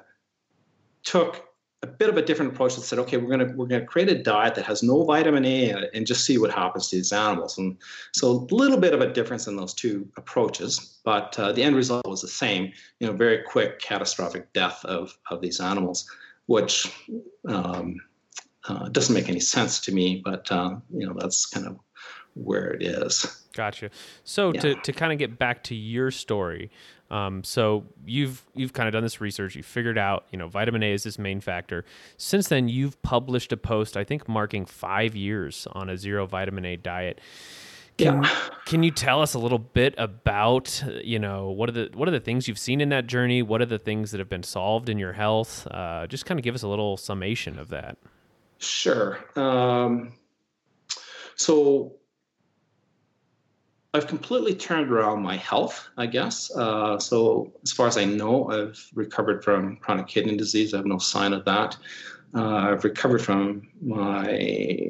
took 1.04 1.49
a 1.82 1.88
bit 1.88 2.10
of 2.10 2.18
a 2.18 2.22
different 2.22 2.54
approach 2.54 2.76
that 2.76 2.82
said, 2.82 3.00
okay, 3.00 3.18
we're 3.18 3.30
gonna 3.30 3.54
we're 3.56 3.68
gonna 3.68 3.86
create 3.86 4.10
a 4.10 4.22
diet 4.22 4.56
that 4.56 4.66
has 4.66 4.84
no 4.84 5.04
vitamin 5.06 5.46
A 5.46 5.70
in 5.70 5.78
it 5.78 5.92
and 5.94 6.06
just 6.06 6.26
see 6.26 6.38
what 6.38 6.52
happens 6.52 6.90
to 6.90 6.98
these 6.98 7.14
animals. 7.14 7.58
And 7.58 7.78
so 8.14 8.32
a 8.32 8.54
little 8.54 8.78
bit 8.78 8.94
of 8.94 9.02
a 9.02 9.12
difference 9.14 9.48
in 9.48 9.56
those 9.56 9.74
two 9.74 10.08
approaches, 10.18 11.00
but 11.06 11.38
uh, 11.40 11.54
the 11.54 11.64
end 11.64 11.76
result 11.76 12.06
was 12.06 12.22
the 12.22 12.28
same. 12.28 12.74
You 13.00 13.08
know, 13.08 13.14
very 13.14 13.44
quick 13.44 13.80
catastrophic 13.80 14.52
death 14.52 14.84
of 14.84 15.18
of 15.32 15.42
these 15.42 15.62
animals, 15.62 16.10
which 16.48 16.92
um, 17.48 17.96
uh, 18.68 18.90
doesn't 18.90 19.16
make 19.16 19.30
any 19.30 19.40
sense 19.40 19.80
to 19.82 19.94
me. 19.94 20.22
But 20.24 20.52
um, 20.52 20.84
you 20.94 21.08
know, 21.08 21.16
that's 21.18 21.46
kind 21.46 21.66
of 21.66 21.80
where 22.34 22.72
it 22.72 22.84
is. 22.84 23.46
Gotcha. 23.60 23.90
So 24.24 24.54
to, 24.54 24.76
to 24.76 24.94
kind 24.94 25.12
of 25.12 25.20
get 25.20 25.38
back 25.38 25.66
to 25.66 25.76
your 25.76 26.12
story, 26.12 26.72
um, 27.12 27.44
so 27.44 27.84
you've 28.06 28.42
you've 28.56 28.72
kind 28.72 28.88
of 28.88 28.94
done 28.94 29.04
this 29.04 29.20
research. 29.20 29.54
You 29.54 29.64
figured 29.64 29.98
out 29.98 30.28
you 30.32 30.40
know 30.40 30.48
vitamin 30.48 30.82
A 30.82 30.94
is 30.94 31.04
this 31.04 31.20
main 31.20 31.42
factor. 31.42 31.84
Since 32.16 32.48
then, 32.48 32.70
you've 32.70 33.02
published 33.02 33.52
a 33.52 33.58
post 33.58 33.98
I 33.98 34.06
think 34.06 34.30
marking 34.30 34.66
five 34.66 35.14
years 35.14 35.68
on 35.74 35.90
a 35.90 35.98
zero 35.98 36.26
vitamin 36.26 36.64
A 36.64 36.78
diet. 36.78 37.20
Can, 37.98 38.24
Yeah. 38.24 38.40
Can 38.66 38.82
you 38.82 38.92
tell 38.92 39.22
us 39.22 39.34
a 39.34 39.40
little 39.40 39.60
bit 39.60 39.94
about 39.98 40.82
you 41.04 41.20
know 41.20 41.50
what 41.50 41.68
are 41.68 41.74
the 41.74 41.90
what 41.96 42.08
are 42.08 42.12
the 42.12 42.22
things 42.22 42.48
you've 42.48 42.58
seen 42.58 42.80
in 42.80 42.88
that 42.90 43.08
journey? 43.08 43.42
What 43.42 43.60
are 43.60 43.66
the 43.66 43.78
things 43.80 44.12
that 44.12 44.20
have 44.20 44.30
been 44.30 44.44
solved 44.44 44.88
in 44.88 44.98
your 44.98 45.12
health? 45.12 45.68
Uh, 45.70 46.08
just 46.08 46.26
kind 46.26 46.40
of 46.40 46.46
give 46.46 46.56
us 46.56 46.64
a 46.64 46.70
little 46.70 46.96
summation 46.96 47.60
of 47.60 47.68
that. 47.72 47.98
Sure. 48.58 49.20
Um, 49.36 50.14
so 51.36 51.99
I've 53.94 54.06
completely 54.08 54.54
turned 54.54 54.92
around 54.92 55.24
my 55.24 55.36
health, 55.36 55.90
I 55.98 56.06
guess. 56.06 56.52
Uh, 56.56 57.00
so 57.00 57.52
as 57.64 57.72
far 57.72 57.88
as 57.88 57.98
I 57.98 58.06
know, 58.06 58.50
I've 58.52 58.80
recovered 58.94 59.44
from 59.44 59.78
chronic 59.78 60.08
kidney 60.08 60.38
disease. 60.38 60.74
I 60.74 60.78
have 60.78 60.86
no 60.86 61.00
sign 61.00 61.34
of 61.34 61.44
that. 61.46 61.76
Uh, 62.36 62.72
I've 62.72 62.84
recovered 62.84 63.24
from 63.24 63.68
my 63.82 64.30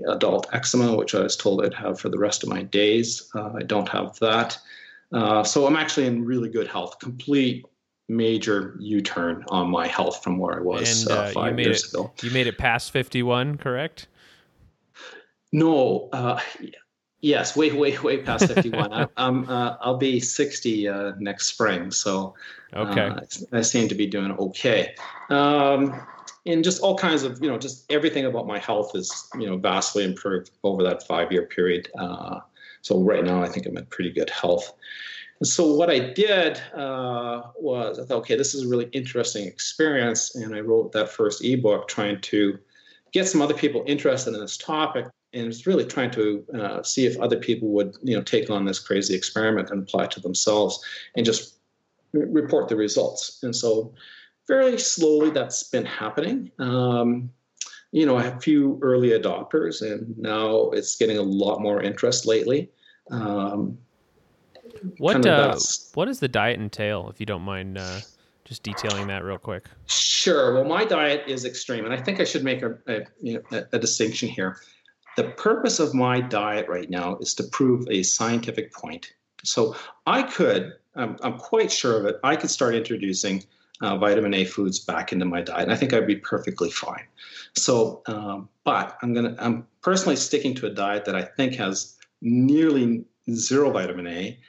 adult 0.09 0.47
eczema, 0.51 0.93
which 0.97 1.15
I 1.15 1.21
was 1.21 1.37
told 1.37 1.63
I'd 1.63 1.73
have 1.75 1.97
for 1.97 2.09
the 2.09 2.19
rest 2.19 2.43
of 2.43 2.49
my 2.49 2.63
days. 2.63 3.29
Uh, 3.33 3.53
I 3.53 3.63
don't 3.63 3.87
have 3.87 4.19
that. 4.19 4.57
Uh, 5.13 5.43
so 5.45 5.65
I'm 5.65 5.77
actually 5.77 6.07
in 6.07 6.25
really 6.25 6.49
good 6.49 6.67
health. 6.67 6.99
Complete 6.99 7.65
major 8.09 8.75
U-turn 8.79 9.45
on 9.47 9.69
my 9.69 9.87
health 9.87 10.21
from 10.21 10.37
where 10.39 10.57
I 10.57 10.61
was 10.61 11.03
And, 11.05 11.11
uh, 11.11 11.21
uh, 11.21 11.27
you 11.27 11.33
five 11.33 11.55
made 11.55 11.65
years 11.67 11.85
it- 11.85 11.93
ago. 11.93 12.11
You 12.21 12.31
made 12.31 12.47
it 12.47 12.57
past 12.57 12.91
fifty 12.91 13.23
one, 13.23 13.55
correct? 13.57 14.07
No, 15.53 16.09
uh, 16.11 16.39
yes, 17.21 17.55
way, 17.55 17.71
way, 17.71 17.97
way 17.99 18.23
past 18.23 18.47
51. 18.47 18.93
I, 18.93 19.07
I'm, 19.17 19.49
uh, 19.49 19.77
I'll 19.81 19.97
be 19.97 20.19
60 20.19 20.87
uh, 20.87 21.11
next 21.19 21.47
spring, 21.47 21.91
so 21.91 22.35
Okay. 22.75 23.07
uh, 23.07 23.19
I 23.51 23.61
seem 23.61 23.87
to 23.87 23.95
be 23.95 24.05
doing 24.05 24.31
okay. 24.33 24.93
Um, 25.29 25.99
and 26.45 26.63
just 26.63 26.81
all 26.81 26.97
kinds 26.97 27.23
of, 27.23 27.39
you 27.41 27.49
know, 27.49 27.57
just 27.57 27.91
everything 27.91 28.25
about 28.25 28.47
my 28.47 28.59
health 28.59 28.95
is, 28.95 29.27
you 29.37 29.47
know, 29.47 29.57
vastly 29.57 30.03
improved 30.03 30.51
over 30.63 30.83
that 30.83 31.05
five-year 31.07 31.47
period. 31.47 31.89
Uh, 31.97 32.39
so 32.81 33.01
right 33.01 33.23
now, 33.23 33.43
I 33.43 33.49
think 33.49 33.65
I'm 33.65 33.77
in 33.77 33.85
pretty 33.87 34.11
good 34.11 34.29
health. 34.29 34.73
And 35.39 35.47
so 35.47 35.73
what 35.73 35.89
I 35.89 35.99
did 35.99 36.61
uh, 36.73 37.43
was 37.55 37.99
I 37.99 38.05
thought, 38.05 38.19
okay, 38.19 38.35
this 38.35 38.53
is 38.53 38.65
a 38.65 38.67
really 38.67 38.89
interesting 38.91 39.47
experience, 39.47 40.35
and 40.35 40.53
I 40.55 40.59
wrote 40.59 40.91
that 40.91 41.09
first 41.09 41.43
ebook 41.43 41.87
trying 41.87 42.21
to 42.21 42.59
get 43.11 43.27
some 43.27 43.41
other 43.41 43.53
people 43.53 43.83
interested 43.87 44.33
in 44.33 44.39
this 44.39 44.57
topic 44.57 45.05
and 45.33 45.47
it's 45.47 45.67
really 45.67 45.85
trying 45.85 46.11
to 46.11 46.43
uh, 46.59 46.83
see 46.83 47.05
if 47.05 47.19
other 47.19 47.37
people 47.37 47.69
would 47.69 47.95
you 48.03 48.15
know 48.15 48.21
take 48.21 48.49
on 48.49 48.65
this 48.65 48.79
crazy 48.79 49.15
experiment 49.15 49.69
and 49.69 49.81
apply 49.81 50.05
it 50.05 50.11
to 50.11 50.19
themselves 50.19 50.83
and 51.15 51.25
just 51.25 51.59
re- 52.13 52.25
report 52.29 52.67
the 52.67 52.75
results 52.75 53.39
and 53.43 53.55
so 53.55 53.93
very 54.47 54.77
slowly 54.77 55.29
that's 55.29 55.63
been 55.63 55.85
happening 55.85 56.51
um, 56.59 57.29
you 57.91 58.05
know 58.05 58.17
i 58.17 58.23
have 58.23 58.37
a 58.37 58.41
few 58.41 58.79
early 58.81 59.09
adopters 59.09 59.81
and 59.81 60.17
now 60.17 60.69
it's 60.71 60.95
getting 60.95 61.17
a 61.17 61.21
lot 61.21 61.59
more 61.61 61.81
interest 61.81 62.25
lately 62.25 62.69
um, 63.11 63.77
What 64.97 65.13
kind 65.13 65.27
of 65.27 65.55
uh, 65.55 65.59
what 65.93 66.05
does 66.05 66.19
the 66.19 66.27
diet 66.27 66.59
entail? 66.59 67.09
If 67.09 67.19
you 67.19 67.25
don't 67.25 67.41
mind, 67.41 67.77
uh, 67.77 67.99
just 68.45 68.63
detailing 68.63 69.07
that 69.07 69.23
real 69.23 69.37
quick. 69.37 69.65
Sure. 69.87 70.53
Well, 70.53 70.63
my 70.63 70.85
diet 70.85 71.23
is 71.27 71.45
extreme, 71.45 71.85
and 71.85 71.93
I 71.93 71.97
think 71.97 72.19
I 72.19 72.23
should 72.23 72.43
make 72.43 72.61
a, 72.61 72.77
a, 72.87 73.01
you 73.21 73.33
know, 73.35 73.41
a, 73.51 73.75
a 73.75 73.79
distinction 73.79 74.29
here. 74.29 74.57
The 75.15 75.29
purpose 75.31 75.79
of 75.79 75.93
my 75.93 76.21
diet 76.21 76.67
right 76.69 76.89
now 76.89 77.17
is 77.17 77.33
to 77.35 77.43
prove 77.43 77.87
a 77.89 78.03
scientific 78.03 78.73
point. 78.73 79.13
So 79.43 79.75
I 80.05 80.23
could, 80.23 80.73
I'm, 80.95 81.17
I'm 81.21 81.37
quite 81.37 81.71
sure 81.71 81.97
of 81.99 82.05
it, 82.05 82.19
I 82.23 82.35
could 82.35 82.49
start 82.49 82.75
introducing 82.75 83.43
uh, 83.81 83.97
vitamin 83.97 84.33
A 84.33 84.45
foods 84.45 84.79
back 84.79 85.11
into 85.13 85.25
my 85.25 85.41
diet, 85.41 85.63
and 85.63 85.71
I 85.71 85.75
think 85.75 85.93
I'd 85.93 86.07
be 86.07 86.17
perfectly 86.17 86.69
fine. 86.69 87.05
So, 87.55 88.01
um, 88.07 88.49
but 88.63 88.97
I'm 89.01 89.13
gonna, 89.13 89.35
I'm 89.39 89.65
personally 89.81 90.17
sticking 90.17 90.53
to 90.55 90.67
a 90.67 90.69
diet 90.69 91.05
that 91.05 91.15
I 91.15 91.23
think 91.23 91.55
has 91.55 91.95
nearly 92.21 93.05
zero 93.31 93.71
vitamin 93.71 94.07
A 94.07 94.39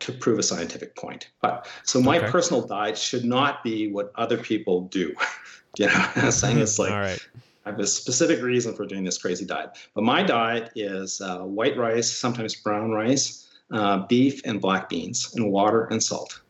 to 0.00 0.12
prove 0.12 0.38
a 0.38 0.42
scientific 0.42 0.96
point. 0.96 1.30
But 1.40 1.68
so 1.84 2.00
my 2.00 2.18
Okay. 2.18 2.30
personal 2.30 2.66
diet 2.66 2.98
should 2.98 3.24
not 3.24 3.64
be 3.64 3.90
what 3.90 4.12
other 4.16 4.36
people 4.36 4.82
do. 4.88 5.14
you 5.78 5.86
know, 5.86 6.06
I'm 6.16 6.30
saying 6.32 6.58
it's 6.58 6.78
like 6.78 6.92
All 6.92 6.98
right. 6.98 7.28
I 7.66 7.70
have 7.70 7.80
a 7.80 7.86
specific 7.86 8.42
reason 8.42 8.74
for 8.74 8.86
doing 8.86 9.02
this 9.02 9.18
crazy 9.18 9.44
diet. 9.44 9.70
But 9.92 10.04
my 10.04 10.22
diet 10.22 10.70
is 10.76 11.20
uh, 11.20 11.40
white 11.40 11.76
rice, 11.76 12.10
sometimes 12.10 12.54
brown 12.54 12.92
rice, 12.92 13.48
uh, 13.72 14.06
beef 14.06 14.40
and 14.44 14.60
black 14.60 14.88
beans, 14.88 15.34
and 15.34 15.50
water 15.50 15.86
and 15.86 16.00
salt. 16.00 16.40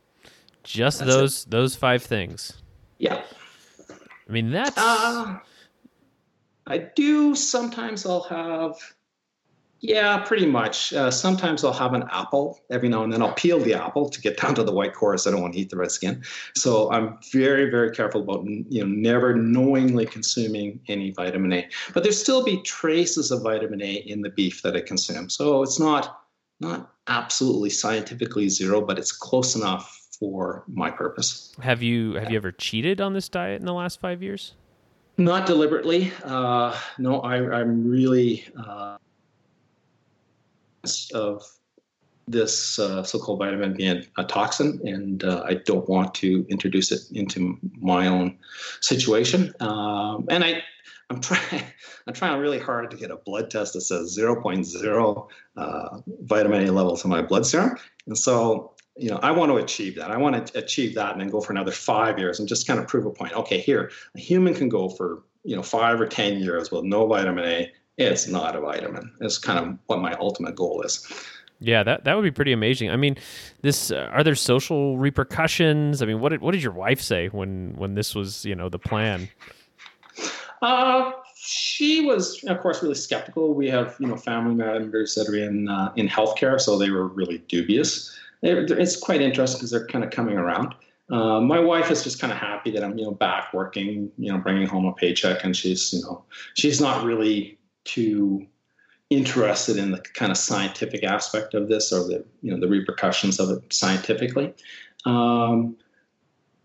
Just 0.63 0.99
That's 0.99 1.11
it. 1.11 1.15
those 1.15 1.45
those 1.47 1.75
five 1.75 2.03
things. 2.03 2.53
Yeah. 2.99 3.23
I 3.89 4.33
mean 4.33 4.51
that's 4.51 4.77
Uh, 4.77 5.39
I 6.67 6.79
do 6.79 7.35
sometimes 7.35 8.05
I'll 8.05 8.25
have, 8.25 8.75
yeah, 9.81 10.19
pretty 10.19 10.47
much. 10.47 10.93
Uh, 10.93 11.11
sometimes 11.11 11.63
I'll 11.63 11.73
have 11.73 11.93
an 11.93 12.05
apple 12.11 12.61
every 12.71 12.89
now 12.89 13.03
and 13.03 13.13
then. 13.13 13.23
I'll 13.23 13.35
peel 13.35 13.59
the 13.59 13.75
apple 13.75 14.09
to 14.09 14.21
get 14.21 14.37
down 14.41 14.55
to 14.55 14.63
the 14.63 14.73
white 14.73 14.95
core, 14.95 15.17
so 15.19 15.31
I 15.31 15.33
don't 15.33 15.43
want 15.43 15.55
to 15.55 15.61
eat 15.61 15.71
the 15.71 15.77
red 15.77 15.91
skin. 15.91 16.23
So 16.55 16.91
I'm 16.91 17.19
very, 17.33 17.71
very 17.71 17.91
careful 17.91 18.23
about 18.23 18.45
you 18.47 18.81
know 18.81 18.87
never 18.87 19.35
knowingly 19.35 20.07
consuming 20.07 20.81
any 20.89 21.11
vitamin 21.11 21.53
A. 21.53 21.69
But 21.93 22.03
there 22.03 22.13
still 22.13 22.45
be 22.45 22.63
traces 22.63 23.31
of 23.31 23.43
vitamin 23.43 23.83
A 23.83 23.95
in 23.95 24.23
the 24.23 24.31
beef 24.31 24.63
that 24.63 24.77
I 24.77 24.81
consume. 24.81 25.29
So 25.29 25.63
it's 25.63 25.79
not 25.79 26.23
not 26.61 26.91
absolutely 27.07 27.71
scientifically 27.71 28.49
zero, 28.49 28.81
but 28.81 28.99
it's 28.99 29.13
close 29.13 29.55
enough 29.55 29.93
for 30.19 30.65
my 30.67 30.91
purpose. 30.91 31.53
have 31.61 31.83
you 31.83 32.15
have 32.15 32.31
you 32.31 32.37
ever 32.37 32.53
cheated 32.53 33.03
on 33.03 33.13
this 33.13 33.29
diet 33.29 33.61
in 33.61 33.67
the 33.67 33.75
last 33.75 34.01
five 34.01 34.23
years? 34.23 34.55
Not 35.19 35.47
deliberately. 35.47 36.13
Uh, 36.25 36.79
no, 36.99 37.21
I, 37.21 37.61
I'm 37.61 37.89
really 37.89 38.45
uh, 38.59 38.99
of 41.15 41.43
this 42.29 42.79
uh, 42.79 43.03
so-called 43.03 43.39
vitamin 43.39 43.75
being 43.75 44.05
a 44.19 44.25
toxin, 44.25 44.81
and 44.85 45.23
uh, 45.25 45.45
I 45.47 45.55
don't 45.55 45.89
want 45.89 46.15
to 46.15 46.45
introduce 46.49 46.91
it 46.91 47.01
into 47.13 47.59
my 47.81 48.09
own 48.09 48.37
situation. 48.81 49.55
Um, 49.61 50.27
and 50.29 50.43
I, 50.43 50.63
I'm 51.09 51.21
trying, 51.21 51.63
I'm 52.07 52.15
trying 52.15 52.41
really 52.41 52.59
hard 52.59 52.91
to 52.91 52.97
get 52.97 53.11
a 53.11 53.17
blood 53.17 53.51
test 53.51 53.75
that 53.75 53.83
says 53.83 54.17
0.0 54.19 55.29
uh, 55.57 56.01
vitamin 56.23 56.69
A 56.69 56.73
levels 56.73 57.05
in 57.05 57.11
my 57.11 57.23
blood 57.23 57.47
serum, 57.47 57.77
and 58.07 58.19
so 58.19 58.77
you 58.97 59.11
know, 59.11 59.19
I 59.23 59.31
want 59.31 59.53
to 59.53 59.59
achieve 59.59 59.95
that. 59.97 60.11
I 60.11 60.17
want 60.17 60.47
to 60.47 60.59
achieve 60.59 60.95
that 60.95 61.13
and 61.13 61.21
then 61.21 61.29
go 61.29 61.41
for 61.41 61.53
another 61.53 61.71
five 61.71 62.19
years 62.19 62.39
and 62.39 62.49
just 62.49 62.67
kind 62.67 62.81
of 62.81 62.89
prove 62.89 63.05
a 63.05 63.11
point. 63.11 63.35
Okay, 63.35 63.61
here, 63.61 63.91
a 64.15 64.21
human 64.21 64.55
can 64.55 64.69
go 64.69 64.89
for, 64.89 65.23
you 65.45 65.55
know, 65.55 65.63
five 65.63 66.01
or 66.01 66.07
10 66.07 66.39
years 66.39 66.71
with 66.71 66.85
no 66.85 67.07
vitamin 67.07 67.45
A. 67.45 67.73
It's 67.99 68.27
not 68.29 68.55
a 68.57 68.61
vitamin. 68.61 69.13
It's 69.21 69.39
kind 69.39 69.59
of 69.59 69.79
what 69.87 70.01
my 70.01 70.13
ultimate 70.15 70.55
goal 70.57 70.83
is. 70.83 71.07
Yeah, 71.61 71.83
that 71.85 72.05
that 72.05 72.15
would 72.15 72.23
be 72.23 72.31
pretty 72.31 72.53
amazing. 72.53 72.91
I 72.91 72.97
mean, 72.97 73.17
this 73.63 73.91
uh, 73.91 74.11
are 74.13 74.23
there 74.23 74.35
social 74.35 74.99
repercussions? 74.99 76.03
I 76.03 76.07
mean, 76.07 76.21
what 76.21 76.29
did 76.29 76.43
what 76.43 76.53
did 76.53 76.63
your 76.63 76.73
wife 76.73 77.01
say 77.01 77.29
when 77.29 77.73
when 77.77 77.95
this 77.95 78.15
was 78.15 78.45
you 78.45 78.55
know 78.55 78.69
the 78.69 78.79
plan? 78.79 79.29
Uh, 80.63 81.13
she 81.37 82.05
was, 82.05 82.43
of 82.45 82.61
course, 82.61 82.83
really 82.83 82.95
skeptical. 82.95 83.55
We 83.55 83.69
have, 83.69 83.95
you 84.01 84.07
know, 84.07 84.17
family 84.17 84.55
members 84.55 85.15
that 85.15 85.29
are 85.29 85.37
in 85.37 85.69
uh, 85.69 85.93
in 85.97 86.09
healthcare, 86.09 86.61
so 86.61 86.79
they 86.79 86.91
were 86.91 87.07
really 87.09 87.39
dubious. 87.49 88.15
They're, 88.43 88.67
they're- 88.67 88.79
it's 88.79 88.97
quite 88.97 89.21
interesting 89.23 89.59
because 89.59 89.71
they're 89.71 89.87
kind 89.87 90.05
of 90.05 90.11
coming 90.11 90.37
around. 90.37 90.75
Uh, 91.11 91.41
my 91.41 91.61
wife 91.61 91.91
is 91.91 92.03
just 92.03 92.21
kind 92.21 92.33
of 92.33 92.39
happy 92.39 92.71
that 92.73 92.83
I'm, 92.83 92.99
you 92.99 93.05
know, 93.05 93.13
back 93.13 93.55
working, 93.55 94.11
you 94.19 94.33
know, 94.33 94.39
bringing 94.39 94.67
home 94.67 94.87
a 94.87 94.93
paycheck, 94.93 95.45
and 95.45 95.57
she's, 95.57 95.93
you 95.93 96.01
know, 96.03 96.25
she's 96.55 96.81
not 96.81 97.05
really 97.05 97.57
too 97.87 98.47
interested 99.09 99.77
in 99.77 99.93
the 99.93 100.01
kind 100.01 100.33
of 100.33 100.39
scientific 100.39 101.05
aspect 101.05 101.55
of 101.55 101.69
this 101.69 101.93
or 101.93 102.01
the, 102.01 102.25
you 102.43 102.51
know, 102.53 102.59
the 102.59 102.69
repercussions 102.69 103.39
of 103.39 103.51
it 103.51 103.73
scientifically. 103.73 104.53
Um, 105.05 105.77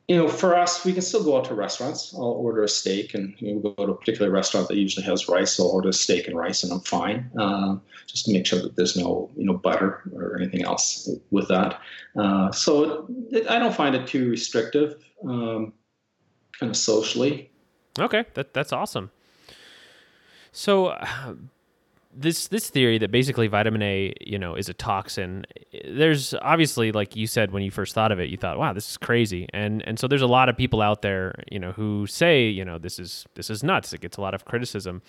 you 0.08 0.18
know, 0.18 0.28
for 0.28 0.58
us, 0.58 0.84
we 0.84 0.92
can 0.92 1.02
still 1.04 1.24
go 1.24 1.38
out 1.38 1.46
to 1.46 1.54
restaurants. 1.54 2.14
I'll 2.14 2.24
order 2.24 2.64
a 2.64 2.68
steak, 2.68 3.14
and 3.14 3.34
you 3.40 3.54
know, 3.54 3.62
we'll 3.64 3.74
go 3.74 3.86
to 3.86 3.92
a 3.94 3.96
particular 3.96 4.30
restaurant 4.30 4.68
that 4.68 4.76
usually 4.76 5.06
has 5.06 5.30
rice. 5.30 5.58
I'll 5.58 5.68
order 5.68 5.88
a 5.88 5.94
steak 5.94 6.28
and 6.28 6.36
rice, 6.36 6.64
and 6.64 6.74
I'm 6.74 6.82
fine. 6.82 7.32
Uh, 7.40 7.78
just 8.08 8.26
to 8.26 8.34
make 8.34 8.46
sure 8.46 8.62
that 8.62 8.76
there's 8.76 8.98
no, 8.98 9.30
you 9.38 9.46
know, 9.46 9.54
butter 9.54 10.02
or 10.14 10.38
anything 10.38 10.66
else 10.66 11.10
with 11.30 11.48
that. 11.48 11.80
Uh, 12.20 12.52
so 12.52 13.08
it, 13.30 13.50
I 13.50 13.58
don't 13.58 13.74
find 13.74 13.96
it 13.96 14.06
too 14.06 14.30
restrictive, 14.30 15.02
um, 15.26 15.72
kind 16.60 16.72
of 16.72 16.76
socially. 16.76 17.50
Okay, 17.98 18.26
that 18.34 18.54
that's 18.54 18.74
awesome. 18.74 19.12
So 20.52 20.88
uh, 20.88 21.34
this 22.14 22.48
this 22.48 22.70
theory 22.70 22.98
that 22.98 23.12
basically 23.12 23.48
vitamin 23.48 23.82
A, 23.82 24.14
you 24.22 24.38
know, 24.38 24.56
is 24.56 24.70
a 24.70 24.74
toxin. 24.74 25.46
There's 25.86 26.34
obviously, 26.42 26.92
like 26.92 27.16
you 27.16 27.28
said 27.28 27.52
when 27.52 27.64
you 27.64 27.72
first 27.72 27.94
thought 27.96 28.12
of 28.12 28.20
it, 28.20 28.30
you 28.30 28.38
thought, 28.38 28.58
"Wow, 28.58 28.74
this 28.74 28.90
is 28.90 28.98
crazy," 28.98 29.48
and 29.54 29.82
and 29.88 29.98
so 29.98 30.08
there's 30.08 30.22
a 30.22 30.28
lot 30.28 30.50
of 30.50 30.58
people 30.58 30.82
out 30.82 31.02
there, 31.02 31.36
you 31.52 31.60
know, 31.60 31.72
who 31.72 32.06
say, 32.08 32.48
you 32.48 32.66
know, 32.66 32.78
this 32.78 33.00
is 33.00 33.26
this 33.36 33.50
is 33.50 33.64
nuts. 33.64 33.94
It 33.94 34.02
gets 34.02 34.18
a 34.18 34.22
lot 34.22 34.34
of 34.34 34.46
criticism, 34.46 35.02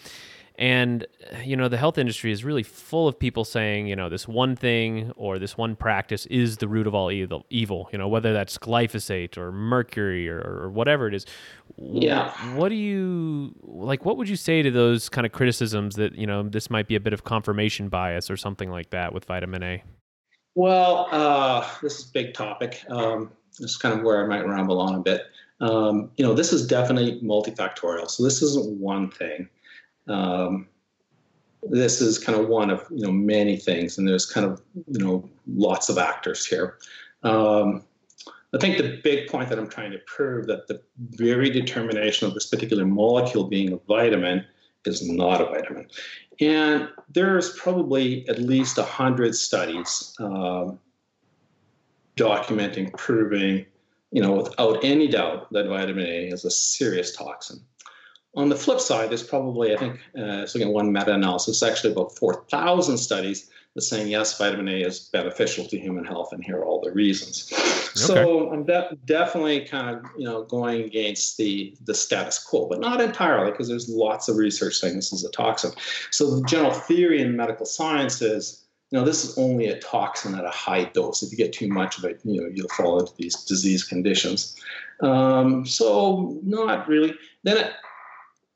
And, 0.57 1.07
you 1.45 1.57
know, 1.57 1.69
the 1.69 1.79
health 1.79 1.99
industry 1.99 2.31
is 2.31 2.45
really 2.45 2.63
full 2.63 3.09
of 3.09 3.19
people 3.19 3.45
saying, 3.45 3.87
you 3.87 3.97
know, 3.97 4.09
this 4.09 4.29
one 4.29 4.55
thing 4.55 5.13
or 5.17 5.39
this 5.39 5.57
one 5.57 5.77
practice 5.77 6.27
is 6.27 6.59
the 6.59 6.69
root 6.69 6.87
of 6.87 6.95
all 6.95 7.11
evil, 7.11 7.47
evil 7.49 7.89
you 7.93 7.99
know, 7.99 8.09
whether 8.09 8.33
that's 8.33 8.59
glyphosate 8.59 9.37
or 9.37 9.53
mercury 9.53 10.29
or, 10.29 10.41
or 10.41 10.71
whatever 10.71 11.09
it 11.09 11.15
is. 11.15 11.27
Yeah. 11.77 12.33
What 12.55 12.69
do 12.69 12.75
you, 12.75 13.55
like, 13.63 14.05
what 14.05 14.17
would 14.17 14.29
you 14.29 14.37
say 14.37 14.63
to 14.63 14.71
those 14.71 15.09
kind 15.09 15.27
of 15.27 15.33
criticisms 15.33 15.97
that, 15.97 16.15
you 16.15 16.27
know, 16.27 16.43
this 16.43 16.71
might 16.71 16.87
be 16.87 16.97
a 16.97 17.01
bit 17.01 17.13
of 17.13 17.25
confirmation 17.25 17.89
bias 17.89 18.31
or 18.31 18.37
something 18.37 18.71
like 18.71 18.91
that 18.91 19.13
with 19.13 19.25
vitamin 19.25 19.63
A? 19.63 19.83
Well, 20.55 21.09
uh, 21.11 21.67
this 21.83 21.99
is 21.99 22.11
a 22.11 22.13
big 22.13 22.35
topic. 22.35 22.85
Um, 22.89 23.31
this 23.59 23.71
is 23.71 23.77
kind 23.77 23.99
of 23.99 24.05
where 24.05 24.23
I 24.23 24.27
might 24.27 24.47
ramble 24.47 24.81
on 24.81 24.95
a 24.95 25.01
bit. 25.01 25.23
Um, 25.61 26.11
you 26.17 26.25
know, 26.25 26.35
this 26.35 26.53
is 26.53 26.67
definitely 26.67 27.21
multifactorial. 27.23 28.11
So 28.11 28.23
this 28.23 28.43
isn't 28.43 28.79
one 28.79 29.11
thing. 29.11 29.49
Um, 30.09 30.69
this 31.63 32.01
is 32.01 32.19
kind 32.19 32.39
of 32.39 32.49
one 32.49 32.71
of 32.71 32.87
you 32.91 33.05
know 33.05 33.13
many 33.13 33.57
things, 33.57 33.99
and 33.99 34.07
there's 34.07 34.27
kind 34.27 34.47
of 34.47 34.63
you 34.75 34.99
know 34.99 35.29
lots 35.47 35.89
of 35.89 35.99
actors 35.99 36.45
here. 36.45 36.79
Um, 37.23 37.85
I 38.55 38.59
think 38.59 38.77
the 38.77 39.01
big 39.03 39.29
point 39.29 39.49
that 39.49 39.59
I'm 39.59 39.69
trying 39.69 39.93
to 39.93 39.99
prove 40.07 40.47
that 40.47 40.69
the 40.69 40.83
very 40.99 41.49
determination 41.49 42.29
of 42.29 42.35
this 42.35 42.47
particular 42.47 42.85
molecule 42.85 43.45
being 43.45 43.73
a 43.73 43.79
vitamin 43.89 44.45
is 44.85 45.09
not 45.09 45.41
a 45.41 45.47
vitamin. 45.47 45.89
And 46.41 46.89
there's 47.09 47.57
probably 47.57 48.29
at 48.29 48.39
least 48.39 48.77
100 48.77 49.35
studies 49.35 50.15
um, 50.19 50.79
documenting, 52.17 52.95
proving, 52.97 53.65
you 54.11 54.21
know, 54.21 54.35
without 54.35 54.85
any 54.85 55.09
doubt 55.09 55.51
that 55.53 55.69
vitamin 55.69 56.07
A 56.07 56.27
is 56.29 56.45
a 56.45 56.51
serious 56.51 57.17
toxin. 57.17 57.61
On 58.35 58.49
the 58.49 58.57
flip 58.57 58.81
side, 58.81 59.11
there's 59.11 59.23
probably, 59.23 59.75
I 59.75 59.79
think, 59.79 60.01
uh, 60.19 60.47
so 60.47 60.59
again, 60.59 60.73
one 60.73 60.91
meta-analysis, 60.91 61.63
actually 61.63 61.93
about 61.93 62.17
4,000 62.17 62.97
studies 62.97 63.51
that's 63.75 63.89
saying 63.89 64.09
yes, 64.09 64.37
vitamin 64.37 64.69
A 64.69 64.83
is 64.83 65.01
beneficial 65.01 65.65
to 65.67 65.79
human 65.79 66.05
health, 66.05 66.33
and 66.33 66.45
here 66.45 66.59
are 66.59 66.65
all 66.65 66.81
the 66.81 66.93
reasons. 66.93 67.51
Okay. 67.53 67.91
So 67.95 68.53
I'm 68.53 68.65
de- 68.65 68.97
definitely 69.07 69.65
kind 69.67 69.97
of 69.97 70.05
you 70.17 70.25
know 70.25 70.45
going 70.45 70.83
against 70.83 71.39
the 71.39 71.75
the 71.85 71.95
status 71.95 72.39
quo, 72.39 72.69
but 72.69 72.81
not 72.81 73.01
entirely 73.01 73.51
because 73.51 73.69
there's 73.69 73.89
lots 73.89 74.29
of 74.29 74.37
research 74.37 74.75
saying 74.75 74.97
this 74.97 75.13
is 75.13 75.25
a 75.25 75.31
toxin. 75.31 75.73
So 76.11 76.37
the 76.37 76.43
general 76.45 76.73
theory 76.73 77.23
in 77.23 77.35
medical 77.35 77.65
science 77.65 78.21
is 78.21 78.65
you 78.91 78.99
know 78.99 79.07
this 79.07 79.25
is 79.25 79.39
only 79.39 79.69
a 79.69 79.79
toxin 79.81 80.35
at 80.35 80.45
a 80.45 80.51
high 80.51 80.85
dose. 80.85 81.23
If 81.23 81.31
you 81.31 81.39
get 81.39 81.55
too 81.55 81.69
much 81.69 81.97
of 81.97 82.05
it, 82.05 82.21
you 82.25 82.43
know 82.43 82.49
you'll 82.53 82.69
fall 82.69 83.01
into 83.01 83.13
these 83.17 83.37
disease 83.45 83.85
conditions. 83.85 84.55
Um, 85.01 85.65
so 85.65 86.39
not 86.43 86.87
really. 86.89 87.15
Then 87.43 87.57
it, 87.57 87.73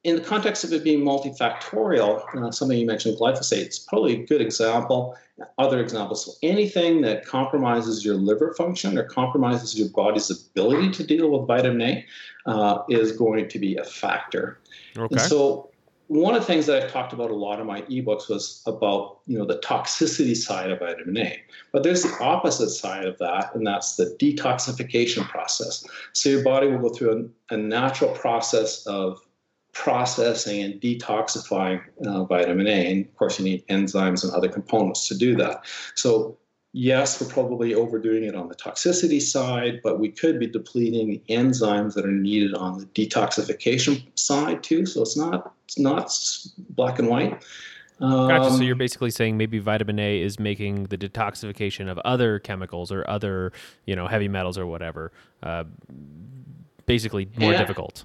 in 0.07 0.15
the 0.15 0.23
context 0.23 0.63
of 0.63 0.73
it 0.73 0.85
being 0.85 1.01
multifactorial, 1.01 2.23
uh, 2.37 2.53
something 2.53 2.79
you 2.79 2.87
mentioned, 2.87 3.19
glyphosate, 3.19 3.59
it's 3.59 3.81
probably 3.81 4.23
a 4.23 4.25
good 4.25 4.41
example. 4.41 5.17
Other 5.59 5.81
examples, 5.81 6.25
so 6.25 6.33
anything 6.43 7.03
that 7.03 7.27
compromises 7.27 8.05
your 8.05 8.15
liver 8.15 8.55
function 8.55 8.97
or 8.97 9.03
compromises 9.03 9.79
your 9.79 9.91
body's 9.91 10.31
ability 10.31 10.93
to 10.93 11.05
deal 11.05 11.29
with 11.29 11.47
vitamin 11.47 11.83
A 11.83 12.07
uh, 12.47 12.85
is 12.89 13.13
going 13.13 13.49
to 13.49 13.59
be 13.59 13.77
a 13.77 13.85
factor. 13.85 14.61
Okay. 14.97 15.09
And 15.11 15.21
so 15.21 15.71
one 16.07 16.35
of 16.35 16.41
the 16.41 16.47
things 16.47 16.67
that 16.67 16.83
I've 16.83 16.91
talked 16.91 17.13
about 17.13 17.31
a 17.31 17.35
lot 17.35 17.61
in 17.61 17.67
my 17.67 17.83
ebooks 17.83 18.31
was 18.31 18.63
about 18.65 19.19
you 19.27 19.37
know 19.37 19.45
the 19.45 19.59
toxicity 19.59 20.37
side 20.37 20.71
of 20.71 20.79
vitamin 20.79 21.19
A. 21.19 21.43
But 21.73 21.83
there's 21.83 22.05
the 22.05 22.17
opposite 22.21 22.71
side 22.71 23.05
of 23.05 23.19
that, 23.19 23.55
and 23.55 23.67
that's 23.67 23.97
the 23.97 24.17
detoxification 24.21 25.29
process. 25.29 25.85
So 26.13 26.29
your 26.29 26.45
body 26.45 26.69
will 26.69 26.79
go 26.79 26.89
through 26.91 27.31
a, 27.51 27.55
a 27.55 27.57
natural 27.59 28.13
process 28.13 28.87
of 28.87 29.21
processing 29.77 30.63
and 30.63 30.81
detoxifying 30.81 31.83
uh, 32.07 32.25
vitamin 32.25 32.67
A. 32.67 32.91
And 32.91 33.05
of 33.05 33.15
course, 33.17 33.39
you 33.39 33.45
need 33.45 33.67
enzymes 33.69 34.25
and 34.25 34.33
other 34.33 34.49
components 34.49 35.07
to 35.09 35.17
do 35.17 35.37
that. 35.37 35.67
So, 35.95 36.39
yes, 36.73 37.21
we're 37.21 37.29
probably 37.29 37.75
overdoing 37.75 38.25
it 38.25 38.35
on 38.35 38.49
the 38.49 38.55
toxicity 38.55 39.21
side, 39.21 39.81
but 39.85 40.01
we 40.01 40.09
could 40.09 40.41
be 40.41 40.47
depleting 40.47 41.09
the 41.09 41.23
enzymes 41.29 41.95
that 41.95 42.07
are 42.07 42.11
needed 42.11 42.55
on 42.55 42.79
the 42.79 42.87
detoxification 42.87 44.03
side 44.19 44.63
too. 44.63 44.87
So 44.87 45.03
it's 45.03 45.17
not 45.17 45.53
it's 45.67 45.79
not 45.79 46.11
black 46.71 46.99
and 46.99 47.09
white. 47.09 47.45
Um, 48.01 48.29
gotcha. 48.29 48.51
So 48.51 48.57
um, 48.57 48.63
you're 48.63 48.77
basically 48.77 49.11
saying 49.11 49.37
maybe 49.37 49.59
vitamin 49.59 49.99
A 49.99 50.21
is 50.21 50.39
making 50.39 50.85
the 50.85 50.97
detoxification 50.99 51.91
of 51.91 51.99
other 51.99 52.39
chemicals 52.39 52.91
or 52.91 53.09
other, 53.09 53.53
you 53.85 53.95
know, 53.95 54.07
heavy 54.07 54.29
metals 54.29 54.59
or 54.59 54.67
whatever, 54.67 55.13
uh, 55.43 55.65
basically 56.87 57.29
more 57.37 57.53
difficult. 57.53 58.05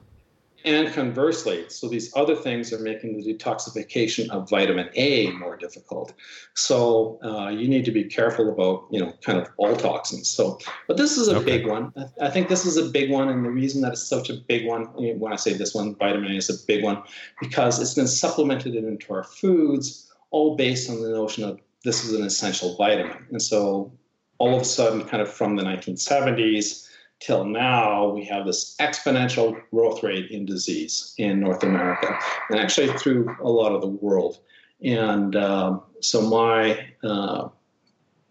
And 0.64 0.93
conversely, 0.93 1.66
so 1.70 1.88
these 1.88 2.12
other 2.16 2.36
things 2.36 2.72
are 2.72 2.80
making 2.80 3.18
the 3.18 3.34
detoxification 3.34 4.30
of 4.30 4.49
vitamin 4.49 4.89
A 4.95 5.32
more 5.32 5.57
difficult. 5.57 6.14
So 6.53 7.20
uh, 7.24 7.49
you 7.49 7.68
need 7.68 7.86
to 7.86 7.91
be 7.91 8.03
careful 8.03 8.49
about, 8.49 8.88
you 8.91 8.99
know, 8.99 9.14
kind 9.22 9.39
of 9.39 9.49
all 9.57 9.76
toxins. 9.76 10.30
So, 10.30 10.59
but 10.88 10.97
this 10.97 11.18
is 11.18 11.28
a 11.28 11.38
okay. 11.38 11.45
big 11.45 11.68
one. 11.68 11.93
I 12.22 12.30
think 12.30 12.47
this 12.49 12.66
is 12.66 12.78
a 12.78 12.86
big 12.89 13.09
one, 13.09 13.30
and 13.30 13.43
the 13.43 13.49
reason 13.49 13.82
that 13.82 13.93
it's 13.93 14.07
such 14.07 14.30
a 14.30 14.36
big 14.36 14.68
one, 14.68 14.86
when 14.95 15.34
I 15.34 15.38
say 15.38 15.53
this 15.53 15.74
one, 15.74 15.95
vitamin 15.95 16.32
A 16.32 16.36
is 16.36 16.49
a 16.49 16.66
big 16.68 16.84
one, 16.84 17.01
because 17.39 17.82
it's 17.82 17.95
been 17.95 18.07
supplemented 18.07 18.76
into 18.76 19.14
our 19.14 19.24
foods, 19.24 20.12
all 20.30 20.55
based 20.55 20.89
on 20.89 21.01
the 21.01 21.09
notion 21.09 21.43
of 21.43 21.59
this 21.84 22.03
is 22.03 22.14
an 22.14 22.24
essential 22.24 22.76
vitamin. 22.78 23.26
And 23.32 23.41
so, 23.41 23.91
all 24.38 24.55
of 24.55 24.62
a 24.62 24.66
sudden, 24.66 25.05
kind 25.05 25.22
of 25.22 25.32
from 25.32 25.55
the 25.55 25.64
1970s 25.64 26.88
till 27.22 27.45
now, 27.45 28.09
we 28.09 28.26
have 28.26 28.45
this 28.45 28.76
exponential 28.80 29.61
growth 29.72 30.03
rate 30.03 30.32
in 30.32 30.45
disease 30.45 31.13
in 31.17 31.39
North 31.39 31.63
America 31.63 32.17
and 32.49 32.59
actually 32.59 32.91
through 32.97 33.34
a 33.41 33.49
lot 33.49 33.72
of 33.72 33.82
the 33.82 33.88
world. 33.88 34.39
And 34.84 35.36
um, 35.36 35.84
so, 36.01 36.22
my 36.22 36.88
uh, 37.03 37.49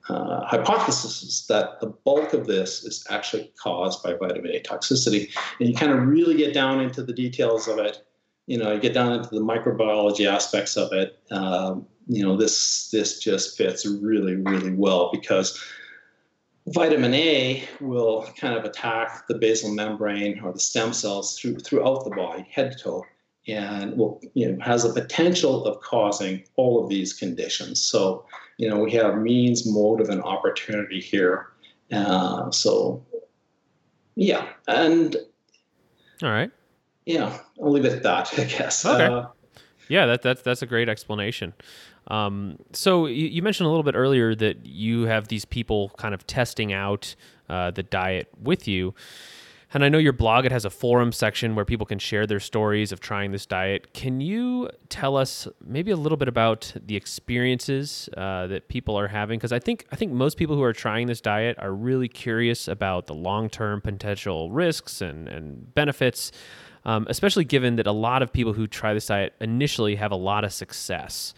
uh, 0.09 0.45
hypothesis 0.45 1.23
is 1.23 1.47
that 1.47 1.81
the 1.81 1.87
bulk 1.87 2.33
of 2.33 2.49
this 2.49 2.83
is 2.83 3.07
actually 3.09 3.53
caused 3.63 4.03
by 4.03 4.15
vitamin 4.15 4.51
A 4.51 4.61
toxicity. 4.61 5.33
And 5.61 5.69
you 5.69 5.75
kind 5.75 5.93
of 5.93 6.07
really 6.07 6.37
get 6.37 6.53
down 6.53 6.81
into 6.81 7.05
the 7.05 7.13
details 7.13 7.69
of 7.69 7.79
it. 7.79 8.05
You 8.47 8.59
know, 8.59 8.73
you 8.73 8.81
get 8.81 8.95
down 8.95 9.13
into 9.13 9.29
the 9.29 9.41
microbiology 9.41 10.27
aspects 10.27 10.77
of 10.77 10.93
it. 10.93 11.21
Um, 11.31 11.87
you 12.09 12.25
know, 12.25 12.37
this 12.37 12.91
this 12.91 13.21
just 13.21 13.57
fits 13.57 13.87
really, 13.87 14.35
really 14.35 14.73
well 14.73 15.11
because 15.13 15.63
vitamin 16.67 17.15
A 17.15 17.69
will 17.81 18.29
kind 18.37 18.55
of 18.55 18.65
attack 18.65 19.27
the 19.27 19.35
basal 19.35 19.75
membrane 19.75 20.41
or 20.41 20.53
the 20.53 20.61
stem 20.61 20.93
cells 20.93 21.39
through, 21.39 21.59
throughout 21.59 22.05
the 22.05 22.11
body, 22.11 22.47
head 22.51 22.73
to 22.73 22.79
toe, 22.79 23.05
and 23.49 23.97
will 23.97 24.21
you 24.35 24.53
know 24.53 24.63
has 24.63 24.85
a 24.85 24.93
potential 24.93 25.65
of 25.65 25.81
causing 25.81 26.45
all 26.57 26.83
of 26.83 26.89
these 26.89 27.13
conditions. 27.13 27.81
So 27.81 28.25
you 28.59 28.69
know 28.69 28.79
we 28.79 28.93
have 28.93 29.19
means, 29.19 29.67
motive, 29.67 30.09
and 30.11 30.23
opportunity 30.23 31.01
here. 31.01 31.49
Uh, 31.93 32.51
so 32.51 33.05
yeah, 34.15 34.49
and 34.69 35.17
all 36.23 36.31
right, 36.31 36.51
yeah, 37.07 37.39
I'll 37.61 37.73
leave 37.73 37.85
it 37.85 37.93
at 37.93 38.03
that. 38.03 38.33
I 38.39 38.45
guess. 38.45 38.85
Okay. 38.85 39.07
Uh, 39.07 39.27
yeah, 39.91 40.07
that, 40.07 40.23
that's 40.23 40.41
that's 40.43 40.63
a 40.63 40.67
great 40.67 40.89
explanation. 40.89 41.53
Um, 42.07 42.59
so 42.73 43.07
you, 43.07 43.27
you, 43.27 43.43
mentioned 43.43 43.67
a 43.67 43.71
little 43.71 43.83
bit 43.83 43.95
earlier 43.95 44.35
that 44.37 44.65
you 44.65 45.03
have 45.03 45.29
these 45.29 45.45
people 45.45 45.91
kind 45.99 46.15
of 46.15 46.27
testing 46.27 46.73
out 46.73 47.15
uh, 47.49 47.73
the 47.73 47.83
diet 47.83 48.29
with 48.41 48.67
you. 48.67 48.95
And 49.73 49.85
I 49.85 49.89
know 49.89 49.99
your 49.99 50.13
blog, 50.13 50.45
it 50.45 50.53
has 50.53 50.65
a 50.65 50.71
forum 50.71 51.13
section 51.13 51.55
where 51.55 51.65
people 51.65 51.87
can 51.87 52.01
share 52.01 52.27
their 52.27 52.41
stories 52.41 52.91
of 52.91 52.99
trying 52.99 53.31
this 53.31 53.47
diet. 53.47 53.93
Can 53.93 54.21
you 54.21 54.69
tell 54.89 55.17
us 55.17 55.47
maybe 55.65 55.93
a 55.93 55.97
little 55.97 56.19
bit 56.19 56.27
about 56.27 56.73
the 56.85 56.97
experiences 56.97 58.09
uh, 58.17 58.49
that 58.49 58.69
people 58.69 58.99
are 58.99 59.07
having? 59.09 59.39
Because 59.39 59.53
I 59.53 59.61
think 59.61 59.87
I 59.93 59.97
think 59.97 60.11
most 60.11 60.37
people 60.37 60.57
who 60.57 60.63
are 60.63 60.73
trying 60.73 61.07
this 61.07 61.21
diet 61.21 61.57
are 61.61 61.73
really 61.73 62.09
curious 62.09 62.67
about 62.67 63.07
the 63.07 63.15
long 63.15 63.49
term 63.49 63.81
potential 63.81 64.51
risks 64.51 65.01
and, 65.01 65.29
and 65.29 65.73
benefits, 65.75 66.33
um, 66.85 67.07
especially 67.09 67.45
given 67.45 67.77
that 67.77 67.87
a 67.87 67.93
lot 67.93 68.23
of 68.23 68.33
people 68.33 68.53
who 68.53 68.67
try 68.67 68.95
this 68.95 69.07
diet 69.07 69.35
initially 69.41 69.97
have 69.97 70.13
a 70.13 70.17
lot 70.17 70.45
of 70.45 70.53
success. 70.53 71.35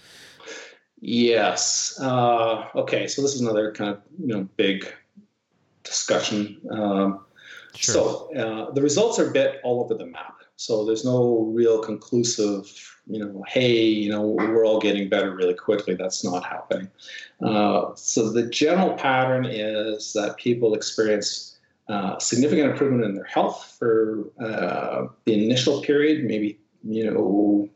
Yes. 1.01 1.99
Uh, 2.01 2.69
okay. 2.77 3.09
So 3.09 3.23
this 3.23 3.35
is 3.35 3.41
another 3.41 3.73
kind 3.73 3.91
of 3.91 4.01
you 4.21 4.29
know 4.29 4.49
big 4.57 4.87
discussion. 5.83 6.61
Um, 6.71 7.25
sure. 7.75 7.95
So 7.95 8.35
uh, 8.37 8.71
the 8.73 8.83
results 8.83 9.19
are 9.19 9.29
a 9.29 9.33
bit 9.33 9.61
all 9.65 9.83
over 9.83 9.95
the 9.95 10.07
map. 10.07 10.37
So 10.57 10.85
there's 10.85 11.05
no 11.05 11.51
real 11.53 11.81
conclusive, 11.81 12.71
you 13.09 13.19
know, 13.19 13.43
hey, 13.49 13.83
you 13.83 14.11
know, 14.11 14.23
we're 14.23 14.65
all 14.65 14.79
getting 14.79 15.09
better 15.09 15.35
really 15.35 15.55
quickly. 15.55 15.97
That's 15.97 16.23
not 16.23 16.45
happening. 16.45 16.89
Uh, 17.45 17.91
so 17.97 18.31
the 18.31 18.45
general 18.49 18.95
pattern 18.95 19.45
is 19.45 20.13
that 20.13 20.37
people 20.37 20.75
experience 20.75 21.52
uh, 21.93 22.19
significant 22.19 22.71
improvement 22.71 23.05
in 23.05 23.15
their 23.15 23.25
health 23.25 23.77
for 23.79 24.25
uh, 24.43 25.07
the 25.27 25.45
initial 25.45 25.83
period, 25.83 26.25
maybe 26.25 26.59
you 26.83 27.05
know 27.05 27.69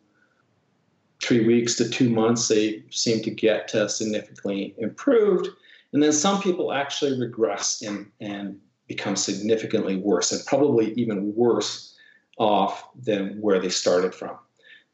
three 1.22 1.44
weeks 1.44 1.74
to 1.74 1.88
two 1.88 2.08
months, 2.08 2.48
they 2.48 2.82
seem 2.90 3.22
to 3.22 3.30
get 3.30 3.74
uh, 3.74 3.86
significantly 3.88 4.74
improved. 4.78 5.48
And 5.92 6.02
then 6.02 6.12
some 6.12 6.40
people 6.40 6.72
actually 6.72 7.18
regress 7.20 7.82
and, 7.82 8.10
and 8.20 8.58
become 8.86 9.16
significantly 9.16 9.96
worse, 9.96 10.32
and 10.32 10.44
probably 10.46 10.92
even 10.94 11.34
worse 11.34 11.94
off 12.38 12.88
than 12.94 13.38
where 13.42 13.60
they 13.60 13.68
started 13.68 14.14
from. 14.14 14.36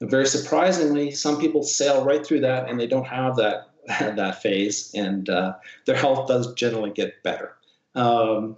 And 0.01 0.11
very 0.11 0.27
surprisingly, 0.27 1.13
some 1.13 1.39
people 1.39 1.63
sail 1.63 2.05
right 2.05 2.27
through 2.27 2.41
that 2.41 2.69
and 2.69 2.81
they 2.81 2.89
don't 2.89 3.07
have 3.07 3.37
that 3.37 3.69
that 3.87 4.43
phase, 4.43 4.93
and 4.95 5.31
uh, 5.31 5.55
their 5.87 5.97
health 5.97 6.27
does 6.27 6.53
generally 6.55 6.91
get 6.91 7.23
better. 7.23 7.55
Um, 7.95 8.57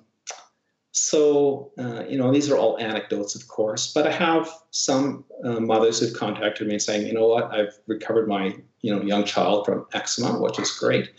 so, 0.97 1.73
uh, 1.77 2.05
you 2.09 2.17
know, 2.17 2.33
these 2.33 2.49
are 2.49 2.57
all 2.57 2.79
anecdotes, 2.79 3.35
of 3.35 3.49
course, 3.49 3.93
but 3.93 4.07
I 4.07 4.13
have 4.13 4.49
some 4.71 5.25
uh, 5.43 5.59
mothers 5.59 5.99
who've 5.99 6.15
contacted 6.15 6.69
me 6.69 6.79
saying, 6.79 7.05
you 7.05 7.13
know 7.13 7.27
what, 7.27 7.53
I've 7.53 7.77
recovered 7.89 8.29
my, 8.29 8.55
you 8.81 8.95
know, 8.95 9.03
young 9.03 9.25
child 9.25 9.67
from 9.67 9.87
eczema, 9.93 10.41
which 10.41 10.57
is 10.61 10.71
great. 10.71 11.11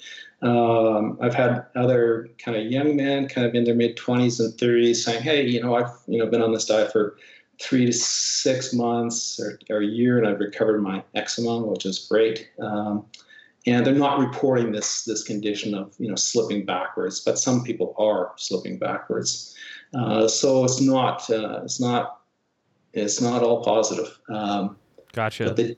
Um, 0.41 1.17
I've 1.21 1.35
had 1.35 1.65
other 1.75 2.29
kind 2.37 2.55
of 2.55 2.71
young 2.71 2.95
men, 2.95 3.27
kind 3.27 3.45
of 3.45 3.53
in 3.53 3.65
their 3.65 3.75
mid 3.75 3.97
20s 3.97 4.39
and 4.39 4.53
30s, 4.53 4.95
saying, 4.95 5.21
hey, 5.21 5.45
you 5.45 5.61
know, 5.61 5.75
I've, 5.75 5.91
you 6.07 6.19
know, 6.19 6.27
been 6.27 6.41
on 6.41 6.53
this 6.53 6.65
diet 6.65 6.93
for 6.93 7.17
three 7.61 7.85
to 7.85 7.91
six 7.91 8.71
months 8.71 9.37
or, 9.41 9.59
or 9.69 9.81
a 9.81 9.85
year, 9.85 10.17
and 10.17 10.25
I've 10.25 10.39
recovered 10.39 10.81
my 10.81 11.03
eczema, 11.15 11.59
which 11.59 11.85
is 11.85 11.99
great. 11.99 12.47
Um, 12.61 13.07
and 13.67 13.85
they're 13.85 13.93
not 13.93 14.19
reporting 14.19 14.71
this 14.71 15.03
this 15.03 15.23
condition 15.23 15.73
of 15.73 15.93
you 15.97 16.09
know 16.09 16.15
slipping 16.15 16.65
backwards, 16.65 17.19
but 17.21 17.39
some 17.39 17.63
people 17.63 17.95
are 17.97 18.33
slipping 18.37 18.77
backwards. 18.77 19.55
Uh, 19.93 20.27
so 20.27 20.63
it's 20.63 20.81
not 20.81 21.29
uh, 21.29 21.61
it's 21.63 21.79
not 21.79 22.21
it's 22.93 23.21
not 23.21 23.43
all 23.43 23.63
positive. 23.63 24.17
Um, 24.29 24.77
gotcha. 25.13 25.45
But 25.45 25.55
the 25.55 25.77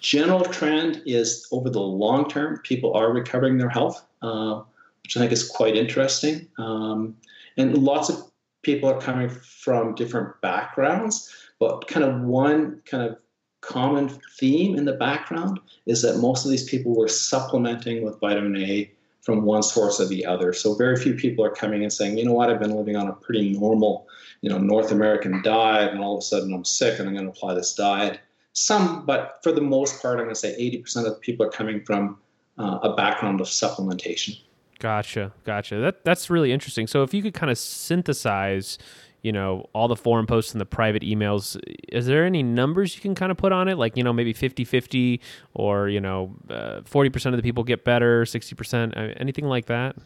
general 0.00 0.44
trend 0.44 1.02
is 1.06 1.46
over 1.52 1.70
the 1.70 1.80
long 1.80 2.28
term, 2.28 2.58
people 2.64 2.94
are 2.94 3.12
recovering 3.12 3.58
their 3.58 3.68
health, 3.68 4.04
uh, 4.20 4.62
which 5.02 5.16
I 5.16 5.20
think 5.20 5.32
is 5.32 5.48
quite 5.48 5.76
interesting. 5.76 6.48
Um, 6.58 7.16
and 7.56 7.76
lots 7.78 8.08
of 8.08 8.30
people 8.62 8.88
are 8.88 9.00
coming 9.00 9.28
from 9.28 9.94
different 9.94 10.40
backgrounds, 10.40 11.32
but 11.58 11.86
kind 11.88 12.04
of 12.04 12.20
one 12.22 12.80
kind 12.84 13.10
of 13.10 13.16
common 13.62 14.10
theme 14.38 14.76
in 14.76 14.84
the 14.84 14.92
background 14.92 15.58
is 15.86 16.02
that 16.02 16.18
most 16.18 16.44
of 16.44 16.50
these 16.50 16.68
people 16.68 16.94
were 16.94 17.08
supplementing 17.08 18.04
with 18.04 18.20
vitamin 18.20 18.56
A 18.62 18.90
from 19.22 19.44
one 19.44 19.62
source 19.62 20.00
or 20.00 20.06
the 20.06 20.26
other. 20.26 20.52
So 20.52 20.74
very 20.74 20.96
few 20.96 21.14
people 21.14 21.44
are 21.44 21.50
coming 21.50 21.82
and 21.82 21.92
saying, 21.92 22.18
you 22.18 22.24
know 22.24 22.32
what, 22.32 22.50
I've 22.50 22.58
been 22.58 22.76
living 22.76 22.96
on 22.96 23.08
a 23.08 23.12
pretty 23.12 23.56
normal, 23.56 24.08
you 24.40 24.50
know, 24.50 24.58
North 24.58 24.90
American 24.90 25.42
diet, 25.42 25.92
and 25.92 26.02
all 26.02 26.14
of 26.16 26.18
a 26.18 26.22
sudden 26.22 26.52
I'm 26.52 26.64
sick 26.64 26.98
and 26.98 27.08
I'm 27.08 27.14
going 27.14 27.26
to 27.26 27.30
apply 27.30 27.54
this 27.54 27.72
diet. 27.74 28.20
Some, 28.52 29.06
but 29.06 29.38
for 29.42 29.52
the 29.52 29.60
most 29.60 30.02
part, 30.02 30.18
I'm 30.18 30.24
going 30.24 30.34
to 30.34 30.40
say 30.40 30.56
80% 30.58 30.96
of 30.98 31.04
the 31.04 31.20
people 31.20 31.46
are 31.46 31.50
coming 31.50 31.84
from 31.84 32.18
uh, 32.58 32.80
a 32.82 32.94
background 32.94 33.40
of 33.40 33.46
supplementation. 33.46 34.38
Gotcha, 34.80 35.32
gotcha. 35.44 35.76
That 35.76 36.04
that's 36.04 36.28
really 36.28 36.50
interesting. 36.50 36.88
So 36.88 37.04
if 37.04 37.14
you 37.14 37.22
could 37.22 37.34
kind 37.34 37.52
of 37.52 37.56
synthesize, 37.56 38.78
you 39.22 39.32
know, 39.32 39.68
all 39.72 39.88
the 39.88 39.96
forum 39.96 40.26
posts 40.26 40.52
and 40.52 40.60
the 40.60 40.66
private 40.66 41.02
emails, 41.02 41.58
is 41.88 42.06
there 42.06 42.24
any 42.24 42.42
numbers 42.42 42.94
you 42.94 43.00
can 43.00 43.14
kind 43.14 43.30
of 43.30 43.38
put 43.38 43.52
on 43.52 43.68
it? 43.68 43.78
Like, 43.78 43.96
you 43.96 44.02
know, 44.02 44.12
maybe 44.12 44.34
50-50 44.34 45.20
or, 45.54 45.88
you 45.88 46.00
know, 46.00 46.34
uh, 46.50 46.80
40% 46.80 47.26
of 47.26 47.36
the 47.36 47.42
people 47.42 47.64
get 47.64 47.84
better, 47.84 48.24
60%, 48.24 49.16
anything 49.20 49.46
like 49.46 49.66
that? 49.66 49.96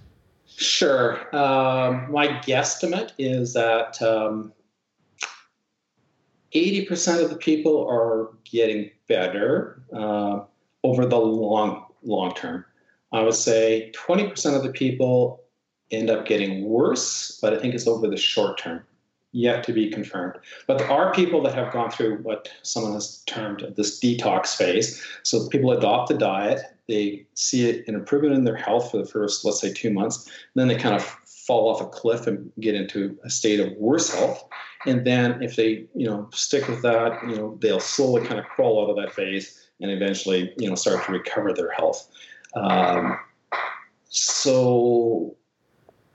Sure. 0.46 1.34
Um, 1.34 2.10
my 2.10 2.28
guesstimate 2.28 3.12
is 3.18 3.52
that 3.54 4.00
um, 4.00 4.52
80% 6.54 7.22
of 7.22 7.30
the 7.30 7.36
people 7.36 7.86
are 7.88 8.30
getting 8.44 8.90
better 9.08 9.82
uh, 9.92 10.40
over 10.84 11.06
the 11.06 11.18
long, 11.18 11.86
long 12.02 12.34
term. 12.34 12.64
I 13.12 13.22
would 13.22 13.34
say 13.34 13.92
20% 13.94 14.56
of 14.56 14.62
the 14.62 14.70
people 14.70 15.42
end 15.90 16.10
up 16.10 16.26
getting 16.26 16.64
worse, 16.64 17.38
but 17.40 17.52
I 17.52 17.58
think 17.58 17.74
it's 17.74 17.86
over 17.86 18.08
the 18.08 18.16
short 18.16 18.58
term, 18.58 18.82
yet 19.32 19.64
to 19.64 19.72
be 19.72 19.90
confirmed. 19.90 20.34
But 20.66 20.78
there 20.78 20.90
are 20.90 21.12
people 21.12 21.42
that 21.42 21.54
have 21.54 21.72
gone 21.72 21.90
through 21.90 22.18
what 22.18 22.48
someone 22.62 22.94
has 22.94 23.22
termed 23.26 23.66
this 23.76 24.00
detox 24.00 24.56
phase. 24.56 25.04
So 25.22 25.48
people 25.48 25.72
adopt 25.72 26.08
the 26.08 26.16
diet, 26.16 26.62
they 26.88 27.26
see 27.34 27.84
an 27.86 27.94
improvement 27.94 28.34
in 28.34 28.44
their 28.44 28.56
health 28.56 28.90
for 28.90 28.98
the 28.98 29.06
first, 29.06 29.44
let's 29.44 29.60
say, 29.60 29.72
two 29.72 29.90
months, 29.90 30.30
then 30.54 30.68
they 30.68 30.76
kind 30.76 30.94
of 30.94 31.02
fall 31.02 31.68
off 31.68 31.80
a 31.80 31.86
cliff 31.86 32.26
and 32.26 32.50
get 32.60 32.74
into 32.74 33.16
a 33.24 33.30
state 33.30 33.60
of 33.60 33.72
worse 33.76 34.12
health. 34.12 34.44
And 34.86 35.06
then 35.06 35.42
if 35.42 35.56
they, 35.56 35.86
you 35.94 36.06
know, 36.06 36.28
stick 36.32 36.68
with 36.68 36.82
that, 36.82 37.20
you 37.28 37.36
know, 37.36 37.58
they'll 37.60 37.80
slowly 37.80 38.24
kind 38.26 38.38
of 38.38 38.46
crawl 38.46 38.84
out 38.84 38.90
of 38.90 38.96
that 38.96 39.12
phase 39.12 39.68
and 39.80 39.90
eventually, 39.90 40.52
you 40.58 40.68
know, 40.68 40.74
start 40.74 41.04
to 41.06 41.12
recover 41.12 41.52
their 41.52 41.70
health. 41.70 42.08
Um, 42.54 43.18
so 44.08 45.36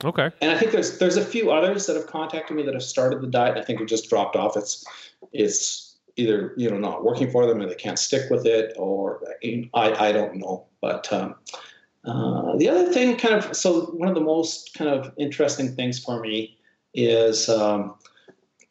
okay, 0.04 0.32
and 0.42 0.52
I 0.52 0.58
think 0.58 0.72
there's 0.72 0.98
there's 1.00 1.18
a 1.18 1.26
few 1.26 1.52
others 1.52 1.86
that 1.88 1.96
have 1.96 2.08
contacted 2.08 2.56
me 2.56 2.64
that 2.64 2.74
have 2.74 2.84
started 2.84 3.22
the 3.22 3.28
diet. 3.28 3.58
I 3.58 3.64
think 3.64 3.80
have 3.80 3.88
just 3.88 4.10
dropped 4.10 4.36
off. 4.36 4.58
It's 4.58 4.86
it's 5.32 5.98
either 6.16 6.54
you 6.58 6.70
know 6.70 6.78
not 6.78 7.04
working 7.04 7.32
for 7.32 7.46
them 7.46 7.62
or 7.62 7.68
they 7.68 7.76
can't 7.76 8.00
stick 8.00 8.30
with 8.30 8.46
it, 8.46 8.74
or 8.78 9.22
I 9.44 9.70
I 9.74 10.12
don't 10.12 10.36
know. 10.36 10.66
But 10.82 11.12
um, 11.14 11.36
uh, 12.06 12.58
the 12.58 12.68
other 12.68 12.92
thing, 12.92 13.16
kind 13.18 13.36
of, 13.36 13.56
so 13.56 13.86
one 13.88 14.10
of 14.10 14.16
the 14.16 14.22
most 14.22 14.74
kind 14.74 14.90
of 14.90 15.14
interesting 15.18 15.76
things 15.76 16.00
for 16.00 16.20
me 16.20 16.58
is 16.94 17.48
um, 17.48 17.96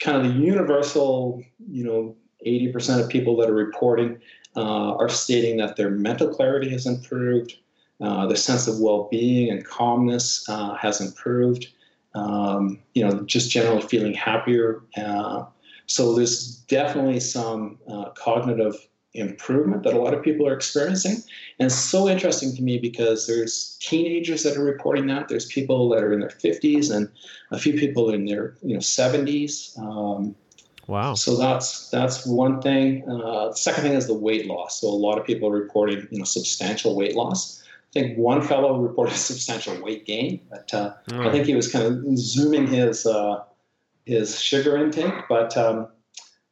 kind 0.01 0.17
of 0.17 0.25
the 0.25 0.41
universal, 0.41 1.43
you 1.71 1.85
know, 1.85 2.17
80% 2.45 3.01
of 3.01 3.09
people 3.09 3.37
that 3.37 3.49
are 3.49 3.55
reporting 3.55 4.19
uh, 4.57 4.97
are 4.97 5.09
stating 5.09 5.59
that 5.59 5.77
their 5.77 5.91
mental 5.91 6.29
clarity 6.29 6.71
has 6.71 6.87
improved, 6.87 7.57
uh, 8.01 8.27
their 8.27 8.37
sense 8.37 8.67
of 8.67 8.81
well-being 8.81 9.51
and 9.51 9.65
calmness 9.65 10.49
uh, 10.49 10.75
has 10.75 11.01
improved. 11.01 11.69
Um, 12.15 12.81
you 12.95 13.05
know, 13.05 13.23
just 13.23 13.51
generally 13.51 13.83
feeling 13.83 14.15
happier. 14.15 14.83
Uh, 14.97 15.45
so 15.87 16.15
there's 16.15 16.57
definitely 16.69 17.21
some 17.21 17.79
uh, 17.89 18.11
cognitive 18.11 18.75
improvement 19.15 19.83
that 19.83 19.95
a 19.95 19.99
lot 19.99 20.15
of 20.15 20.23
people 20.23 20.47
are 20.47 20.55
experiencing. 20.55 21.23
And 21.59 21.67
it's 21.67 21.75
so 21.75 22.09
interesting 22.09 22.55
to 22.57 22.63
me 22.63 22.79
because 22.79 23.27
there's 23.27 23.77
teenagers 23.81 24.43
that 24.43 24.57
are 24.57 24.65
reporting 24.65 25.07
that. 25.07 25.29
There's 25.29 25.47
people 25.47 25.89
that 25.91 26.03
are 26.03 26.13
in 26.13 26.21
their 26.21 26.31
50s 26.31 26.95
and 26.95 27.09
a 27.51 27.59
few 27.59 27.75
people 27.75 28.11
in 28.11 28.25
their 28.25 28.57
you 28.63 28.75
know 28.75 28.81
70s. 28.81 29.79
Um, 29.79 30.35
Wow. 30.91 31.15
So 31.15 31.37
that's 31.37 31.89
that's 31.91 32.27
one 32.27 32.61
thing. 32.61 33.09
Uh, 33.09 33.53
second 33.53 33.85
thing 33.85 33.93
is 33.93 34.09
the 34.09 34.15
weight 34.15 34.47
loss. 34.47 34.81
So 34.81 34.89
a 34.89 34.91
lot 34.91 35.19
of 35.19 35.25
people 35.25 35.49
are 35.49 35.53
reporting, 35.53 36.09
you 36.11 36.19
know, 36.19 36.25
substantial 36.25 36.97
weight 36.97 37.15
loss. 37.15 37.63
I 37.91 38.01
think 38.01 38.19
one 38.19 38.41
fellow 38.41 38.79
reported 38.79 39.17
substantial 39.17 39.81
weight 39.83 40.07
gain, 40.07 40.41
but 40.49 40.73
uh, 40.73 40.95
mm. 41.09 41.27
I 41.27 41.33
think 41.33 41.47
he 41.47 41.55
was 41.55 41.71
kind 41.71 41.85
of 41.87 42.19
zooming 42.19 42.69
his 42.69 43.05
uh, 43.05 43.43
his 44.05 44.41
sugar 44.41 44.77
intake. 44.77 45.13
But 45.29 45.57
um, 45.57 45.89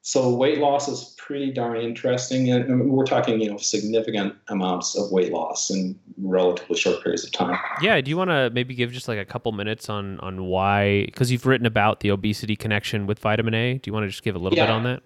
so 0.03 0.35
weight 0.35 0.59
loss 0.59 0.89
is 0.89 1.15
pretty 1.19 1.53
darn 1.53 1.77
interesting. 1.77 2.51
And 2.51 2.91
we're 2.91 3.05
talking, 3.05 3.41
you 3.41 3.51
know, 3.51 3.59
significant 3.59 4.35
amounts 4.49 4.97
of 4.97 5.13
weight 5.13 5.33
loss 5.33 5.71
in 5.71 5.99
relatively 6.17 6.77
short 6.77 7.03
periods 7.03 7.25
of 7.25 7.33
time. 7.33 7.59
Yeah. 7.83 8.01
Do 8.01 8.09
you 8.09 8.17
want 8.17 8.31
to 8.31 8.51
maybe 8.53 8.75
give 8.75 8.91
just 8.91 9.07
like 9.07 9.19
a 9.19 9.25
couple 9.25 9.53
minutes 9.53 9.89
on 9.89 10.19
on 10.21 10.47
why? 10.47 11.05
Because 11.05 11.31
you've 11.31 11.47
written 11.47 11.67
about 11.67 12.01
the 12.01 12.09
obesity 12.11 12.57
connection 12.57 13.07
with 13.07 13.19
vitamin 13.19 13.55
A. 13.55 13.75
Do 13.75 13.89
you 13.89 13.93
want 13.93 14.05
to 14.05 14.09
just 14.09 14.23
give 14.23 14.35
a 14.35 14.39
little 14.39 14.57
yeah. 14.57 14.67
bit 14.67 14.73
on 14.73 14.83
that? 14.85 15.03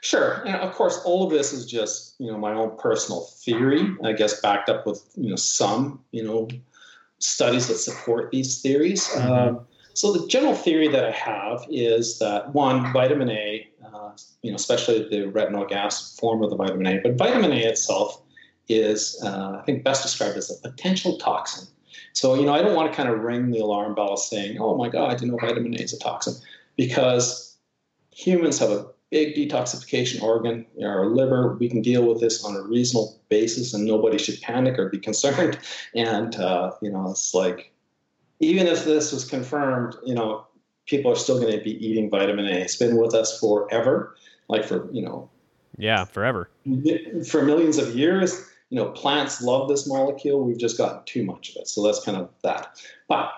Sure. 0.00 0.42
And 0.46 0.56
of 0.56 0.72
course, 0.74 1.00
all 1.04 1.24
of 1.24 1.30
this 1.30 1.52
is 1.52 1.66
just 1.66 2.14
you 2.18 2.30
know 2.30 2.38
my 2.38 2.52
own 2.52 2.76
personal 2.78 3.22
theory. 3.44 3.86
I 4.04 4.12
guess 4.12 4.40
backed 4.40 4.68
up 4.68 4.86
with 4.86 5.02
you 5.16 5.30
know 5.30 5.36
some 5.36 6.00
you 6.12 6.24
know 6.24 6.48
studies 7.18 7.68
that 7.68 7.76
support 7.76 8.30
these 8.30 8.60
theories. 8.60 9.08
Mm-hmm. 9.08 9.32
Um, 9.32 9.66
so 9.94 10.12
the 10.12 10.28
general 10.28 10.54
theory 10.54 10.86
that 10.86 11.04
I 11.04 11.10
have 11.10 11.66
is 11.68 12.20
that 12.20 12.54
one, 12.54 12.92
vitamin 12.92 13.30
A, 13.30 13.68
uh, 13.84 14.12
you 14.42 14.52
know, 14.52 14.54
especially 14.54 15.08
the 15.08 15.28
retinoic 15.28 15.72
acid 15.72 16.20
form 16.20 16.40
of 16.44 16.50
the 16.50 16.56
vitamin 16.56 16.86
A, 16.86 17.00
but 17.00 17.16
vitamin 17.16 17.50
A 17.50 17.56
itself 17.56 18.22
is, 18.68 19.20
uh, 19.24 19.58
I 19.60 19.62
think, 19.66 19.82
best 19.82 20.04
described 20.04 20.36
as 20.36 20.50
a 20.52 20.68
potential 20.68 21.18
toxin. 21.18 21.66
So, 22.12 22.34
you 22.34 22.46
know, 22.46 22.54
I 22.54 22.62
don't 22.62 22.76
want 22.76 22.92
to 22.92 22.96
kind 22.96 23.08
of 23.08 23.18
ring 23.18 23.50
the 23.50 23.58
alarm 23.58 23.96
bell 23.96 24.16
saying, 24.16 24.58
oh 24.60 24.76
my 24.76 24.88
God, 24.88 25.20
you 25.20 25.26
know, 25.26 25.36
vitamin 25.36 25.74
A 25.74 25.82
is 25.82 25.92
a 25.92 25.98
toxin, 25.98 26.34
because 26.76 27.56
humans 28.12 28.60
have 28.60 28.70
a 28.70 28.86
big 29.10 29.34
detoxification 29.34 30.22
organ, 30.22 30.66
our 30.82 31.06
liver. 31.06 31.56
We 31.58 31.68
can 31.68 31.82
deal 31.82 32.06
with 32.06 32.20
this 32.20 32.44
on 32.44 32.56
a 32.56 32.62
reasonable 32.62 33.20
basis, 33.28 33.74
and 33.74 33.84
nobody 33.84 34.18
should 34.18 34.40
panic 34.40 34.78
or 34.78 34.88
be 34.88 34.98
concerned. 35.08 35.58
And, 35.94 36.36
uh, 36.36 36.72
you 36.82 36.90
know, 36.90 37.10
it's 37.10 37.34
like, 37.34 37.72
even 38.40 38.66
if 38.66 38.84
this 38.84 39.12
was 39.12 39.24
confirmed, 39.24 39.96
you 40.04 40.14
know, 40.14 40.46
people 40.86 41.10
are 41.10 41.16
still 41.16 41.40
going 41.40 41.56
to 41.56 41.62
be 41.62 41.84
eating 41.84 42.08
vitamin 42.10 42.46
A. 42.46 42.58
It's 42.58 42.76
been 42.76 42.96
with 42.96 43.14
us 43.14 43.38
forever, 43.40 44.16
like 44.48 44.64
for, 44.64 44.88
you 44.92 45.02
know, 45.02 45.30
yeah, 45.76 46.04
forever. 46.04 46.50
For 47.28 47.42
millions 47.42 47.78
of 47.78 47.94
years, 47.94 48.48
you 48.70 48.76
know, 48.76 48.90
plants 48.90 49.40
love 49.40 49.68
this 49.68 49.86
molecule. 49.86 50.42
We've 50.42 50.58
just 50.58 50.76
gotten 50.76 51.04
too 51.04 51.24
much 51.24 51.50
of 51.50 51.56
it. 51.56 51.68
So 51.68 51.82
that's 51.84 52.04
kind 52.04 52.16
of 52.16 52.30
that. 52.42 52.82
But 53.08 53.30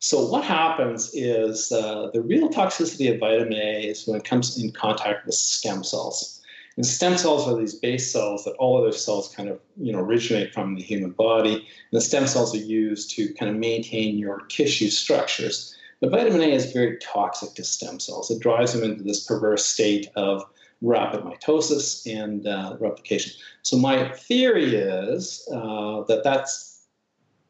so 0.00 0.26
what 0.26 0.44
happens 0.44 1.10
is 1.12 1.72
uh, 1.72 2.10
the 2.12 2.22
real 2.22 2.48
toxicity 2.48 3.12
of 3.12 3.18
vitamin 3.18 3.54
A 3.54 3.88
is 3.88 4.06
when 4.06 4.16
it 4.16 4.24
comes 4.24 4.62
in 4.62 4.70
contact 4.70 5.26
with 5.26 5.34
stem 5.34 5.82
cells. 5.82 6.40
And 6.76 6.86
stem 6.86 7.18
cells 7.18 7.48
are 7.48 7.58
these 7.58 7.74
base 7.74 8.12
cells 8.12 8.44
that 8.44 8.54
all 8.54 8.78
other 8.78 8.92
cells 8.92 9.34
kind 9.34 9.48
of 9.48 9.58
you 9.76 9.92
know 9.92 9.98
originate 9.98 10.54
from 10.54 10.76
the 10.76 10.82
human 10.82 11.10
body. 11.10 11.54
And 11.54 11.64
the 11.92 12.00
stem 12.00 12.28
cells 12.28 12.54
are 12.54 12.58
used 12.58 13.10
to 13.16 13.34
kind 13.34 13.50
of 13.50 13.56
maintain 13.56 14.18
your 14.18 14.42
tissue 14.48 14.88
structures. 14.88 15.76
But 16.00 16.12
vitamin 16.12 16.42
A 16.42 16.52
is 16.52 16.72
very 16.72 16.96
toxic 16.98 17.54
to 17.54 17.64
stem 17.64 17.98
cells. 17.98 18.30
It 18.30 18.38
drives 18.38 18.74
them 18.74 18.88
into 18.88 19.02
this 19.02 19.24
perverse 19.24 19.66
state 19.66 20.10
of 20.14 20.44
rapid 20.80 21.22
mitosis 21.22 22.06
and 22.06 22.46
uh, 22.46 22.76
replication. 22.78 23.32
So 23.62 23.76
my 23.76 24.10
theory 24.10 24.76
is 24.76 25.46
uh, 25.52 26.04
that 26.04 26.22
that's 26.22 26.77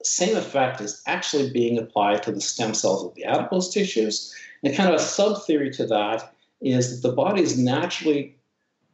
same 0.09 0.37
effect 0.37 0.81
is 0.81 1.03
actually 1.07 1.51
being 1.51 1.79
applied 1.79 2.23
to 2.25 2.33
the 2.33 2.41
stem 2.41 2.75
cells 2.75 3.05
of 3.05 3.15
the 3.15 3.25
adipose 3.25 3.73
tissues. 3.73 4.35
And 4.63 4.75
kind 4.75 4.89
of 4.89 4.97
a 4.97 5.03
sub 5.03 5.45
theory 5.45 5.71
to 5.73 5.87
that 5.87 6.35
is 6.61 7.01
that 7.01 7.09
the 7.09 7.15
body 7.15 7.43
is 7.43 7.59
naturally 7.59 8.37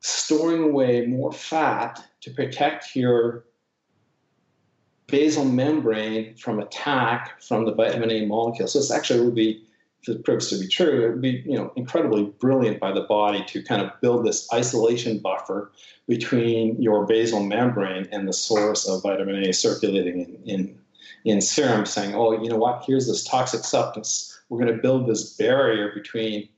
storing 0.01 0.63
away 0.63 1.07
more 1.07 1.33
fat 1.33 2.03
to 2.21 2.31
protect 2.31 2.95
your 2.95 3.45
basal 5.07 5.45
membrane 5.45 6.35
from 6.35 6.61
attack 6.61 7.41
from 7.41 7.65
the 7.65 7.75
vitamin 7.75 8.11
A 8.11 8.27
molecule. 8.27 8.69
So 8.69 8.79
this 8.79 8.91
actually 8.91 9.25
would 9.25 9.35
be, 9.35 9.63
if 10.03 10.09
it 10.09 10.25
proves 10.25 10.51
to 10.51 10.59
be 10.59 10.69
true, 10.69 11.07
it 11.07 11.11
would 11.11 11.23
be 11.23 11.43
you 11.47 11.57
know 11.57 11.73
incredibly 11.77 12.25
brilliant 12.25 12.81
by 12.81 12.93
the 12.93 13.03
body 13.03 13.43
to 13.47 13.63
kind 13.63 13.81
of 13.81 13.91
build 14.01 14.27
this 14.27 14.47
isolation 14.53 15.19
buffer 15.19 15.73
between 16.07 16.81
your 16.81 17.07
basal 17.07 17.43
membrane 17.43 18.09
and 18.13 18.29
the 18.29 18.33
source 18.33 18.87
of 18.89 19.03
vitamin 19.03 19.43
A 19.45 19.53
circulating 19.53 20.21
in, 20.21 20.43
in, 20.45 20.79
in 21.25 21.41
serum, 21.41 21.87
saying, 21.87 22.15
oh, 22.15 22.33
you 22.41 22.49
know 22.49 22.57
what, 22.57 22.85
here's 22.87 23.07
this 23.07 23.25
toxic 23.25 23.65
substance. 23.65 24.39
We're 24.49 24.61
going 24.61 24.75
to 24.75 24.83
build 24.83 25.09
this 25.09 25.35
barrier 25.37 25.91
between 25.95 26.49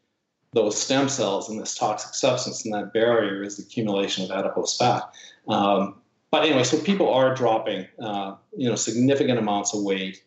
those 0.53 0.77
stem 0.81 1.09
cells 1.09 1.49
and 1.49 1.61
this 1.61 1.75
toxic 1.75 2.15
substance, 2.15 2.65
and 2.65 2.75
that 2.75 2.93
barrier 2.93 3.43
is 3.43 3.57
the 3.57 3.63
accumulation 3.63 4.25
of 4.25 4.31
adipose 4.37 4.77
fat. 4.77 5.03
Um, 5.49 5.97
but 6.31 6.45
anyway, 6.45 6.65
so 6.65 6.79
people 6.79 7.13
are 7.13 7.35
dropping, 7.35 7.87
uh, 8.01 8.35
you 8.57 8.69
know, 8.69 8.75
significant 8.75 9.39
amounts 9.39 9.75
of 9.75 9.83
weight 9.83 10.25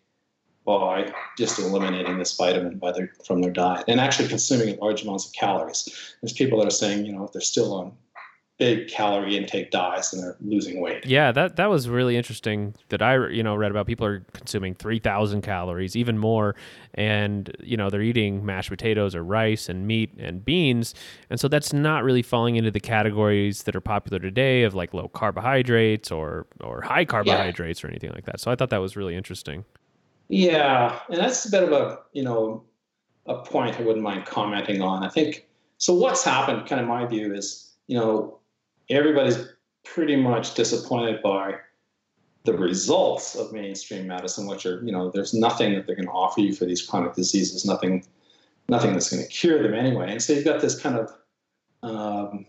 by 0.66 1.12
just 1.38 1.58
eliminating 1.58 2.18
this 2.20 2.36
vitamin 2.38 2.78
by 2.78 2.92
their, 2.92 3.12
from 3.26 3.42
their 3.42 3.52
diet 3.52 3.86
and 3.88 4.00
actually 4.00 4.28
consuming 4.28 4.78
large 4.78 5.04
amounts 5.04 5.26
of 5.26 5.34
calories. 5.34 6.14
There's 6.22 6.34
people 6.34 6.60
that 6.60 6.68
are 6.68 6.72
saying, 6.72 7.06
you 7.06 7.12
know, 7.12 7.26
if 7.26 7.32
they're 7.32 7.42
still 7.42 7.74
on 7.74 7.94
big 8.60 8.90
calorie 8.90 9.38
intake 9.38 9.72
diets 9.72 10.14
and 10.14 10.22
they're 10.22 10.36
losing 10.42 10.82
weight. 10.82 11.06
Yeah, 11.06 11.32
that 11.32 11.56
that 11.56 11.70
was 11.70 11.90
really 11.90 12.18
interesting 12.18 12.76
that 12.90 13.02
I 13.02 13.28
you 13.30 13.42
know 13.42 13.56
read 13.56 13.72
about 13.72 13.88
people 13.88 14.06
are 14.06 14.20
consuming 14.34 14.76
3000 14.76 15.42
calories, 15.42 15.96
even 15.96 16.18
more 16.18 16.56
and 16.94 17.56
you 17.62 17.78
know 17.78 17.90
they're 17.90 18.02
eating 18.02 18.46
mashed 18.46 18.70
potatoes 18.70 19.16
or 19.16 19.24
rice 19.24 19.70
and 19.70 19.88
meat 19.88 20.14
and 20.20 20.44
beans. 20.44 20.94
And 21.30 21.40
so 21.40 21.48
that's 21.48 21.74
not 21.74 22.04
really 22.04 22.22
falling 22.22 22.58
into 22.58 22.70
the 22.70 22.80
categories 22.80 23.64
that 23.64 23.76
are 23.76 23.82
popular 23.82 24.20
today 24.20 24.64
of 24.64 24.76
like 24.76 24.94
low 24.94 25.08
carbohydrates 25.08 26.12
or 26.12 26.46
or 26.62 26.82
high 26.82 27.06
carbohydrates 27.06 27.82
yeah. 27.82 27.88
or 27.88 27.90
anything 27.90 28.12
like 28.14 28.26
that. 28.26 28.40
So 28.40 28.52
I 28.52 28.56
thought 28.56 28.70
that 28.70 28.82
was 28.82 28.96
really 28.96 29.16
interesting. 29.16 29.66
Yeah, 30.28 31.00
and 31.10 31.18
that's 31.18 31.46
a 31.46 31.52
bit 31.52 31.64
of 31.64 31.72
a, 31.72 32.00
you 32.14 32.24
know, 32.24 32.64
a 33.26 33.40
point 33.44 33.80
I 33.80 33.82
wouldn't 33.82 34.04
mind 34.04 34.26
commenting 34.26 34.82
on. 34.82 35.04
I 35.04 35.10
think 35.10 35.48
so 35.78 35.94
what's 35.94 36.24
happened 36.24 36.68
kind 36.68 36.82
of 36.82 36.88
my 36.88 37.06
view 37.06 37.34
is, 37.34 37.74
you 37.88 37.98
know, 37.98 38.39
everybody's 38.90 39.48
pretty 39.84 40.16
much 40.16 40.54
disappointed 40.56 41.22
by 41.22 41.56
the 42.44 42.54
results 42.54 43.36
of 43.36 43.52
mainstream 43.52 44.08
medicine, 44.08 44.48
which 44.48 44.66
are, 44.66 44.82
you 44.84 44.92
know, 44.92 45.12
there's 45.12 45.34
nothing 45.34 45.74
that 45.76 45.86
they're 45.86 45.96
going 45.96 46.08
to 46.08 46.12
offer 46.12 46.42
you 46.42 46.54
for 46.54 46.66
these 46.66 46.86
chronic 46.86 47.14
diseases, 47.14 47.66
nothing, 47.66 48.06
nothing 48.70 48.94
that's 48.94 49.10
going 49.10 49.22
to 49.22 49.30
cure 49.30 49.62
them 49.62 49.74
anyway. 49.74 50.12
And 50.12 50.22
so 50.22 50.34
you've 50.34 50.46
got 50.46 50.62
this 50.62 50.80
kind 50.80 50.98
of 50.98 51.12
um, 51.84 52.46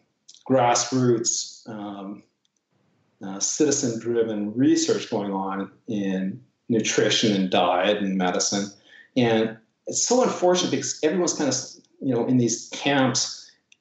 grassroots, 0.48 1.68
um, 1.68 2.22
uh, 3.24 3.38
citizen-driven 3.38 4.54
research 4.56 5.10
going 5.10 5.32
on 5.32 5.70
in 5.88 6.40
nutrition 6.68 7.34
and 7.34 7.50
diet 7.50 7.98
and 7.98 8.16
medicine, 8.16 8.70
and 9.16 9.58
it's 9.86 10.06
so 10.06 10.22
unfortunate 10.22 10.70
because 10.70 11.00
everyone's 11.02 11.34
kind 11.34 11.50
of, 11.50 11.56
you 12.00 12.14
know, 12.14 12.26
in 12.26 12.38
these 12.38 12.70
camps 12.72 13.39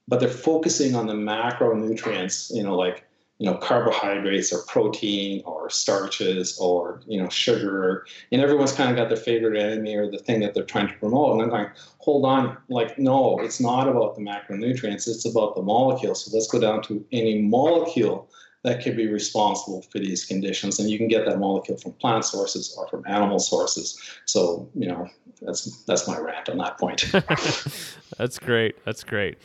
but 0.10 0.20
they're 0.20 0.28
focusing 0.28 0.96
on 0.96 1.06
the 1.06 1.14
macronutrients, 1.14 2.54
you 2.54 2.64
know, 2.64 2.76
like 2.76 3.06
you 3.38 3.50
know 3.50 3.56
carbohydrates 3.58 4.52
or 4.52 4.64
protein 4.64 5.42
or 5.46 5.70
starches 5.70 6.58
or 6.60 7.02
you 7.08 7.22
know 7.22 7.30
sugar. 7.30 8.06
And 8.32 8.42
everyone's 8.42 8.74
kind 8.74 8.90
of 8.90 8.98
got 8.98 9.08
their 9.08 9.18
favorite 9.18 9.58
enemy 9.58 9.96
or 9.96 10.12
the 10.12 10.18
thing 10.18 10.42
that 10.42 10.54
they're 10.54 10.64
trying 10.64 10.90
to 10.90 10.94
promote. 10.96 11.34
And 11.34 11.44
i'm 11.44 11.50
going 11.50 11.68
hold 12.00 12.26
on 12.26 12.58
like 12.70 13.00
no 13.00 13.40
it's 13.40 13.60
not 13.60 13.88
about 13.88 14.16
the 14.16 14.22
macronutrients 14.22 15.08
it's 15.08 15.26
about 15.26 15.56
the 15.56 15.62
molecule. 15.62 16.16
So 16.16 16.36
let's 16.36 16.48
go 16.48 16.60
down 16.60 16.82
to 16.84 17.06
any 17.12 17.42
molecule 17.42 18.30
that 18.64 18.84
could 18.84 18.98
be 18.98 19.08
responsible 19.08 19.84
for 19.84 20.00
these 20.00 20.26
conditions. 20.26 20.80
And 20.80 20.90
you 20.90 20.98
can 20.98 21.08
get 21.08 21.26
that 21.26 21.40
molecule 21.40 21.78
from 21.78 21.94
plant 21.94 22.26
sources 22.26 22.76
or 22.78 22.90
from 22.90 23.06
animal 23.08 23.40
sources. 23.40 23.98
So 24.26 24.70
you 24.76 24.90
know 24.90 25.08
that's 25.42 25.84
that's 25.86 26.10
my 26.10 26.18
rant 26.18 26.50
on 26.50 26.58
that 26.58 26.78
point. 26.78 27.10
That's 28.18 28.38
great 28.38 28.84
that's 28.84 29.06
great 29.06 29.38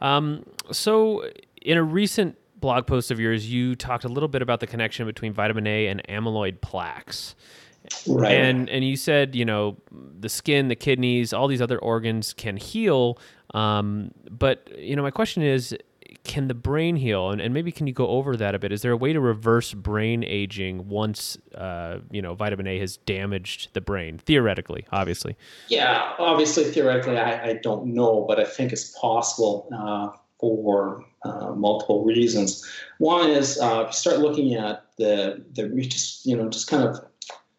um, 0.00 0.44
so, 0.70 1.28
in 1.62 1.76
a 1.76 1.82
recent 1.82 2.36
blog 2.56 2.86
post 2.86 3.10
of 3.10 3.20
yours, 3.20 3.50
you 3.50 3.74
talked 3.74 4.04
a 4.04 4.08
little 4.08 4.28
bit 4.28 4.42
about 4.42 4.60
the 4.60 4.66
connection 4.66 5.06
between 5.06 5.32
vitamin 5.32 5.66
A 5.66 5.86
and 5.86 6.02
amyloid 6.08 6.60
plaques. 6.60 7.34
Right. 8.06 8.32
And 8.32 8.68
and 8.68 8.84
you 8.84 8.96
said 8.96 9.34
you 9.34 9.44
know 9.44 9.76
the 9.90 10.28
skin, 10.28 10.68
the 10.68 10.76
kidneys, 10.76 11.32
all 11.32 11.48
these 11.48 11.62
other 11.62 11.78
organs 11.78 12.34
can 12.34 12.56
heal. 12.56 13.18
Um, 13.54 14.10
but 14.30 14.68
you 14.78 14.94
know 14.94 15.02
my 15.02 15.10
question 15.10 15.42
is, 15.42 15.76
can 16.24 16.48
the 16.48 16.54
brain 16.54 16.96
heal? 16.96 17.30
And, 17.30 17.40
and 17.40 17.52
maybe 17.52 17.72
can 17.72 17.86
you 17.86 17.92
go 17.92 18.08
over 18.08 18.36
that 18.36 18.54
a 18.54 18.58
bit? 18.58 18.72
Is 18.72 18.82
there 18.82 18.92
a 18.92 18.96
way 18.96 19.12
to 19.12 19.20
reverse 19.20 19.74
brain 19.74 20.24
aging 20.24 20.88
once 20.88 21.38
uh, 21.54 21.98
you 22.10 22.22
know 22.22 22.34
vitamin 22.34 22.66
A 22.66 22.78
has 22.78 22.96
damaged 22.98 23.70
the 23.72 23.80
brain? 23.80 24.18
Theoretically, 24.18 24.86
obviously. 24.92 25.36
Yeah, 25.68 26.14
obviously, 26.18 26.64
theoretically, 26.64 27.18
I, 27.18 27.50
I 27.50 27.52
don't 27.62 27.86
know, 27.86 28.24
but 28.28 28.40
I 28.40 28.44
think 28.44 28.72
it's 28.72 28.96
possible 28.98 29.68
uh, 29.74 30.16
for 30.38 31.04
uh, 31.24 31.52
multiple 31.54 32.04
reasons. 32.04 32.64
One 32.98 33.30
is 33.30 33.58
uh, 33.60 33.84
you 33.86 33.92
start 33.92 34.18
looking 34.18 34.54
at 34.54 34.84
the 34.96 35.44
the 35.54 35.68
just 35.82 36.26
you 36.26 36.36
know 36.36 36.48
just 36.48 36.68
kind 36.68 36.84
of 36.84 36.98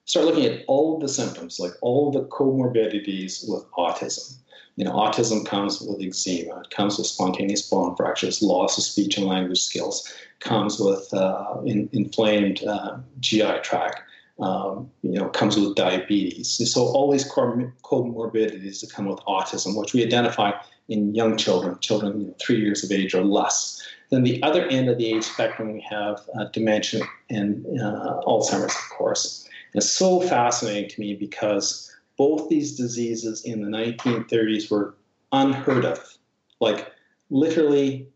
start 0.05 0.25
looking 0.25 0.45
at 0.45 0.63
all 0.67 0.95
of 0.95 1.01
the 1.01 1.07
symptoms, 1.07 1.59
like 1.59 1.73
all 1.81 2.11
the 2.11 2.23
comorbidities 2.25 3.47
with 3.47 3.63
autism 3.77 4.35
you 4.79 4.85
know, 4.85 4.93
autism 4.93 5.45
comes 5.45 5.81
with 5.81 6.01
eczema. 6.01 6.61
It 6.61 6.69
comes 6.69 6.97
with 6.97 7.05
spontaneous 7.05 7.69
bone 7.69 7.97
fractures, 7.97 8.41
loss 8.41 8.77
of 8.77 8.85
speech 8.85 9.17
and 9.17 9.27
language 9.27 9.59
skills. 9.59 10.09
Comes 10.39 10.79
with 10.79 11.13
uh, 11.13 11.55
in, 11.65 11.89
inflamed 11.91 12.63
uh, 12.63 12.99
GI 13.19 13.59
tract. 13.61 14.01
Um, 14.39 14.89
you 15.01 15.19
know, 15.19 15.27
comes 15.27 15.57
with 15.57 15.75
diabetes. 15.75 16.57
And 16.61 16.69
so 16.69 16.83
all 16.83 17.11
these 17.11 17.29
comorbidities 17.29 18.79
that 18.79 18.93
come 18.93 19.07
with 19.07 19.19
autism, 19.27 19.77
which 19.77 19.91
we 19.91 20.01
identify 20.05 20.53
in 20.87 21.13
young 21.13 21.35
children, 21.35 21.77
children 21.81 22.21
you 22.21 22.27
know, 22.27 22.35
three 22.39 22.61
years 22.61 22.81
of 22.81 22.89
age 22.89 23.13
or 23.13 23.25
less. 23.25 23.85
Then 24.11 24.23
the 24.23 24.41
other 24.43 24.65
end 24.67 24.87
of 24.87 24.97
the 24.97 25.13
age 25.13 25.25
spectrum, 25.25 25.73
we 25.73 25.85
have 25.89 26.21
uh, 26.39 26.45
dementia 26.53 27.01
and 27.29 27.65
uh, 27.81 28.21
Alzheimer's, 28.25 28.73
of 28.75 28.89
course. 28.97 29.43
And 29.73 29.83
it's 29.83 29.91
so 29.91 30.21
fascinating 30.21 30.89
to 30.91 31.01
me 31.01 31.15
because 31.15 31.93
both 32.19 32.49
these 32.49 32.75
diseases 32.75 33.45
in 33.45 33.61
the 33.61 33.69
1930s 33.69 34.69
were 34.69 34.93
unheard 35.31 35.85
of, 35.85 36.17
like 36.59 36.91
literally, 37.29 38.09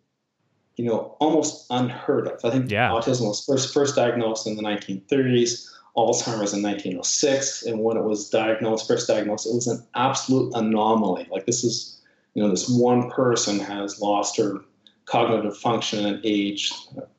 you 0.75 0.83
know, 0.83 1.15
almost 1.21 1.65
unheard 1.69 2.27
of. 2.27 2.43
I 2.43 2.51
think 2.51 2.69
yeah. 2.69 2.89
autism 2.89 3.21
was 3.21 3.43
first 3.45 3.73
first 3.73 3.95
diagnosed 3.95 4.45
in 4.45 4.57
the 4.57 4.61
1930s. 4.61 5.69
Alzheimer's 5.95 6.53
in 6.53 6.63
1906, 6.63 7.63
and 7.63 7.79
when 7.79 7.97
it 7.97 8.03
was 8.03 8.27
diagnosed, 8.29 8.87
first 8.87 9.07
diagnosed, 9.07 9.45
it 9.45 9.53
was 9.53 9.67
an 9.67 9.85
absolute 9.93 10.51
anomaly. 10.55 11.27
Like 11.31 11.45
this 11.45 11.63
is, 11.63 12.01
you 12.33 12.43
know, 12.43 12.49
this 12.49 12.67
one 12.67 13.11
person 13.11 13.59
has 13.59 14.01
lost 14.01 14.35
her 14.37 14.59
cognitive 15.05 15.55
function 15.55 16.05
at 16.05 16.19
age 16.23 16.71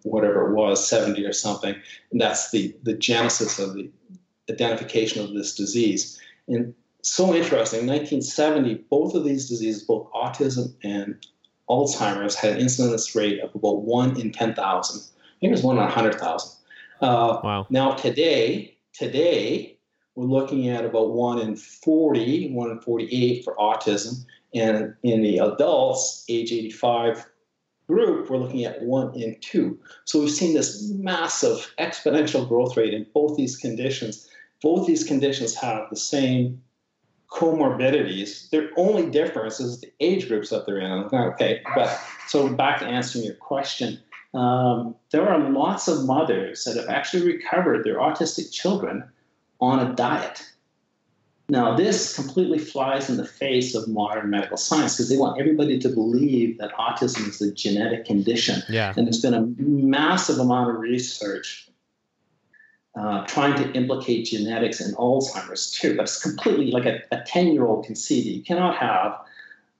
whatever 0.02 0.50
it 0.50 0.54
was 0.54 0.88
70 0.88 1.22
or 1.26 1.34
something 1.34 1.74
and 2.12 2.20
that's 2.20 2.50
the 2.50 2.74
the 2.82 2.94
genesis 2.94 3.58
of 3.58 3.74
the 3.74 3.90
identification 4.48 5.22
of 5.22 5.34
this 5.34 5.54
disease 5.54 6.18
and 6.48 6.74
so 7.02 7.34
interesting, 7.34 7.80
in 7.80 7.86
1970, 7.86 8.86
both 8.90 9.14
of 9.14 9.24
these 9.24 9.48
diseases, 9.48 9.82
both 9.82 10.10
autism 10.12 10.74
and 10.82 11.24
Alzheimer's, 11.68 12.34
had 12.34 12.52
an 12.52 12.60
incidence 12.60 13.14
rate 13.14 13.40
of 13.40 13.54
about 13.54 13.82
1 13.82 14.20
in 14.20 14.32
10,000. 14.32 14.56
I 14.56 15.40
think 15.40 15.50
it 15.50 15.50
was 15.50 15.62
1 15.62 15.76
in 15.76 15.82
100,000. 15.82 16.50
Uh, 17.00 17.40
wow. 17.44 17.66
Now, 17.68 17.92
today, 17.92 18.76
today, 18.94 19.76
we're 20.14 20.24
looking 20.24 20.68
at 20.68 20.84
about 20.84 21.12
1 21.12 21.40
in 21.40 21.56
40, 21.56 22.52
1 22.52 22.70
in 22.70 22.80
48 22.80 23.44
for 23.44 23.54
autism. 23.56 24.24
And 24.54 24.94
in 25.02 25.22
the 25.22 25.38
adults, 25.38 26.24
age 26.28 26.52
85 26.52 27.26
group, 27.86 28.30
we're 28.30 28.38
looking 28.38 28.64
at 28.64 28.80
1 28.80 29.14
in 29.14 29.36
2. 29.40 29.78
So 30.06 30.20
we've 30.20 30.30
seen 30.30 30.54
this 30.54 30.88
massive 30.90 31.74
exponential 31.78 32.48
growth 32.48 32.76
rate 32.76 32.94
in 32.94 33.06
both 33.12 33.36
these 33.36 33.56
conditions 33.56 34.30
both 34.64 34.86
these 34.86 35.04
conditions 35.04 35.54
have 35.54 35.90
the 35.90 35.96
same 35.96 36.62
comorbidities. 37.30 38.48
Their 38.48 38.70
only 38.78 39.10
difference 39.10 39.60
is 39.60 39.82
the 39.82 39.92
age 40.00 40.26
groups 40.26 40.48
that 40.48 40.64
they're 40.64 40.80
in. 40.80 40.90
Okay, 41.12 41.60
but 41.74 42.00
so 42.28 42.48
back 42.48 42.80
to 42.80 42.86
answering 42.86 43.24
your 43.26 43.34
question, 43.34 44.00
um, 44.32 44.94
there 45.10 45.28
are 45.28 45.38
lots 45.50 45.86
of 45.86 46.06
mothers 46.06 46.64
that 46.64 46.76
have 46.76 46.88
actually 46.88 47.26
recovered 47.26 47.84
their 47.84 47.98
autistic 47.98 48.52
children 48.52 49.04
on 49.60 49.78
a 49.78 49.94
diet. 49.94 50.42
Now, 51.50 51.76
this 51.76 52.16
completely 52.16 52.58
flies 52.58 53.10
in 53.10 53.18
the 53.18 53.26
face 53.26 53.74
of 53.74 53.86
modern 53.86 54.30
medical 54.30 54.56
science 54.56 54.96
because 54.96 55.10
they 55.10 55.18
want 55.18 55.38
everybody 55.38 55.78
to 55.78 55.90
believe 55.90 56.56
that 56.56 56.72
autism 56.72 57.28
is 57.28 57.42
a 57.42 57.52
genetic 57.52 58.06
condition. 58.06 58.62
Yeah. 58.70 58.94
And 58.96 59.06
there's 59.06 59.20
been 59.20 59.34
a 59.34 59.46
massive 59.58 60.38
amount 60.38 60.70
of 60.70 60.80
research 60.80 61.68
uh, 62.96 63.26
trying 63.26 63.54
to 63.56 63.72
implicate 63.72 64.26
genetics 64.26 64.80
in 64.80 64.94
Alzheimer's 64.94 65.70
too, 65.70 65.96
but 65.96 66.04
it's 66.04 66.22
completely 66.22 66.70
like 66.70 66.86
a 66.86 67.22
10 67.26 67.48
year 67.48 67.66
old 67.66 67.84
can 67.84 67.96
see 67.96 68.22
that 68.22 68.30
you 68.30 68.42
cannot 68.42 68.76
have 68.76 69.18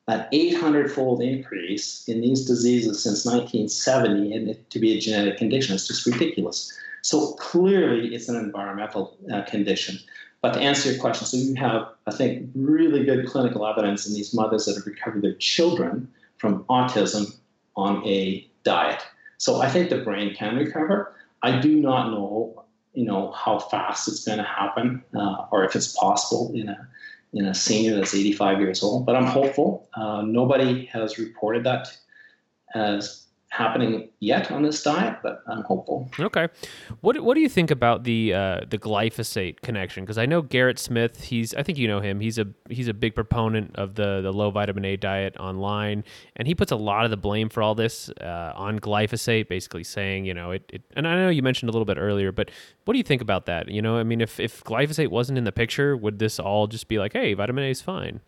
an 0.09 0.27
800 0.33 0.91
fold 0.91 1.23
increase 1.23 2.07
in 2.09 2.21
these 2.21 2.45
diseases 2.45 3.03
since 3.03 3.25
1970 3.25 4.35
and 4.35 4.51
it 4.51 4.71
to 4.71 4.79
be 4.79 4.97
a 4.97 5.01
genetic 5.01 5.39
condition. 5.39 5.75
It's 5.75 5.89
just 5.89 6.07
ridiculous. 6.07 6.77
So 7.03 7.33
clearly, 7.35 8.15
it's 8.15 8.29
an 8.29 8.37
environmental 8.37 9.17
uh, 9.33 9.43
condition. 9.43 9.99
But 10.43 10.55
to 10.55 10.61
answer 10.61 10.91
your 10.91 11.01
question, 11.01 11.27
so 11.27 11.37
you 11.37 11.55
have, 11.55 11.89
I 12.07 12.12
think, 12.12 12.51
really 12.55 13.05
good 13.05 13.27
clinical 13.27 13.67
evidence 13.67 14.07
in 14.07 14.15
these 14.15 14.35
mothers 14.35 14.67
that 14.67 14.75
have 14.75 14.87
recovered 14.87 15.23
their 15.23 15.35
children 15.35 16.09
from 16.39 16.65
autism 16.65 17.35
on 17.77 18.07
a 18.07 18.47
diet. 18.62 19.03
So 19.39 19.61
I 19.61 19.69
think 19.69 19.91
the 19.91 19.99
brain 19.99 20.35
can 20.35 20.57
recover. 20.57 21.15
I 21.43 21.61
do 21.61 21.77
not 21.77 22.11
know, 22.11 22.64
you 22.95 23.05
know, 23.05 23.33
how 23.33 23.59
fast 23.59 24.09
it's 24.09 24.25
going 24.25 24.39
to 24.39 24.45
happen, 24.45 25.03
uh, 25.15 25.47
or 25.51 25.65
if 25.65 25.77
it's 25.77 25.97
possible 25.97 26.53
in 26.55 26.69
a 26.69 26.89
in 27.33 27.47
a 27.47 27.55
senior 27.55 27.97
that's 27.97 28.15
85 28.15 28.61
years 28.61 28.83
old. 28.83 29.05
But 29.05 29.17
I'm 29.17 29.27
hopeful. 29.27 29.89
Uh, 29.95 30.23
nobody 30.23 30.87
has 30.87 31.19
reported 31.19 31.65
that 31.65 31.89
as 32.75 33.24
happening 33.55 34.09
yet 34.19 34.51
on 34.51 34.63
this 34.63 34.83
diet, 34.83 35.19
but 35.23 35.43
I'm 35.47 35.63
hopeful. 35.63 36.11
Okay, 36.19 36.49
what 37.03 37.21
what 37.21 37.35
do 37.35 37.41
you 37.41 37.49
think 37.49 37.71
about 37.71 38.03
the 38.03 38.35
uh, 38.35 38.61
the 38.69 38.79
glyphosate 38.79 39.61
connection? 39.61 40.05
Because 40.05 40.19
I 40.19 40.27
know 40.27 40.43
Garrett 40.43 40.79
Smith. 40.79 41.23
He's 41.23 41.55
I 41.55 41.63
think 41.63 41.79
you 41.79 41.87
know 41.87 42.01
him. 42.01 42.19
He's 42.21 42.39
a 42.39 42.47
he's 42.69 42.89
a 42.89 42.95
big 42.95 43.15
proponent 43.15 43.77
of 43.77 43.95
the 43.95 44.21
the 44.23 44.33
low 44.33 44.51
vitamin 44.51 44.85
A 44.85 44.97
diet 44.97 45.37
online, 45.39 46.03
and 46.37 46.49
he 46.49 46.55
puts 46.55 46.73
a 46.73 46.77
lot 46.77 47.05
of 47.05 47.13
the 47.13 47.17
blame 47.17 47.49
for 47.49 47.63
all 47.63 47.77
this 47.77 48.11
uh, 48.21 48.53
on 48.57 48.81
glyphosate, 48.81 49.49
basically 49.49 49.85
saying 49.85 50.25
you 50.25 50.35
know 50.35 50.51
it, 50.51 50.69
it. 50.73 50.83
And 50.97 51.07
I 51.07 51.15
know 51.15 51.29
you 51.29 51.43
mentioned 51.43 51.69
a 51.69 51.73
little 51.73 51.87
bit 51.87 51.99
earlier, 51.99 52.33
but 52.33 52.51
what 52.85 52.95
do 52.95 52.99
you 52.99 53.05
think 53.05 53.23
about 53.23 53.47
that? 53.47 53.69
You 53.69 53.83
know, 53.83 53.99
I 53.99 54.03
mean, 54.03 54.21
if 54.21 54.41
if 54.41 54.65
glyphosate 54.65 55.09
wasn't 55.09 55.39
in 55.39 55.45
the 55.45 55.53
picture, 55.53 55.97
would 55.97 56.19
this 56.19 56.41
all 56.41 56.67
just 56.67 56.89
be 56.89 56.99
like, 56.99 57.13
hey, 57.13 57.35
vitamin 57.35 57.65
A 57.65 57.71
is 57.71 57.81
fine? 57.81 58.21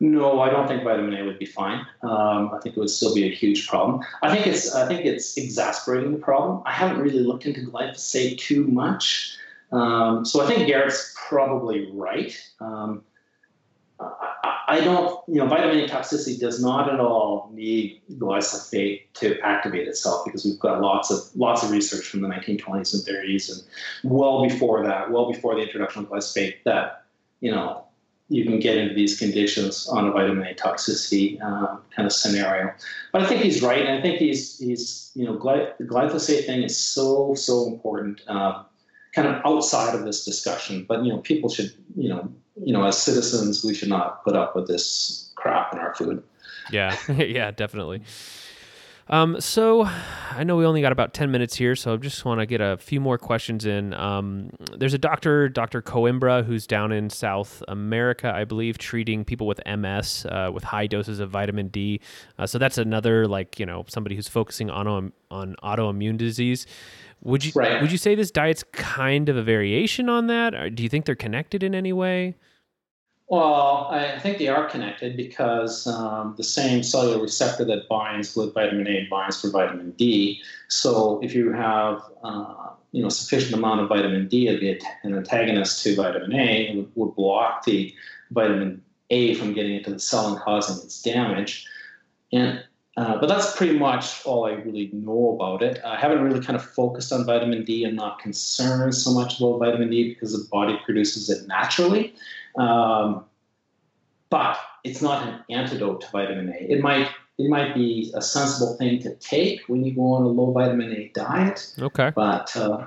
No, 0.00 0.40
I 0.40 0.50
don't 0.50 0.66
think 0.66 0.82
vitamin 0.82 1.14
A 1.14 1.24
would 1.24 1.38
be 1.38 1.46
fine. 1.46 1.86
Um, 2.02 2.52
I 2.52 2.58
think 2.62 2.76
it 2.76 2.80
would 2.80 2.90
still 2.90 3.14
be 3.14 3.24
a 3.24 3.34
huge 3.34 3.68
problem. 3.68 4.00
I 4.22 4.34
think 4.34 4.46
it's 4.46 4.74
I 4.74 4.86
think 4.86 5.04
it's 5.04 5.36
exasperating 5.36 6.12
the 6.12 6.18
problem. 6.18 6.62
I 6.66 6.72
haven't 6.72 7.00
really 7.00 7.20
looked 7.20 7.46
into 7.46 7.60
glyphosate 7.60 8.38
too 8.38 8.66
much, 8.66 9.36
um, 9.72 10.24
so 10.24 10.42
I 10.42 10.46
think 10.46 10.66
Garrett's 10.66 11.14
probably 11.28 11.90
right. 11.92 12.38
Um, 12.60 13.02
I, 13.98 14.58
I, 14.68 14.80
don't, 14.80 15.20
you 15.28 15.36
know, 15.36 15.46
vitamin 15.46 15.78
A 15.78 15.88
toxicity 15.88 16.38
does 16.38 16.62
not 16.62 16.92
at 16.92 17.00
all 17.00 17.50
need 17.52 18.02
glyphosate 18.12 19.02
to 19.14 19.38
activate 19.40 19.88
itself 19.88 20.24
because 20.24 20.44
we've 20.44 20.58
got 20.58 20.80
lots 20.80 21.10
of 21.10 21.20
lots 21.36 21.62
of 21.62 21.70
research 21.70 22.06
from 22.06 22.20
the 22.20 22.28
1920s 22.28 22.94
and 22.94 23.02
30s 23.04 23.52
and 23.52 24.12
well 24.12 24.42
before 24.42 24.84
that, 24.84 25.10
well 25.10 25.30
before 25.30 25.54
the 25.54 25.62
introduction 25.62 26.02
of 26.02 26.10
glyphosate, 26.10 26.56
that 26.64 27.04
you 27.40 27.50
know 27.50 27.84
you 28.28 28.44
can 28.44 28.58
get 28.58 28.76
into 28.76 28.94
these 28.94 29.18
conditions 29.18 29.86
on 29.88 30.08
a 30.08 30.10
vitamin 30.10 30.46
A 30.46 30.54
toxicity 30.54 31.40
uh, 31.42 31.76
kind 31.94 32.06
of 32.06 32.12
scenario. 32.12 32.72
But 33.12 33.22
I 33.22 33.26
think 33.26 33.42
he's 33.42 33.62
right, 33.62 33.80
and 33.84 33.98
I 33.98 34.00
think 34.00 34.18
he's 34.18 34.58
he's 34.58 35.10
you 35.14 35.24
know 35.24 35.36
gly- 35.36 35.72
the 35.78 35.84
glyphosate 35.84 36.46
thing 36.46 36.62
is 36.62 36.76
so 36.76 37.34
so 37.34 37.66
important, 37.66 38.22
uh, 38.28 38.62
kind 39.14 39.28
of 39.28 39.42
outside 39.44 39.94
of 39.94 40.04
this 40.04 40.24
discussion. 40.24 40.86
But 40.88 41.04
you 41.04 41.12
know 41.12 41.18
people 41.18 41.50
should 41.50 41.72
you 41.96 42.08
know 42.08 42.32
you 42.56 42.72
know 42.72 42.84
as 42.84 42.96
citizens 42.96 43.64
we 43.64 43.74
should 43.74 43.90
not 43.90 44.24
put 44.24 44.34
up 44.34 44.56
with 44.56 44.66
this 44.66 45.30
crap 45.34 45.72
in 45.72 45.78
our 45.78 45.94
food. 45.94 46.22
Yeah, 46.70 46.96
yeah, 47.12 47.50
definitely. 47.50 48.02
Um, 49.12 49.38
so 49.42 49.86
I 50.30 50.42
know 50.42 50.56
we 50.56 50.64
only 50.64 50.80
got 50.80 50.90
about 50.90 51.12
10 51.12 51.30
minutes 51.30 51.54
here, 51.54 51.76
so 51.76 51.92
I 51.92 51.96
just 51.98 52.24
want 52.24 52.40
to 52.40 52.46
get 52.46 52.62
a 52.62 52.78
few 52.78 52.98
more 52.98 53.18
questions 53.18 53.66
in. 53.66 53.92
Um, 53.92 54.48
there's 54.74 54.94
a 54.94 54.98
doctor, 54.98 55.50
Dr. 55.50 55.82
Coimbra, 55.82 56.42
who's 56.42 56.66
down 56.66 56.92
in 56.92 57.10
South 57.10 57.62
America, 57.68 58.32
I 58.34 58.44
believe, 58.44 58.78
treating 58.78 59.22
people 59.22 59.46
with 59.46 59.60
MS 59.66 60.24
uh, 60.24 60.50
with 60.52 60.64
high 60.64 60.86
doses 60.86 61.20
of 61.20 61.28
vitamin 61.28 61.68
D. 61.68 62.00
Uh, 62.38 62.46
so 62.46 62.56
that's 62.56 62.78
another, 62.78 63.28
like, 63.28 63.60
you 63.60 63.66
know, 63.66 63.84
somebody 63.86 64.16
who's 64.16 64.28
focusing 64.28 64.70
on, 64.70 65.12
on 65.30 65.56
autoimmune 65.62 66.16
disease. 66.16 66.66
Would 67.20 67.44
you 67.44 67.52
right. 67.54 67.80
would 67.80 67.92
you 67.92 67.98
say 67.98 68.14
this 68.14 68.32
diet's 68.32 68.64
kind 68.72 69.28
of 69.28 69.36
a 69.36 69.42
variation 69.42 70.08
on 70.08 70.26
that? 70.26 70.54
Or 70.54 70.70
do 70.70 70.82
you 70.82 70.88
think 70.88 71.04
they're 71.04 71.14
connected 71.14 71.62
in 71.62 71.74
any 71.74 71.92
way? 71.92 72.34
Well, 73.32 73.88
I 73.90 74.18
think 74.18 74.36
they 74.36 74.48
are 74.48 74.68
connected 74.68 75.16
because 75.16 75.86
um, 75.86 76.34
the 76.36 76.44
same 76.44 76.82
cellular 76.82 77.18
receptor 77.18 77.64
that 77.64 77.88
binds 77.88 78.36
with 78.36 78.52
vitamin 78.52 78.86
A 78.86 79.06
binds 79.10 79.40
for 79.40 79.48
vitamin 79.48 79.92
D. 79.92 80.42
So 80.68 81.18
if 81.22 81.34
you 81.34 81.50
have 81.50 82.02
uh, 82.22 82.72
you 82.90 83.02
know 83.02 83.08
sufficient 83.08 83.54
amount 83.54 83.80
of 83.80 83.88
vitamin 83.88 84.28
D, 84.28 84.48
it'd 84.48 84.60
be 84.60 84.78
an 85.02 85.14
antagonist 85.14 85.82
to 85.82 85.96
vitamin 85.96 86.38
A, 86.38 86.66
it 86.66 86.76
would, 86.76 86.92
would 86.94 87.14
block 87.14 87.64
the 87.64 87.94
vitamin 88.32 88.82
A 89.08 89.32
from 89.36 89.54
getting 89.54 89.76
into 89.76 89.92
the 89.92 89.98
cell 89.98 90.28
and 90.28 90.38
causing 90.38 90.84
its 90.84 91.00
damage. 91.00 91.66
And 92.34 92.62
uh, 92.98 93.18
but 93.18 93.30
that's 93.30 93.56
pretty 93.56 93.78
much 93.78 94.26
all 94.26 94.44
I 94.44 94.50
really 94.50 94.90
know 94.92 95.34
about 95.36 95.62
it. 95.62 95.80
I 95.82 95.98
haven't 95.98 96.22
really 96.22 96.44
kind 96.44 96.56
of 96.56 96.62
focused 96.62 97.10
on 97.10 97.24
vitamin 97.24 97.64
D. 97.64 97.84
I'm 97.84 97.96
not 97.96 98.18
concerned 98.18 98.94
so 98.94 99.10
much 99.14 99.40
about 99.40 99.58
vitamin 99.58 99.88
D 99.88 100.12
because 100.12 100.32
the 100.34 100.46
body 100.50 100.78
produces 100.84 101.30
it 101.30 101.48
naturally. 101.48 102.14
Um, 102.56 103.24
but 104.30 104.58
it's 104.84 105.02
not 105.02 105.26
an 105.26 105.44
antidote 105.50 106.00
to 106.02 106.10
vitamin 106.10 106.48
A. 106.48 106.72
It 106.72 106.80
might 106.80 107.08
it 107.38 107.48
might 107.48 107.74
be 107.74 108.12
a 108.14 108.22
sensible 108.22 108.76
thing 108.76 109.00
to 109.02 109.14
take 109.16 109.60
when 109.68 109.84
you 109.84 109.94
go 109.94 110.12
on 110.14 110.22
a 110.22 110.28
low 110.28 110.52
vitamin 110.52 110.92
A 110.92 111.10
diet. 111.14 111.74
Okay. 111.78 112.12
But 112.14 112.54
uh, 112.56 112.86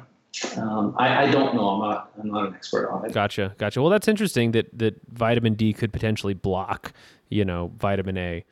um, 0.57 0.95
I, 0.97 1.23
I, 1.23 1.31
don't 1.31 1.55
know. 1.55 1.69
I'm 1.69 1.79
not. 1.79 2.11
I'm 2.19 2.27
not 2.29 2.47
an 2.47 2.55
expert 2.55 2.89
on 2.89 3.05
it. 3.05 3.13
Gotcha. 3.13 3.55
Gotcha. 3.57 3.81
Well, 3.81 3.89
that's 3.89 4.07
interesting 4.07 4.51
that 4.51 4.67
that 4.77 4.95
vitamin 5.11 5.55
D 5.55 5.73
could 5.73 5.93
potentially 5.93 6.33
block, 6.33 6.93
you 7.29 7.45
know, 7.45 7.71
vitamin 7.77 8.17
A. 8.17 8.45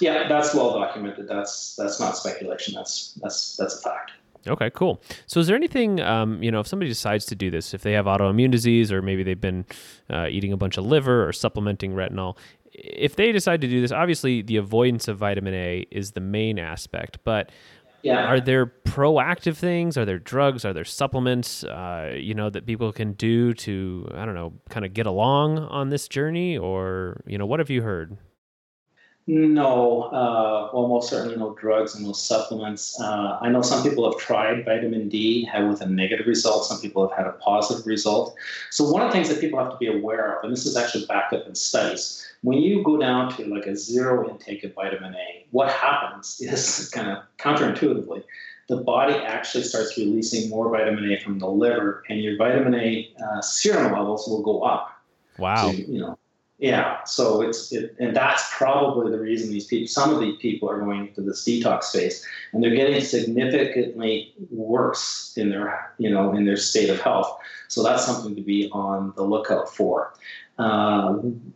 Yeah, 0.00 0.28
that's 0.28 0.54
well 0.54 0.78
documented. 0.78 1.28
That's 1.28 1.74
that's 1.76 1.98
not 1.98 2.16
speculation. 2.16 2.74
That's 2.74 3.14
that's 3.22 3.56
that's 3.56 3.78
a 3.78 3.82
fact. 3.82 4.12
Okay, 4.46 4.70
cool. 4.70 5.00
So, 5.26 5.40
is 5.40 5.46
there 5.46 5.56
anything, 5.56 6.00
um, 6.00 6.42
you 6.42 6.50
know, 6.50 6.60
if 6.60 6.66
somebody 6.66 6.88
decides 6.88 7.26
to 7.26 7.34
do 7.34 7.50
this, 7.50 7.74
if 7.74 7.82
they 7.82 7.92
have 7.92 8.06
autoimmune 8.06 8.50
disease 8.50 8.90
or 8.90 9.00
maybe 9.02 9.22
they've 9.22 9.40
been 9.40 9.64
uh, 10.10 10.26
eating 10.28 10.52
a 10.52 10.56
bunch 10.56 10.76
of 10.78 10.84
liver 10.84 11.26
or 11.26 11.32
supplementing 11.32 11.92
retinol, 11.92 12.36
if 12.72 13.16
they 13.16 13.32
decide 13.32 13.60
to 13.60 13.68
do 13.68 13.80
this, 13.80 13.92
obviously 13.92 14.42
the 14.42 14.56
avoidance 14.56 15.06
of 15.08 15.18
vitamin 15.18 15.54
A 15.54 15.86
is 15.90 16.12
the 16.12 16.20
main 16.20 16.58
aspect, 16.58 17.18
but 17.24 17.50
yeah. 18.02 18.26
are 18.26 18.40
there 18.40 18.66
proactive 18.66 19.56
things? 19.56 19.96
Are 19.96 20.04
there 20.04 20.18
drugs? 20.18 20.64
Are 20.64 20.72
there 20.72 20.84
supplements, 20.84 21.64
uh, 21.64 22.16
you 22.16 22.34
know, 22.34 22.50
that 22.50 22.66
people 22.66 22.92
can 22.92 23.12
do 23.12 23.54
to, 23.54 24.08
I 24.14 24.24
don't 24.24 24.34
know, 24.34 24.54
kind 24.70 24.84
of 24.84 24.92
get 24.92 25.06
along 25.06 25.58
on 25.58 25.90
this 25.90 26.08
journey? 26.08 26.58
Or, 26.58 27.20
you 27.26 27.38
know, 27.38 27.46
what 27.46 27.60
have 27.60 27.70
you 27.70 27.82
heard? 27.82 28.16
No, 29.28 30.02
uh, 30.02 30.70
well, 30.72 30.88
most 30.88 31.08
certainly 31.08 31.36
no 31.36 31.54
drugs 31.54 31.94
and 31.94 32.04
no 32.04 32.12
supplements. 32.12 33.00
Uh, 33.00 33.38
I 33.40 33.50
know 33.50 33.62
some 33.62 33.84
people 33.88 34.10
have 34.10 34.20
tried 34.20 34.64
vitamin 34.64 35.08
D 35.08 35.44
have 35.44 35.68
with 35.68 35.80
a 35.80 35.86
negative 35.86 36.26
result. 36.26 36.64
Some 36.64 36.80
people 36.80 37.08
have 37.08 37.16
had 37.16 37.26
a 37.28 37.32
positive 37.34 37.86
result. 37.86 38.34
So 38.70 38.90
one 38.90 39.00
of 39.00 39.08
the 39.08 39.12
things 39.12 39.28
that 39.28 39.40
people 39.40 39.60
have 39.60 39.70
to 39.70 39.76
be 39.76 39.86
aware 39.86 40.36
of, 40.36 40.44
and 40.44 40.52
this 40.52 40.66
is 40.66 40.76
actually 40.76 41.06
backed 41.06 41.32
up 41.34 41.46
in 41.46 41.54
studies, 41.54 42.26
when 42.42 42.58
you 42.58 42.82
go 42.82 42.96
down 42.96 43.32
to 43.36 43.46
like 43.46 43.66
a 43.66 43.76
zero 43.76 44.28
intake 44.28 44.64
of 44.64 44.74
vitamin 44.74 45.14
A, 45.14 45.46
what 45.52 45.70
happens 45.70 46.40
is 46.40 46.88
kind 46.92 47.08
of 47.08 47.22
counterintuitively, 47.38 48.24
the 48.68 48.78
body 48.78 49.14
actually 49.14 49.62
starts 49.62 49.96
releasing 49.96 50.50
more 50.50 50.68
vitamin 50.68 51.12
A 51.12 51.20
from 51.20 51.38
the 51.38 51.48
liver, 51.48 52.02
and 52.08 52.20
your 52.20 52.36
vitamin 52.36 52.74
A 52.74 53.14
uh, 53.24 53.40
serum 53.40 53.92
levels 53.92 54.26
will 54.26 54.42
go 54.42 54.62
up. 54.62 54.90
Wow. 55.38 55.70
So, 55.70 55.76
you 55.76 56.00
know, 56.00 56.18
yeah, 56.62 57.02
so 57.02 57.42
it's 57.42 57.72
it, 57.72 57.96
and 57.98 58.14
that's 58.14 58.56
probably 58.56 59.10
the 59.10 59.18
reason 59.18 59.50
these 59.50 59.66
people, 59.66 59.88
some 59.88 60.14
of 60.14 60.20
these 60.20 60.36
people 60.36 60.70
are 60.70 60.78
going 60.78 61.08
into 61.08 61.20
this 61.20 61.44
detox 61.44 61.90
phase, 61.90 62.24
and 62.52 62.62
they're 62.62 62.76
getting 62.76 63.00
significantly 63.00 64.32
worse 64.48 65.32
in 65.36 65.50
their 65.50 65.92
you 65.98 66.08
know 66.08 66.32
in 66.32 66.44
their 66.44 66.56
state 66.56 66.88
of 66.88 67.00
health. 67.00 67.36
So 67.66 67.82
that's 67.82 68.06
something 68.06 68.36
to 68.36 68.42
be 68.42 68.70
on 68.70 69.12
the 69.16 69.24
lookout 69.24 69.74
for. 69.74 70.14
Um, 70.58 71.52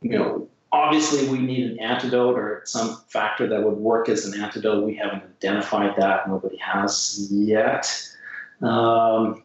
you 0.00 0.18
know, 0.18 0.48
obviously 0.72 1.28
we 1.28 1.38
need 1.38 1.70
an 1.70 1.78
antidote 1.78 2.36
or 2.36 2.62
some 2.64 2.96
factor 3.06 3.46
that 3.46 3.62
would 3.62 3.76
work 3.76 4.08
as 4.08 4.24
an 4.24 4.42
antidote. 4.42 4.84
We 4.84 4.96
haven't 4.96 5.22
identified 5.22 5.94
that; 5.98 6.28
nobody 6.28 6.56
has 6.56 7.28
yet. 7.30 7.86
Um, 8.60 9.44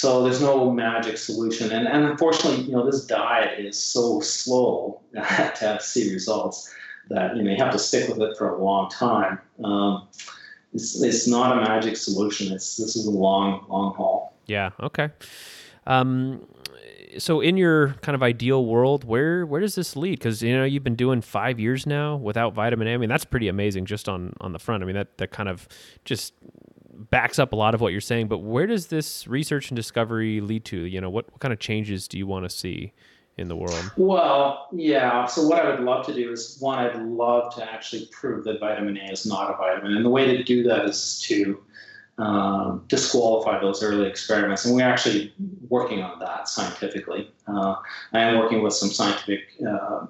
so 0.00 0.22
there's 0.22 0.40
no 0.40 0.70
magic 0.70 1.18
solution. 1.18 1.70
And, 1.72 1.86
and 1.86 2.06
unfortunately, 2.06 2.64
you 2.64 2.72
know, 2.72 2.90
this 2.90 3.04
diet 3.04 3.60
is 3.60 3.78
so 3.78 4.20
slow 4.20 4.98
to 5.12 5.20
have 5.20 5.82
see 5.82 6.10
results 6.10 6.74
that, 7.10 7.36
you 7.36 7.42
know, 7.42 7.50
you 7.50 7.58
have 7.58 7.72
to 7.72 7.78
stick 7.78 8.08
with 8.08 8.18
it 8.22 8.34
for 8.38 8.48
a 8.48 8.64
long 8.64 8.88
time. 8.88 9.38
Um, 9.62 10.08
it's, 10.72 11.02
it's 11.02 11.28
not 11.28 11.58
a 11.58 11.60
magic 11.60 11.98
solution. 11.98 12.50
It's, 12.50 12.78
this 12.78 12.96
is 12.96 13.06
a 13.06 13.10
long, 13.10 13.66
long 13.68 13.94
haul. 13.94 14.34
Yeah. 14.46 14.70
Okay. 14.80 15.10
Um, 15.86 16.46
so 17.18 17.42
in 17.42 17.58
your 17.58 17.88
kind 18.00 18.14
of 18.14 18.22
ideal 18.22 18.64
world, 18.64 19.04
where 19.04 19.44
where 19.44 19.60
does 19.60 19.74
this 19.74 19.96
lead? 19.96 20.18
Because 20.18 20.42
you 20.42 20.56
know 20.56 20.64
you've 20.64 20.84
been 20.84 20.94
doing 20.94 21.20
five 21.20 21.58
years 21.58 21.84
now 21.84 22.16
without 22.16 22.54
vitamin 22.54 22.86
A. 22.88 22.94
I 22.94 22.96
mean 22.96 23.08
that's 23.08 23.24
pretty 23.24 23.48
amazing 23.48 23.84
just 23.84 24.08
on 24.08 24.32
on 24.40 24.52
the 24.52 24.58
front. 24.58 24.82
I 24.82 24.86
mean 24.86 24.94
that 24.94 25.18
that 25.18 25.32
kind 25.32 25.48
of 25.48 25.66
just 26.04 26.32
backs 27.10 27.38
up 27.38 27.52
a 27.52 27.56
lot 27.56 27.74
of 27.74 27.80
what 27.80 27.92
you're 27.92 28.00
saying. 28.00 28.28
But 28.28 28.38
where 28.38 28.66
does 28.66 28.88
this 28.88 29.26
research 29.26 29.70
and 29.70 29.76
discovery 29.76 30.40
lead 30.40 30.64
to? 30.66 30.78
You 30.78 31.00
know 31.00 31.10
what, 31.10 31.30
what 31.30 31.40
kind 31.40 31.52
of 31.52 31.58
changes 31.58 32.06
do 32.08 32.18
you 32.18 32.26
want 32.26 32.44
to 32.44 32.50
see 32.50 32.92
in 33.36 33.48
the 33.48 33.56
world? 33.56 33.90
Well, 33.96 34.68
yeah. 34.72 35.24
So 35.26 35.46
what 35.46 35.58
I 35.58 35.70
would 35.70 35.80
love 35.80 36.04
to 36.06 36.14
do 36.14 36.30
is 36.30 36.58
one, 36.60 36.78
I'd 36.78 36.96
love 36.96 37.54
to 37.56 37.72
actually 37.72 38.08
prove 38.12 38.44
that 38.44 38.60
vitamin 38.60 38.98
A 38.98 39.12
is 39.12 39.24
not 39.24 39.50
a 39.52 39.56
vitamin, 39.56 39.96
and 39.96 40.04
the 40.04 40.10
way 40.10 40.36
to 40.36 40.42
do 40.42 40.62
that 40.64 40.84
is 40.84 41.20
to 41.22 41.62
um, 42.18 42.84
disqualify 42.88 43.60
those 43.60 43.82
early 43.82 44.06
experiments. 44.06 44.66
And 44.66 44.74
we're 44.74 44.86
actually 44.86 45.32
working 45.68 46.02
on 46.02 46.18
that 46.18 46.48
scientifically. 46.48 47.32
Uh, 47.46 47.76
I 48.12 48.20
am 48.20 48.38
working 48.38 48.62
with 48.62 48.74
some 48.74 48.90
scientific 48.90 49.40
uh, 49.66 50.06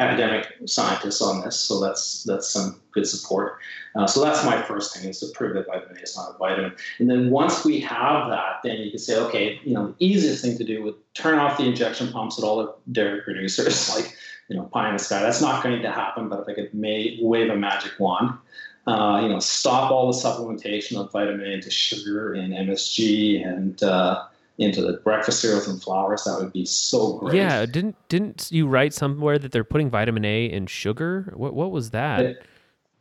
academic 0.00 0.52
scientists 0.64 1.20
on 1.20 1.42
this, 1.42 1.60
so 1.60 1.78
that's 1.78 2.24
that's 2.24 2.48
some 2.48 2.80
good 2.92 3.06
support. 3.06 3.58
Uh, 3.94 4.06
so 4.06 4.24
that's 4.24 4.44
my 4.44 4.60
first 4.62 4.96
thing 4.96 5.08
is 5.08 5.20
to 5.20 5.26
prove 5.34 5.54
that 5.54 5.66
vitamin 5.66 5.96
A 5.98 6.00
is 6.00 6.16
not 6.16 6.34
a 6.34 6.38
vitamin. 6.38 6.72
And 6.98 7.10
then 7.10 7.30
once 7.30 7.64
we 7.64 7.80
have 7.80 8.28
that, 8.30 8.60
then 8.64 8.78
you 8.78 8.90
can 8.90 8.98
say, 8.98 9.18
okay, 9.18 9.60
you 9.62 9.74
know, 9.74 9.88
the 9.88 10.06
easiest 10.06 10.42
thing 10.42 10.56
to 10.58 10.64
do 10.64 10.82
would 10.82 10.94
turn 11.14 11.38
off 11.38 11.58
the 11.58 11.64
injection 11.64 12.10
pumps 12.10 12.38
at 12.38 12.44
all 12.44 12.58
the 12.58 12.74
dairy 12.92 13.20
producers, 13.22 13.94
like 13.94 14.16
you 14.48 14.56
know, 14.56 14.64
pie 14.64 14.88
in 14.88 14.96
the 14.96 14.98
sky. 14.98 15.20
That's 15.20 15.40
not 15.40 15.62
going 15.62 15.80
to 15.82 15.92
happen. 15.92 16.28
But 16.28 16.40
if 16.40 16.48
I 16.48 16.54
could 16.54 16.74
may, 16.74 17.18
wave 17.20 17.50
a 17.50 17.56
magic 17.56 17.92
wand, 18.00 18.32
uh, 18.86 19.20
you 19.22 19.28
know, 19.28 19.38
stop 19.38 19.90
all 19.90 20.10
the 20.10 20.18
supplementation 20.18 20.96
of 20.96 21.12
vitamin 21.12 21.46
A 21.46 21.50
into 21.50 21.70
sugar 21.70 22.32
and 22.32 22.52
MSG 22.52 23.46
and 23.46 23.82
uh, 23.82 24.24
into 24.60 24.82
the 24.82 24.92
breakfast 24.98 25.40
cereals 25.40 25.66
and 25.66 25.82
flours, 25.82 26.24
that 26.24 26.38
would 26.38 26.52
be 26.52 26.66
so 26.66 27.18
great. 27.18 27.34
Yeah, 27.34 27.64
didn't 27.64 27.96
didn't 28.08 28.52
you 28.52 28.66
write 28.66 28.92
somewhere 28.92 29.38
that 29.38 29.52
they're 29.52 29.64
putting 29.64 29.88
vitamin 29.88 30.24
A 30.24 30.44
in 30.44 30.66
sugar? 30.66 31.32
What 31.34 31.54
what 31.54 31.72
was 31.72 31.90
that? 31.90 32.18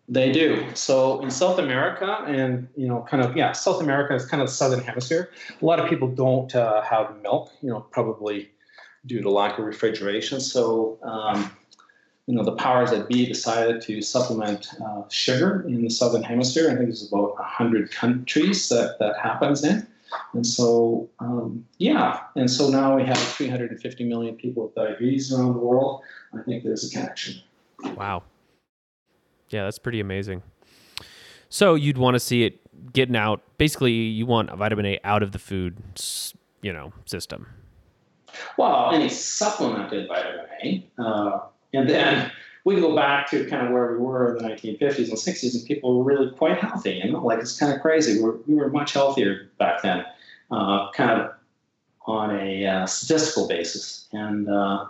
They, 0.08 0.28
they 0.28 0.32
do. 0.32 0.66
So 0.74 1.22
in 1.22 1.30
South 1.30 1.60
America 1.60 2.24
and 2.26 2.68
you 2.78 2.88
know, 2.88 3.06
kind 3.10 3.22
of 3.22 3.36
yeah, 3.36 3.52
South 3.52 3.82
America 3.82 4.16
is 4.16 4.26
kind 4.26 4.42
of 4.42 4.48
the 4.48 4.54
southern 4.54 4.80
hemisphere. 4.80 5.32
A 5.62 5.66
lot 5.66 5.80
of 5.80 5.90
people 5.90 6.08
don't 6.08 6.56
uh, 6.56 6.82
have 6.82 7.22
milk, 7.22 7.52
you 7.62 7.70
know, 7.70 7.82
probably 7.82 8.50
due 9.06 9.22
to 9.22 9.30
lack 9.30 9.60
of 9.60 9.66
refrigeration. 9.66 10.40
So 10.40 10.98
um, 11.04 11.52
you 12.26 12.36
know, 12.36 12.44
the 12.44 12.56
powers 12.56 12.92
that 12.92 13.10
be 13.10 13.26
decided 13.26 13.82
to 13.82 14.02
supplement 14.02 14.70
uh, 14.86 15.02
sugar 15.10 15.66
in 15.68 15.84
the 15.84 15.90
southern 15.90 16.24
hemisphere. 16.24 16.66
I 16.66 16.76
think 16.76 16.86
there's 16.86 17.12
about 17.12 17.34
100 17.36 17.92
countries 17.92 18.70
that 18.70 18.98
that 19.00 19.18
happens 19.18 19.64
in. 19.64 19.86
And 20.34 20.46
so, 20.46 21.10
um, 21.20 21.66
yeah, 21.78 22.22
and 22.36 22.50
so 22.50 22.70
now 22.70 22.96
we 22.96 23.04
have 23.04 23.18
350 23.18 24.04
million 24.06 24.36
people 24.36 24.64
with 24.64 24.76
diabetes 24.76 25.34
around 25.34 25.54
the 25.54 25.60
world. 25.60 26.02
I 26.34 26.42
think 26.44 26.64
there's 26.64 26.90
a 26.90 26.90
connection. 26.90 27.42
Wow. 27.96 28.24
Yeah, 29.50 29.64
that's 29.64 29.80
pretty 29.80 30.00
amazing. 30.00 30.44
So 31.50 31.76
you'd 31.76 31.98
want 31.98 32.16
to 32.16 32.20
see 32.20 32.44
it 32.44 32.60
getting 32.94 33.16
out. 33.16 33.42
Basically, 33.58 33.92
you 33.92 34.26
want 34.26 34.52
vitamin 34.56 34.86
A 34.86 35.00
out 35.04 35.24
of 35.24 35.32
the 35.32 35.40
food, 35.40 35.78
you 36.62 36.72
know, 36.72 36.94
system. 37.06 37.48
Well, 38.58 38.92
any 38.94 39.10
supplemented 39.10 40.08
vitamin 40.08 40.46
A, 40.64 40.88
uh, 41.00 41.40
and 41.74 41.90
then 41.90 42.32
we 42.66 42.76
can 42.76 42.84
go 42.84 42.96
back 42.96 43.30
to 43.32 43.46
kind 43.46 43.66
of 43.66 43.72
where 43.72 43.92
we 43.92 43.98
were 43.98 44.36
in 44.36 44.44
the 44.44 44.50
1950s 44.50 45.10
and 45.10 45.18
60s, 45.18 45.56
and 45.56 45.66
people 45.66 45.98
were 45.98 46.04
really 46.04 46.32
quite 46.32 46.58
healthy. 46.58 47.02
You 47.04 47.12
know, 47.12 47.26
like 47.26 47.40
it's 47.40 47.58
kind 47.58 47.74
of 47.74 47.82
crazy. 47.82 48.22
We're, 48.22 48.36
we 48.48 48.56
were 48.56 48.70
much 48.70 48.94
healthier 48.94 49.50
back 49.58 49.82
then, 49.82 50.06
uh, 50.52 50.92
kind 50.92 51.22
of 51.22 51.34
on 52.06 52.36
a 52.36 52.66
uh, 52.66 52.86
statistical 52.86 53.48
basis. 53.48 54.08
And 54.12 54.50
uh, 54.50 54.86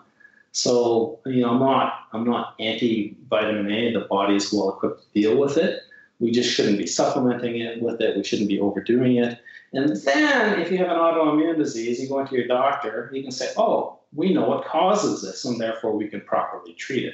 so, 0.51 1.19
you 1.25 1.41
know, 1.41 1.51
I'm 1.51 1.59
not 1.59 1.93
I'm 2.13 2.23
not 2.23 2.55
anti 2.59 3.15
vitamin 3.29 3.71
A. 3.71 3.93
The 3.93 4.01
body 4.01 4.35
is 4.35 4.51
well 4.51 4.69
equipped 4.69 5.01
to 5.01 5.21
deal 5.21 5.37
with 5.37 5.57
it. 5.57 5.81
We 6.19 6.31
just 6.31 6.51
shouldn't 6.51 6.77
be 6.77 6.87
supplementing 6.87 7.59
it 7.59 7.81
with 7.81 8.01
it. 8.01 8.17
We 8.17 8.23
shouldn't 8.23 8.49
be 8.49 8.59
overdoing 8.59 9.17
it. 9.17 9.39
And 9.71 9.95
then, 9.95 10.59
if 10.59 10.71
you 10.71 10.79
have 10.79 10.89
an 10.89 10.97
autoimmune 10.97 11.57
disease, 11.57 12.01
you 12.01 12.09
go 12.09 12.19
into 12.19 12.35
your 12.35 12.47
doctor. 12.47 13.11
You 13.13 13.21
can 13.21 13.31
say, 13.31 13.51
"Oh, 13.55 13.98
we 14.13 14.33
know 14.33 14.47
what 14.47 14.65
causes 14.65 15.21
this 15.21 15.45
and 15.45 15.59
therefore 15.59 15.95
we 15.95 16.07
can 16.07 16.21
properly 16.21 16.73
treat 16.73 17.05
it. 17.05 17.13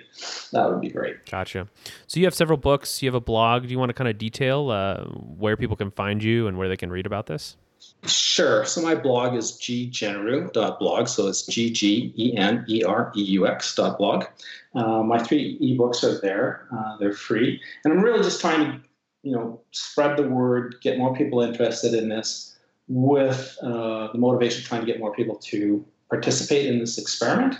That 0.51 0.69
would 0.69 0.81
be 0.81 0.89
great. 0.89 1.25
Gotcha. 1.29 1.67
So 2.07 2.19
you 2.19 2.25
have 2.25 2.33
several 2.33 2.57
books, 2.57 3.01
you 3.01 3.07
have 3.07 3.15
a 3.15 3.21
blog. 3.21 3.63
Do 3.63 3.69
you 3.69 3.79
want 3.79 3.89
to 3.89 3.93
kind 3.93 4.09
of 4.09 4.17
detail 4.17 4.69
uh, 4.69 5.03
where 5.05 5.57
people 5.57 5.75
can 5.75 5.91
find 5.91 6.23
you 6.23 6.47
and 6.47 6.57
where 6.57 6.69
they 6.69 6.77
can 6.77 6.89
read 6.89 7.05
about 7.05 7.27
this? 7.27 7.57
Sure. 8.05 8.65
So 8.65 8.81
my 8.81 8.95
blog 8.95 9.35
is 9.35 9.53
ggenereux.blog. 9.53 11.07
So 11.07 11.27
it's 11.27 11.45
G 11.45 11.71
G 11.71 12.13
E 12.17 12.37
N 12.37 12.65
E 12.67 12.83
R 12.83 13.11
E 13.15 13.21
U 13.21 13.47
X.blog. 13.47 14.25
Uh, 14.73 15.03
my 15.03 15.21
three 15.21 15.59
ebooks 15.59 16.03
are 16.03 16.19
there. 16.21 16.67
Uh, 16.75 16.97
they're 16.97 17.13
free. 17.13 17.61
And 17.83 17.93
I'm 17.93 18.01
really 18.01 18.23
just 18.23 18.41
trying 18.41 18.71
to, 18.71 18.81
you 19.23 19.31
know, 19.35 19.61
spread 19.71 20.17
the 20.17 20.23
word, 20.23 20.75
get 20.81 20.97
more 20.97 21.15
people 21.15 21.41
interested 21.41 21.93
in 21.93 22.09
this 22.09 22.57
with 22.87 23.57
uh, 23.63 24.11
the 24.11 24.17
motivation 24.17 24.61
of 24.61 24.67
trying 24.67 24.81
to 24.81 24.87
get 24.87 24.99
more 24.99 25.13
people 25.13 25.35
to 25.35 25.83
participate 26.09 26.67
in 26.67 26.79
this 26.79 26.97
experiment. 26.97 27.55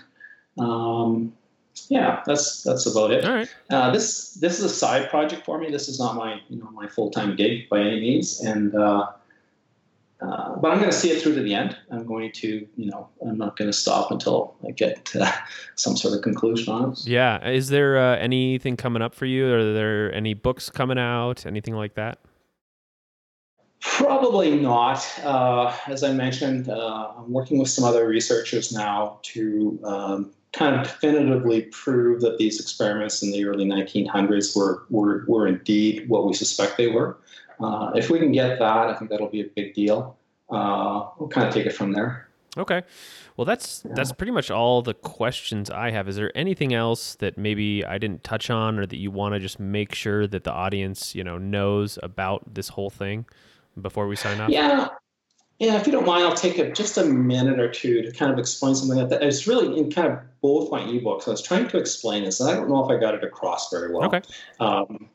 Um, 0.59 1.33
yeah, 1.89 2.23
that's 2.25 2.63
that's 2.63 2.85
about 2.85 3.11
it. 3.11 3.25
All 3.25 3.33
right. 3.33 3.49
Uh, 3.69 3.91
this 3.91 4.35
this 4.35 4.59
is 4.59 4.65
a 4.65 4.69
side 4.69 5.09
project 5.09 5.45
for 5.45 5.59
me. 5.59 5.69
This 5.69 5.87
is 5.87 5.99
not 5.99 6.15
my 6.15 6.41
you 6.49 6.57
know 6.57 6.69
my 6.71 6.87
full 6.87 7.11
time 7.11 7.35
gig 7.35 7.69
by 7.69 7.81
any 7.81 7.99
means, 7.99 8.39
and 8.41 8.73
uh, 8.75 9.07
uh, 10.21 10.55
but 10.55 10.71
I'm 10.71 10.79
going 10.79 10.89
to 10.89 10.95
see 10.95 11.11
it 11.11 11.21
through 11.21 11.35
to 11.35 11.41
the 11.41 11.53
end. 11.53 11.77
I'm 11.91 12.05
going 12.05 12.31
to 12.33 12.67
you 12.75 12.85
know 12.85 13.09
I'm 13.21 13.37
not 13.37 13.57
going 13.57 13.69
to 13.69 13.77
stop 13.77 14.11
until 14.11 14.55
I 14.65 14.71
get 14.71 15.03
to 15.05 15.31
some 15.75 15.97
sort 15.97 16.15
of 16.15 16.21
conclusion 16.21 16.73
on 16.73 16.93
it. 16.93 17.05
Yeah. 17.05 17.45
Is 17.47 17.69
there 17.69 17.97
uh, 17.97 18.17
anything 18.17 18.77
coming 18.77 19.01
up 19.01 19.13
for 19.13 19.25
you? 19.25 19.53
Are 19.53 19.73
there 19.73 20.13
any 20.13 20.33
books 20.33 20.69
coming 20.69 20.97
out? 20.97 21.45
Anything 21.45 21.75
like 21.75 21.95
that? 21.95 22.19
Probably 23.85 24.55
not. 24.55 25.07
Uh, 25.23 25.71
as 25.87 26.03
I 26.03 26.11
mentioned, 26.11 26.69
uh, 26.69 27.11
I'm 27.17 27.31
working 27.31 27.59
with 27.59 27.69
some 27.69 27.83
other 27.83 28.07
researchers 28.07 28.71
now 28.71 29.19
to 29.21 29.79
um, 29.83 30.31
kind 30.53 30.75
of 30.75 30.87
definitively 30.87 31.63
prove 31.63 32.21
that 32.21 32.39
these 32.39 32.59
experiments 32.59 33.21
in 33.21 33.31
the 33.31 33.45
early 33.45 33.63
1900s 33.65 34.55
were, 34.55 34.85
were, 34.89 35.23
were 35.27 35.47
indeed 35.47 36.09
what 36.09 36.25
we 36.25 36.33
suspect 36.33 36.77
they 36.77 36.87
were. 36.87 37.17
Uh, 37.59 37.91
if 37.93 38.09
we 38.09 38.17
can 38.17 38.31
get 38.31 38.57
that, 38.57 38.87
I 38.87 38.95
think 38.95 39.11
that'll 39.11 39.29
be 39.29 39.41
a 39.41 39.49
big 39.55 39.75
deal. 39.75 40.17
Uh, 40.49 41.07
we'll 41.19 41.29
kind 41.29 41.47
of 41.47 41.53
take 41.53 41.67
it 41.67 41.73
from 41.73 41.91
there. 41.91 42.27
Okay. 42.57 42.81
Well, 43.37 43.45
that's 43.45 43.83
yeah. 43.85 43.91
that's 43.95 44.13
pretty 44.13 44.31
much 44.31 44.49
all 44.49 44.81
the 44.81 44.93
questions 44.93 45.69
I 45.69 45.91
have. 45.91 46.07
Is 46.07 46.15
there 46.15 46.31
anything 46.35 46.73
else 46.73 47.15
that 47.15 47.37
maybe 47.37 47.85
I 47.85 47.97
didn't 47.97 48.23
touch 48.23 48.49
on, 48.49 48.79
or 48.79 48.85
that 48.85 48.97
you 48.97 49.11
want 49.11 49.35
to 49.35 49.39
just 49.39 49.59
make 49.59 49.93
sure 49.93 50.25
that 50.25 50.43
the 50.43 50.53
audience, 50.53 51.13
you 51.13 51.23
know, 51.23 51.37
knows 51.37 51.99
about 52.01 52.53
this 52.55 52.69
whole 52.69 52.89
thing? 52.89 53.25
Before 53.81 54.07
we 54.07 54.15
sign 54.15 54.39
off? 54.39 54.49
Yeah. 54.49 54.89
Yeah, 55.57 55.77
if 55.77 55.85
you 55.85 55.93
don't 55.93 56.05
mind, 56.05 56.25
I'll 56.25 56.35
take 56.35 56.57
a, 56.57 56.69
just 56.73 56.97
a 56.97 57.05
minute 57.05 57.59
or 57.61 57.71
two 57.71 58.01
to 58.01 58.11
kind 58.11 58.29
of 58.29 58.37
explain 58.37 58.75
something 58.75 58.97
like 58.97 59.07
that. 59.09 59.23
It's 59.23 59.47
really 59.47 59.77
in 59.77 59.89
kind 59.89 60.11
of 60.11 60.19
both 60.41 60.69
my 60.69 60.81
ebooks. 60.81 61.27
I 61.27 61.31
was 61.31 61.41
trying 61.41 61.69
to 61.69 61.77
explain 61.77 62.25
this, 62.25 62.41
and 62.41 62.49
I 62.49 62.55
don't 62.55 62.67
know 62.67 62.83
if 62.83 62.91
I 62.91 62.99
got 62.99 63.15
it 63.15 63.23
across 63.23 63.69
very 63.71 63.93
well. 63.93 64.13
Okay. 64.13 64.21
Um, 64.59 65.09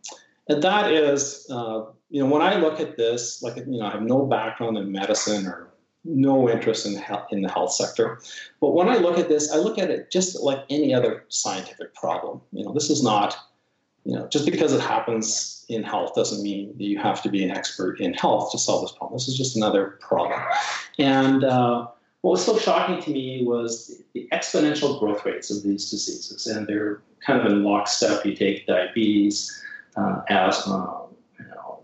and 0.48 0.62
that 0.62 0.92
is, 0.92 1.46
uh, 1.50 1.84
you 2.08 2.22
know, 2.22 2.30
when 2.30 2.40
I 2.40 2.54
look 2.54 2.80
at 2.80 2.96
this, 2.96 3.42
like, 3.42 3.56
you 3.56 3.66
know, 3.66 3.84
I 3.84 3.90
have 3.90 4.02
no 4.02 4.24
background 4.24 4.78
in 4.78 4.90
medicine 4.90 5.46
or 5.46 5.68
no 6.04 6.48
interest 6.48 6.86
in 6.86 6.96
health, 6.96 7.26
in 7.30 7.42
the 7.42 7.50
health 7.50 7.72
sector. 7.72 8.20
But 8.62 8.70
when 8.70 8.88
I 8.88 8.96
look 8.96 9.18
at 9.18 9.28
this, 9.28 9.52
I 9.52 9.58
look 9.58 9.78
at 9.78 9.90
it 9.90 10.11
just 10.11 10.40
like 10.40 10.64
any 10.70 10.94
other 10.94 11.26
scientific 11.28 11.94
problem. 11.94 12.40
You 12.52 12.64
know, 12.64 12.72
this 12.72 12.88
is 12.88 13.02
not 13.02 13.36
you 14.05 14.14
know, 14.14 14.26
just 14.28 14.46
because 14.46 14.72
it 14.72 14.80
happens 14.80 15.64
in 15.68 15.82
health 15.82 16.14
doesn't 16.14 16.42
mean 16.42 16.74
that 16.78 16.84
you 16.84 16.98
have 16.98 17.22
to 17.22 17.28
be 17.28 17.44
an 17.44 17.51
expert 17.51 18.01
in 18.01 18.14
health 18.14 18.51
to 18.53 18.59
solve 18.59 18.82
this 18.82 18.92
problem. 18.92 19.16
This 19.16 19.28
is 19.28 19.36
just 19.36 19.57
another 19.57 19.98
problem. 20.01 20.40
And 20.98 21.44
uh, 21.44 21.86
what 22.22 22.32
was 22.32 22.44
so 22.44 22.59
shocking 22.59 23.03
to 23.03 23.11
me 23.11 23.44
was 23.44 24.03
the 24.14 24.28
exponential 24.32 24.98
growth 24.98 25.24
rates 25.24 25.51
of 25.51 25.62
these 25.62 25.90
diseases, 25.90 26.46
and 26.46 26.66
they're 26.66 27.03
kind 27.24 27.40
of 27.40 27.46
in 27.46 27.62
lockstep. 27.62 28.24
You 28.24 28.34
take 28.34 28.66
diabetes, 28.66 29.62
uh, 29.96 30.22
asthma, 30.28 31.07
you 31.38 31.46
know, 31.46 31.82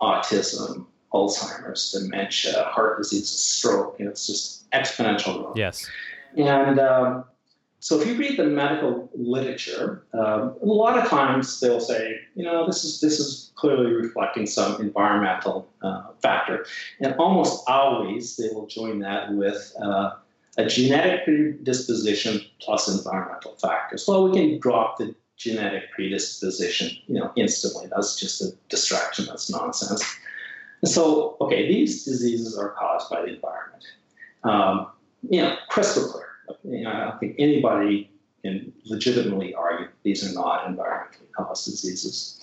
autism, 0.00 0.86
Alzheimer's, 1.12 1.92
dementia, 1.92 2.64
heart 2.64 2.98
disease, 2.98 3.28
stroke. 3.28 3.96
You 3.98 4.04
know, 4.04 4.10
it's 4.10 4.26
just 4.26 4.70
exponential 4.70 5.42
growth. 5.42 5.56
Yes. 5.56 5.90
And 6.36 6.78
um, 6.78 7.24
so 7.80 8.00
if 8.00 8.08
you 8.08 8.16
read 8.16 8.36
the 8.36 8.44
medical 8.44 9.08
literature, 9.14 10.02
um, 10.12 10.56
a 10.60 10.66
lot 10.66 10.98
of 10.98 11.08
times 11.08 11.60
they'll 11.60 11.80
say, 11.80 12.18
you 12.34 12.42
know, 12.42 12.66
this 12.66 12.84
is 12.84 13.00
this 13.00 13.20
is 13.20 13.52
clearly 13.54 13.92
reflecting 13.92 14.46
some 14.46 14.80
environmental 14.80 15.68
uh, 15.82 16.08
factor, 16.20 16.66
and 17.00 17.14
almost 17.14 17.62
always 17.68 18.36
they 18.36 18.48
will 18.48 18.66
join 18.66 18.98
that 19.00 19.32
with 19.32 19.72
uh, 19.80 20.10
a 20.56 20.66
genetic 20.66 21.24
predisposition 21.24 22.40
plus 22.60 22.88
environmental 22.88 23.54
factors. 23.56 24.04
Well, 24.08 24.28
we 24.28 24.38
can 24.38 24.58
drop 24.58 24.98
the 24.98 25.14
genetic 25.36 25.92
predisposition, 25.92 26.90
you 27.06 27.14
know, 27.14 27.30
instantly. 27.36 27.86
That's 27.94 28.18
just 28.18 28.42
a 28.42 28.48
distraction. 28.68 29.26
That's 29.26 29.48
nonsense. 29.50 30.02
So, 30.84 31.36
okay, 31.40 31.68
these 31.68 32.04
diseases 32.04 32.58
are 32.58 32.70
caused 32.70 33.08
by 33.08 33.22
the 33.22 33.34
environment. 33.34 33.84
Um, 34.42 34.88
you 35.28 35.42
know, 35.42 35.56
crystal 35.68 36.08
clear. 36.10 36.27
You 36.64 36.84
know, 36.84 36.90
I 36.90 37.00
don't 37.04 37.20
think 37.20 37.36
anybody 37.38 38.10
can 38.42 38.72
legitimately 38.84 39.54
argue 39.54 39.86
that 39.86 40.02
these 40.02 40.28
are 40.28 40.34
not 40.34 40.66
environmentally 40.66 41.30
caused 41.36 41.64
diseases. 41.64 42.40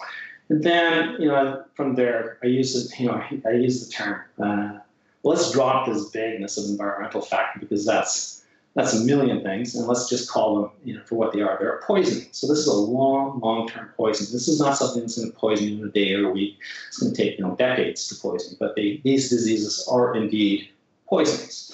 And 0.49 0.64
then, 0.64 1.16
you 1.20 1.28
know, 1.28 1.64
from 1.74 1.95
there, 1.95 2.38
I 2.43 2.47
use 2.47 2.74
the, 2.74 3.03
you 3.03 3.08
know, 3.08 3.24
I 3.47 3.51
use 3.53 3.86
the 3.86 3.91
term, 3.91 4.22
uh, 4.41 4.80
let's 5.24 5.51
drop 5.51 5.88
this 5.88 6.10
vagueness 6.10 6.58
of 6.58 6.70
environmental 6.70 7.22
factor 7.22 7.60
because 7.60 7.86
that's 7.86 8.43
that's 8.76 8.93
a 8.93 9.06
million 9.06 9.41
things, 9.41 9.74
and 9.74 9.88
let's 9.88 10.10
just 10.10 10.30
call 10.30 10.62
them, 10.62 10.72
you 10.84 10.95
know, 10.95 11.01
for 11.06 11.16
what 11.16 11.32
they 11.32 11.41
are. 11.41 11.58
They're 11.58 11.82
poison. 11.88 12.28
So 12.32 12.45
this 12.45 12.58
is 12.60 12.68
a 12.68 12.74
long, 12.74 13.39
long-term 13.39 13.93
poison. 13.95 14.28
This 14.34 14.49
is 14.49 14.60
not 14.60 14.78
something 14.78 15.01
that's 15.01 15.18
going 15.18 15.32
to 15.32 15.38
poison 15.38 15.70
you 15.70 15.82
in 15.82 15.88
a 15.88 15.91
day 15.91 16.14
or 16.14 16.28
a 16.28 16.32
week. 16.32 16.58
It's 16.89 16.97
going 16.97 17.14
to 17.14 17.24
take, 17.24 17.38
you 17.38 17.45
know, 17.45 17.56
decades 17.56 18.06
to 18.10 18.16
poison. 18.16 18.58
But 18.60 18.76
they, 18.76 18.99
these 19.06 19.30
diseases 19.30 19.88
are 19.89 20.14
indeed 20.18 20.68
poisons. 21.08 21.74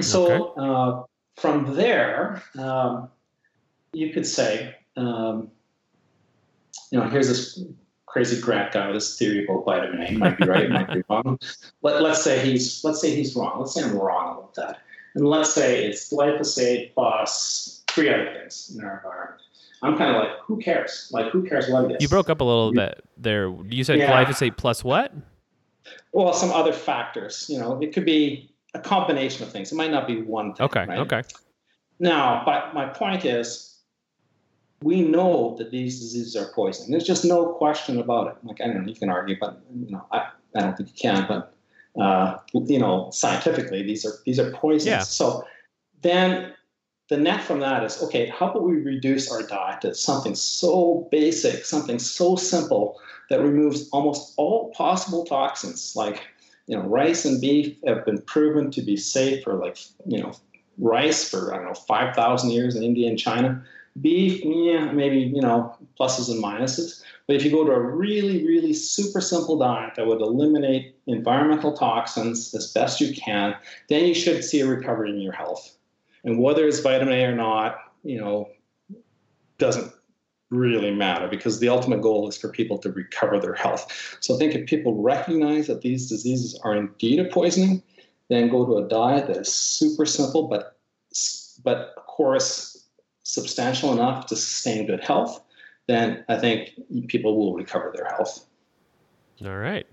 So 0.00 0.48
okay. 0.48 0.60
uh, 0.60 1.02
from 1.40 1.74
there, 1.74 2.42
um, 2.58 3.08
you 3.92 4.10
could 4.10 4.26
say, 4.26 4.76
um, 4.96 5.50
you 6.90 6.98
know, 6.98 7.08
here's 7.08 7.28
this 7.28 7.62
crazy 8.06 8.40
Grant 8.40 8.72
guy 8.72 8.86
with 8.86 8.96
this 8.96 9.18
theory 9.18 9.44
about 9.44 9.64
vitamin 9.64 10.02
A. 10.02 10.18
Might 10.18 10.38
be 10.38 10.46
right, 10.46 10.70
might 10.70 10.92
be 10.92 11.02
wrong. 11.08 11.38
Let, 11.82 12.02
let's 12.02 12.22
say 12.22 12.44
he's 12.44 12.84
let's 12.84 13.00
say 13.00 13.14
he's 13.14 13.34
wrong. 13.34 13.60
Let's 13.60 13.74
say 13.74 13.82
I'm 13.82 13.96
wrong 13.96 14.38
about 14.38 14.54
that. 14.56 14.80
And 15.14 15.26
let's 15.26 15.52
say 15.52 15.84
it's 15.86 16.12
glyphosate 16.12 16.94
plus 16.94 17.82
three 17.88 18.12
other 18.12 18.32
things 18.32 18.74
in 18.76 18.84
our 18.84 18.96
environment. 18.96 19.42
I'm 19.82 19.96
kind 19.96 20.14
of 20.14 20.22
like, 20.22 20.38
who 20.42 20.58
cares? 20.58 21.08
Like, 21.10 21.32
who 21.32 21.42
cares 21.42 21.68
what 21.70 21.90
it 21.90 21.96
is? 21.96 22.02
You 22.02 22.08
broke 22.08 22.28
up 22.28 22.42
a 22.42 22.44
little 22.44 22.72
bit 22.72 23.02
there. 23.16 23.48
You 23.68 23.82
said 23.82 23.98
yeah. 23.98 24.24
glyphosate 24.24 24.56
plus 24.56 24.84
what? 24.84 25.12
Well, 26.12 26.34
some 26.34 26.50
other 26.50 26.72
factors. 26.72 27.46
You 27.48 27.58
know, 27.58 27.80
it 27.80 27.94
could 27.94 28.04
be 28.04 28.49
a 28.74 28.78
combination 28.78 29.44
of 29.44 29.52
things. 29.52 29.72
It 29.72 29.74
might 29.74 29.90
not 29.90 30.06
be 30.06 30.22
one 30.22 30.54
thing. 30.54 30.64
Okay. 30.66 30.86
Right? 30.86 30.98
Okay. 31.00 31.22
Now, 31.98 32.42
but 32.44 32.74
my 32.74 32.86
point 32.86 33.24
is, 33.24 33.78
we 34.82 35.02
know 35.02 35.56
that 35.58 35.70
these 35.70 36.00
diseases 36.00 36.36
are 36.36 36.50
poison. 36.54 36.90
There's 36.90 37.06
just 37.06 37.24
no 37.24 37.52
question 37.52 37.98
about 37.98 38.28
it. 38.28 38.36
Like 38.42 38.60
I 38.60 38.66
don't 38.66 38.82
know, 38.82 38.88
you 38.88 38.94
can 38.94 39.10
argue, 39.10 39.36
but 39.38 39.60
you 39.74 39.90
know, 39.90 40.06
I, 40.10 40.28
I 40.56 40.60
don't 40.60 40.76
think 40.76 40.88
you 40.88 40.94
can. 40.98 41.26
But 41.28 41.54
uh, 42.00 42.38
you 42.54 42.78
know, 42.78 43.10
scientifically, 43.12 43.82
these 43.82 44.06
are 44.06 44.12
these 44.24 44.38
are 44.38 44.50
poisons. 44.52 44.86
Yeah. 44.86 45.00
So 45.00 45.44
then 46.00 46.54
the 47.10 47.18
net 47.18 47.42
from 47.42 47.60
that 47.60 47.84
is 47.84 48.02
okay. 48.04 48.28
How 48.28 48.50
about 48.50 48.62
we 48.62 48.76
reduce 48.76 49.30
our 49.30 49.42
diet 49.42 49.82
to 49.82 49.94
something 49.94 50.34
so 50.34 51.08
basic, 51.10 51.66
something 51.66 51.98
so 51.98 52.36
simple 52.36 52.98
that 53.28 53.40
removes 53.40 53.88
almost 53.90 54.32
all 54.38 54.70
possible 54.70 55.24
toxins, 55.26 55.94
like 55.94 56.22
you 56.70 56.76
know, 56.76 56.84
rice 56.84 57.24
and 57.24 57.40
beef 57.40 57.76
have 57.84 58.04
been 58.04 58.22
proven 58.22 58.70
to 58.70 58.80
be 58.80 58.96
safe 58.96 59.42
for 59.42 59.54
like 59.54 59.76
you 60.06 60.22
know 60.22 60.32
rice 60.78 61.28
for 61.28 61.52
I 61.52 61.56
don't 61.56 61.66
know 61.66 61.74
five 61.74 62.14
thousand 62.14 62.50
years 62.50 62.76
in 62.76 62.84
India 62.84 63.08
and 63.08 63.18
China. 63.18 63.60
Beef, 64.00 64.40
yeah, 64.44 64.92
maybe 64.92 65.18
you 65.18 65.42
know 65.42 65.76
pluses 65.98 66.30
and 66.30 66.42
minuses. 66.42 67.02
But 67.26 67.34
if 67.34 67.44
you 67.44 67.50
go 67.50 67.64
to 67.64 67.72
a 67.72 67.80
really, 67.80 68.46
really 68.46 68.72
super 68.72 69.20
simple 69.20 69.58
diet 69.58 69.94
that 69.96 70.06
would 70.06 70.20
eliminate 70.20 70.94
environmental 71.08 71.76
toxins 71.76 72.54
as 72.54 72.72
best 72.72 73.00
you 73.00 73.12
can, 73.14 73.56
then 73.88 74.06
you 74.06 74.14
should 74.14 74.44
see 74.44 74.60
a 74.60 74.66
recovery 74.66 75.10
in 75.10 75.20
your 75.20 75.32
health. 75.32 75.76
And 76.22 76.40
whether 76.40 76.68
it's 76.68 76.78
vitamin 76.78 77.14
A 77.14 77.24
or 77.24 77.34
not, 77.34 77.78
you 78.04 78.20
know, 78.20 78.48
doesn't 79.58 79.92
really 80.50 80.90
matter 80.90 81.28
because 81.28 81.60
the 81.60 81.68
ultimate 81.68 82.02
goal 82.02 82.28
is 82.28 82.36
for 82.36 82.48
people 82.48 82.76
to 82.78 82.90
recover 82.90 83.38
their 83.38 83.54
health. 83.54 84.16
So 84.20 84.34
I 84.34 84.38
think 84.38 84.54
if 84.54 84.66
people 84.66 85.00
recognize 85.00 85.68
that 85.68 85.82
these 85.82 86.08
diseases 86.08 86.58
are 86.64 86.74
indeed 86.74 87.20
a 87.20 87.24
poisoning, 87.24 87.82
then 88.28 88.48
go 88.48 88.66
to 88.66 88.84
a 88.84 88.88
diet 88.88 89.26
that 89.28 89.36
is 89.36 89.52
super 89.52 90.06
simple, 90.06 90.48
but 90.48 90.76
but 91.62 91.92
of 91.96 92.06
course 92.06 92.84
substantial 93.22 93.92
enough 93.92 94.26
to 94.26 94.36
sustain 94.36 94.86
good 94.86 95.02
health 95.02 95.42
then 95.90 96.24
I 96.28 96.38
think 96.38 96.70
people 97.08 97.36
will 97.36 97.54
recover 97.54 97.92
their 97.94 98.06
health. 98.06 98.46
All 99.44 99.56
right. 99.56 99.86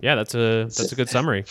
Yeah, 0.00 0.14
that's 0.14 0.34
a 0.34 0.64
that's 0.64 0.92
a 0.92 0.94
good 0.94 1.08
summary. 1.08 1.44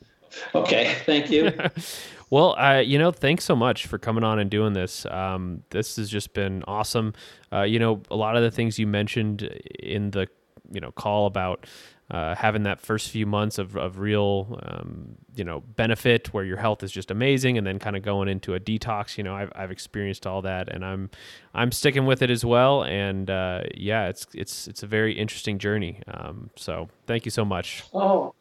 okay, 0.54 0.96
thank 1.04 1.30
you. 1.30 1.52
well, 2.30 2.56
uh, 2.58 2.80
you 2.80 2.98
know, 2.98 3.10
thanks 3.10 3.44
so 3.44 3.56
much 3.56 3.86
for 3.86 3.98
coming 3.98 4.24
on 4.24 4.38
and 4.38 4.50
doing 4.50 4.72
this. 4.72 5.06
Um, 5.06 5.62
this 5.70 5.96
has 5.96 6.08
just 6.08 6.34
been 6.34 6.62
awesome. 6.66 7.14
Uh, 7.52 7.62
you 7.62 7.78
know, 7.78 8.02
a 8.10 8.16
lot 8.16 8.36
of 8.36 8.42
the 8.42 8.50
things 8.50 8.78
you 8.78 8.86
mentioned 8.86 9.42
in 9.42 10.10
the 10.10 10.28
you 10.70 10.80
know 10.80 10.92
call 10.92 11.26
about 11.26 11.66
uh, 12.10 12.34
having 12.34 12.62
that 12.62 12.80
first 12.80 13.10
few 13.10 13.26
months 13.26 13.58
of, 13.58 13.76
of 13.76 13.98
real 13.98 14.58
um, 14.62 15.14
you 15.34 15.44
know 15.44 15.60
benefit 15.60 16.32
where 16.32 16.44
your 16.44 16.56
health 16.56 16.82
is 16.82 16.90
just 16.90 17.10
amazing 17.10 17.58
and 17.58 17.66
then 17.66 17.78
kind 17.78 17.96
of 17.96 18.02
going 18.02 18.28
into 18.28 18.54
a 18.54 18.60
detox 18.60 19.16
you 19.18 19.24
know 19.24 19.34
I've, 19.34 19.52
I've 19.54 19.70
experienced 19.70 20.26
all 20.26 20.42
that 20.42 20.68
and 20.68 20.84
I'm 20.84 21.10
I'm 21.54 21.72
sticking 21.72 22.06
with 22.06 22.22
it 22.22 22.30
as 22.30 22.44
well. 22.44 22.84
And 22.84 23.30
uh, 23.30 23.62
yeah 23.74 24.08
it's 24.08 24.26
it's 24.34 24.68
it's 24.68 24.82
a 24.82 24.86
very 24.86 25.12
interesting 25.12 25.58
journey. 25.58 26.02
Um, 26.06 26.50
so 26.56 26.88
thank 27.06 27.24
you 27.24 27.30
so 27.30 27.44
much. 27.44 27.84
Oh 27.94 28.34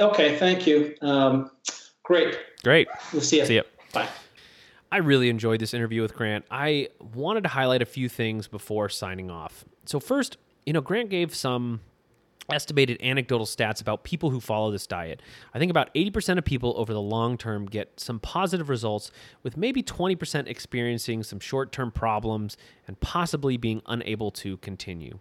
okay. 0.00 0.36
Thank 0.36 0.66
you. 0.66 0.94
Um, 1.00 1.50
great. 2.10 2.38
Great. 2.64 2.88
We'll 3.12 3.22
see 3.22 3.38
you 3.38 3.46
see 3.46 3.54
you 3.54 3.62
bye. 3.92 4.08
I 4.92 4.98
really 4.98 5.28
enjoyed 5.28 5.60
this 5.60 5.72
interview 5.72 6.02
with 6.02 6.14
Grant. 6.14 6.44
I 6.50 6.88
wanted 7.14 7.44
to 7.44 7.48
highlight 7.48 7.82
a 7.82 7.86
few 7.86 8.08
things 8.08 8.48
before 8.48 8.88
signing 8.88 9.30
off. 9.30 9.64
So 9.84 10.00
first, 10.00 10.36
you 10.66 10.72
know, 10.72 10.80
Grant 10.80 11.10
gave 11.10 11.34
some 11.34 11.80
estimated 12.52 13.00
anecdotal 13.02 13.46
stats 13.46 13.80
about 13.80 14.04
people 14.04 14.30
who 14.30 14.40
follow 14.40 14.70
this 14.70 14.86
diet. 14.86 15.20
I 15.54 15.58
think 15.58 15.70
about 15.70 15.92
80% 15.94 16.38
of 16.38 16.44
people 16.44 16.74
over 16.76 16.92
the 16.92 17.00
long 17.00 17.36
term 17.36 17.66
get 17.66 17.98
some 17.98 18.18
positive 18.20 18.68
results, 18.68 19.10
with 19.42 19.56
maybe 19.56 19.82
20% 19.82 20.48
experiencing 20.48 21.22
some 21.22 21.40
short 21.40 21.72
term 21.72 21.90
problems 21.90 22.56
and 22.86 22.98
possibly 23.00 23.56
being 23.56 23.82
unable 23.86 24.30
to 24.32 24.56
continue. 24.58 25.18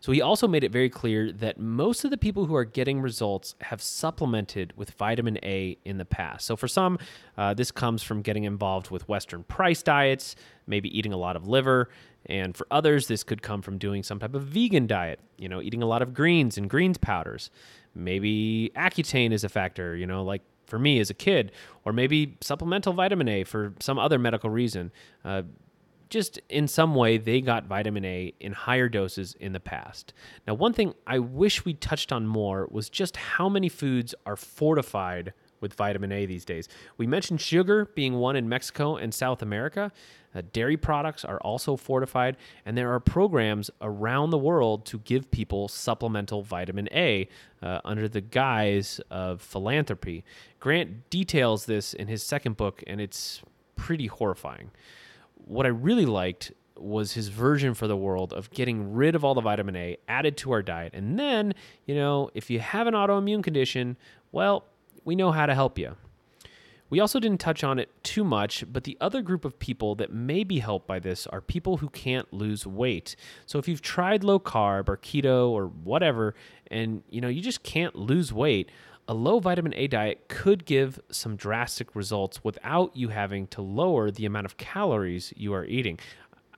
So 0.00 0.12
he 0.12 0.20
also 0.20 0.46
made 0.46 0.64
it 0.64 0.72
very 0.72 0.90
clear 0.90 1.32
that 1.32 1.58
most 1.58 2.04
of 2.04 2.10
the 2.10 2.18
people 2.18 2.46
who 2.46 2.54
are 2.54 2.64
getting 2.64 3.00
results 3.00 3.54
have 3.60 3.80
supplemented 3.80 4.72
with 4.76 4.90
vitamin 4.92 5.38
A 5.42 5.78
in 5.84 5.98
the 5.98 6.04
past. 6.04 6.46
So 6.46 6.56
for 6.56 6.68
some, 6.68 6.98
uh, 7.38 7.54
this 7.54 7.70
comes 7.70 8.02
from 8.02 8.20
getting 8.20 8.44
involved 8.44 8.90
with 8.90 9.08
Weston 9.08 9.44
Price 9.44 9.82
diets, 9.82 10.36
maybe 10.66 10.96
eating 10.96 11.12
a 11.12 11.16
lot 11.16 11.36
of 11.36 11.46
liver. 11.46 11.88
And 12.26 12.56
for 12.56 12.66
others, 12.70 13.06
this 13.06 13.22
could 13.22 13.42
come 13.42 13.62
from 13.62 13.78
doing 13.78 14.02
some 14.02 14.18
type 14.18 14.34
of 14.34 14.44
vegan 14.44 14.86
diet, 14.86 15.20
you 15.36 15.48
know, 15.48 15.60
eating 15.60 15.82
a 15.82 15.86
lot 15.86 16.02
of 16.02 16.14
greens 16.14 16.56
and 16.56 16.70
greens 16.70 16.98
powders. 16.98 17.50
Maybe 17.94 18.72
Accutane 18.76 19.32
is 19.32 19.44
a 19.44 19.48
factor, 19.48 19.96
you 19.96 20.06
know, 20.06 20.22
like 20.24 20.42
for 20.66 20.78
me 20.78 20.98
as 21.00 21.10
a 21.10 21.14
kid, 21.14 21.52
or 21.84 21.92
maybe 21.92 22.36
supplemental 22.40 22.92
vitamin 22.92 23.28
A 23.28 23.44
for 23.44 23.74
some 23.80 23.98
other 23.98 24.18
medical 24.18 24.48
reason. 24.50 24.90
Uh, 25.24 25.42
just 26.10 26.38
in 26.48 26.68
some 26.68 26.94
way, 26.94 27.18
they 27.18 27.40
got 27.40 27.66
vitamin 27.66 28.04
A 28.04 28.32
in 28.40 28.52
higher 28.52 28.88
doses 28.88 29.34
in 29.40 29.52
the 29.52 29.60
past. 29.60 30.12
Now, 30.46 30.54
one 30.54 30.72
thing 30.72 30.94
I 31.06 31.18
wish 31.18 31.64
we 31.64 31.74
touched 31.74 32.12
on 32.12 32.26
more 32.26 32.68
was 32.70 32.88
just 32.88 33.16
how 33.16 33.48
many 33.48 33.68
foods 33.68 34.14
are 34.24 34.36
fortified 34.36 35.32
with 35.60 35.74
vitamin 35.74 36.12
A 36.12 36.26
these 36.26 36.44
days. 36.44 36.68
We 36.98 37.06
mentioned 37.06 37.40
sugar 37.40 37.86
being 37.94 38.14
one 38.14 38.36
in 38.36 38.48
Mexico 38.48 38.96
and 38.96 39.12
South 39.12 39.42
America. 39.42 39.90
Uh, 40.34 40.42
dairy 40.52 40.76
products 40.76 41.24
are 41.24 41.38
also 41.38 41.76
fortified, 41.76 42.36
and 42.66 42.76
there 42.76 42.92
are 42.92 43.00
programs 43.00 43.70
around 43.80 44.30
the 44.30 44.38
world 44.38 44.84
to 44.86 44.98
give 45.00 45.30
people 45.30 45.68
supplemental 45.68 46.42
vitamin 46.42 46.88
A 46.92 47.28
uh, 47.62 47.80
under 47.84 48.08
the 48.08 48.20
guise 48.20 49.00
of 49.10 49.40
philanthropy. 49.40 50.24
Grant 50.60 51.08
details 51.10 51.66
this 51.66 51.94
in 51.94 52.08
his 52.08 52.22
second 52.22 52.56
book, 52.56 52.82
and 52.86 53.00
it's 53.00 53.42
pretty 53.76 54.06
horrifying. 54.06 54.70
What 55.46 55.66
I 55.66 55.70
really 55.70 56.06
liked 56.06 56.52
was 56.76 57.12
his 57.12 57.28
version 57.28 57.74
for 57.74 57.86
the 57.86 57.96
world 57.96 58.32
of 58.32 58.50
getting 58.50 58.94
rid 58.94 59.14
of 59.14 59.24
all 59.24 59.34
the 59.34 59.40
vitamin 59.40 59.76
A 59.76 59.96
added 60.08 60.36
to 60.38 60.52
our 60.52 60.62
diet. 60.62 60.92
And 60.94 61.18
then, 61.18 61.54
you 61.86 61.94
know, 61.94 62.30
if 62.34 62.50
you 62.50 62.58
have 62.60 62.86
an 62.86 62.94
autoimmune 62.94 63.44
condition, 63.44 63.96
well, 64.32 64.64
we 65.04 65.14
know 65.14 65.30
how 65.30 65.46
to 65.46 65.54
help 65.54 65.78
you. 65.78 65.94
We 66.90 67.00
also 67.00 67.18
didn't 67.18 67.40
touch 67.40 67.64
on 67.64 67.78
it 67.78 67.90
too 68.02 68.24
much, 68.24 68.64
but 68.70 68.84
the 68.84 68.96
other 69.00 69.22
group 69.22 69.44
of 69.44 69.58
people 69.58 69.94
that 69.96 70.12
may 70.12 70.44
be 70.44 70.58
helped 70.58 70.86
by 70.86 70.98
this 70.98 71.26
are 71.26 71.40
people 71.40 71.78
who 71.78 71.88
can't 71.88 72.32
lose 72.32 72.66
weight. 72.66 73.16
So 73.46 73.58
if 73.58 73.66
you've 73.66 73.82
tried 73.82 74.22
low 74.22 74.38
carb 74.38 74.88
or 74.88 74.96
keto 74.96 75.48
or 75.48 75.66
whatever 75.66 76.34
and 76.68 77.02
you 77.08 77.20
know 77.20 77.28
you 77.28 77.40
just 77.40 77.62
can't 77.62 77.96
lose 77.96 78.32
weight, 78.32 78.70
a 79.08 79.14
low 79.14 79.38
vitamin 79.38 79.74
A 79.76 79.86
diet 79.86 80.28
could 80.28 80.64
give 80.64 81.00
some 81.10 81.36
drastic 81.36 81.94
results 81.94 82.42
without 82.44 82.96
you 82.96 83.08
having 83.08 83.46
to 83.48 83.62
lower 83.62 84.10
the 84.10 84.26
amount 84.26 84.46
of 84.46 84.56
calories 84.56 85.32
you 85.36 85.52
are 85.52 85.64
eating. 85.64 85.98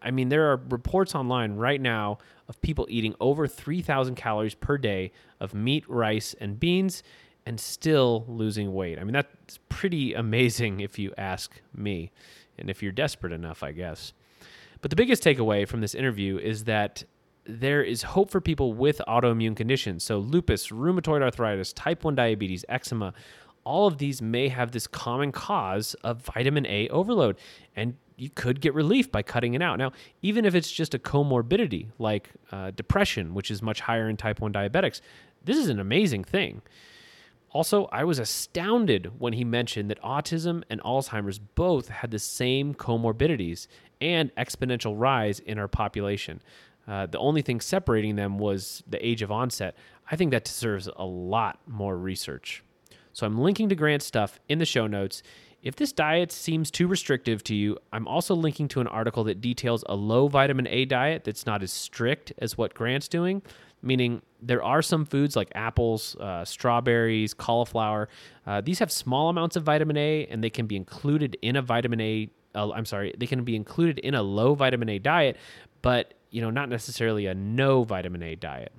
I 0.03 0.11
mean, 0.11 0.28
there 0.28 0.53
are 0.53 0.61
reports 0.69 1.15
online 1.15 1.57
right 1.57 1.81
now 1.81 2.19
of 2.48 2.61
people 2.62 2.86
eating 2.89 3.15
over 3.19 3.48
3,000 3.48 4.15
calories 4.15 4.55
per 4.55 4.78
day 4.78 5.11
of 5.40 5.55
meat, 5.55 5.85
rice, 5.89 6.35
and 6.40 6.61
beans 6.61 7.03
and 7.47 7.60
still 7.60 8.24
losing 8.28 8.74
weight. 8.74 8.98
I 8.98 9.05
mean, 9.05 9.12
that's 9.12 9.59
pretty 9.68 10.12
amazing 10.14 10.81
if 10.81 10.98
you 10.98 11.14
ask 11.16 11.62
me, 11.73 12.10
and 12.59 12.68
if 12.68 12.82
you're 12.82 12.93
desperate 12.93 13.32
enough, 13.32 13.62
I 13.62 13.73
guess. 13.73 14.12
But 14.82 14.90
the 14.90 14.97
biggest 14.97 15.23
takeaway 15.23 15.66
from 15.66 15.81
this 15.81 15.94
interview 15.94 16.39
is 16.39 16.64
that 16.64 17.05
there 17.44 17.82
is 17.82 18.02
hope 18.02 18.31
for 18.31 18.40
people 18.40 18.73
with 18.73 19.01
autoimmune 19.06 19.56
conditions. 19.56 20.02
So, 20.02 20.18
lupus, 20.18 20.68
rheumatoid 20.68 21.23
arthritis, 21.23 21.73
type 21.73 22.02
1 22.02 22.16
diabetes, 22.16 22.64
eczema, 22.68 23.14
all 23.62 23.86
of 23.86 23.98
these 23.98 24.20
may 24.20 24.48
have 24.48 24.73
this 24.73 24.86
common 24.86 25.32
cause 25.32 25.94
of 26.02 26.23
vitamin 26.23 26.66
A 26.66 26.89
overload, 26.89 27.36
and 27.77 27.94
you 28.16 28.31
could 28.31 28.60
get 28.60 28.74
relief 28.74 29.12
by 29.12 29.23
cutting 29.23 29.55
it 29.55 29.62
out. 29.62 29.78
Now, 29.78 29.93
even 30.23 30.44
if 30.44 30.55
it's 30.55 30.70
just 30.70 30.94
a 30.94 30.98
comorbidity 30.98 31.89
like 31.98 32.31
uh, 32.51 32.73
depression, 32.73 33.35
which 33.35 33.51
is 33.51 33.62
much 33.62 33.81
higher 33.81 34.09
in 34.09 34.16
type 34.16 34.40
1 34.40 34.52
diabetics, 34.52 35.01
this 35.44 35.56
is 35.56 35.68
an 35.68 35.78
amazing 35.78 36.24
thing. 36.24 36.62
Also, 37.57 37.87
I 37.87 38.05
was 38.05 38.19
astounded 38.19 39.19
when 39.19 39.33
he 39.33 39.43
mentioned 39.43 39.89
that 39.89 39.99
autism 40.03 40.62
and 40.69 40.78
Alzheimer's 40.83 41.39
both 41.39 41.89
had 41.89 42.11
the 42.11 42.19
same 42.19 42.74
comorbidities 42.74 43.66
and 43.99 44.31
exponential 44.37 44.93
rise 44.95 45.39
in 45.39 45.59
our 45.59 45.66
population. 45.66 46.43
Uh, 46.87 47.07
the 47.07 47.19
only 47.19 47.41
thing 47.41 47.62
separating 47.62 48.16
them 48.16 48.37
was 48.37 48.83
the 48.87 49.05
age 49.05 49.23
of 49.23 49.33
onset. 49.33 49.74
I 50.11 50.16
think 50.16 50.33
that 50.33 50.45
deserves 50.45 50.87
a 50.97 51.07
lot 51.07 51.59
more 51.66 51.97
research. 51.97 52.62
So 53.15 53.27
I'm 53.27 53.39
linking 53.39 53.70
to 53.70 53.74
Grant's 53.74 54.05
stuff 54.05 54.39
in 54.51 54.59
the 54.59 54.66
show 54.66 54.87
notes. 54.87 55.23
If 55.62 55.77
this 55.77 55.93
diet 55.93 56.31
seems 56.33 56.70
too 56.70 56.87
restrictive 56.87 57.43
to 57.45 57.55
you, 57.55 57.78
I'm 57.91 58.07
also 58.07 58.35
linking 58.35 58.69
to 58.69 58.83
an 58.83 58.87
article 58.87 59.24
that 59.24 59.41
details 59.41 59.83
a 59.89 59.97
low 59.97 60.28
vitamin 60.28 60.69
A 60.69 60.85
diet 60.85 61.24
that's 61.24 61.47
not 61.47 61.62
as 61.62 61.73
strict 61.73 62.35
as 62.37 62.59
what 62.59 62.74
Grant's 62.74 63.09
doing, 63.09 63.41
meaning 63.87 64.23
there 64.43 64.63
are 64.63 64.83
some 64.83 65.05
foods 65.05 65.37
like 65.37 65.51
apples, 65.55 66.17
uh, 66.17 66.45
strawberries, 66.45 67.33
cauliflower. 67.35 68.09
Uh, 68.47 68.61
these 68.61 68.79
have 68.79 68.93
small 68.93 69.29
amounts 69.29 69.57
of 69.57 69.63
vitamin 69.63 69.97
A 69.97 70.27
and 70.27 70.43
they 70.43 70.51
can 70.51 70.67
be 70.67 70.77
included 70.77 71.37
in 71.43 71.57
a 71.57 71.63
vitamin 71.63 72.01
A. 72.01 72.29
I'm 72.55 72.87
sorry, 72.87 73.15
they 73.17 73.27
can 73.27 73.45
be 73.45 73.55
included 73.55 73.99
in 73.99 74.15
a 74.15 74.23
low 74.23 74.55
vitamin 74.55 74.89
A 74.89 74.99
diet, 74.99 75.37
but 75.83 76.15
you 76.31 76.41
know, 76.41 76.51
not 76.51 76.69
necessarily 76.69 77.27
a 77.27 77.35
no 77.35 77.85
vitamin 77.85 78.23
A 78.23 78.35
diet. 78.35 78.73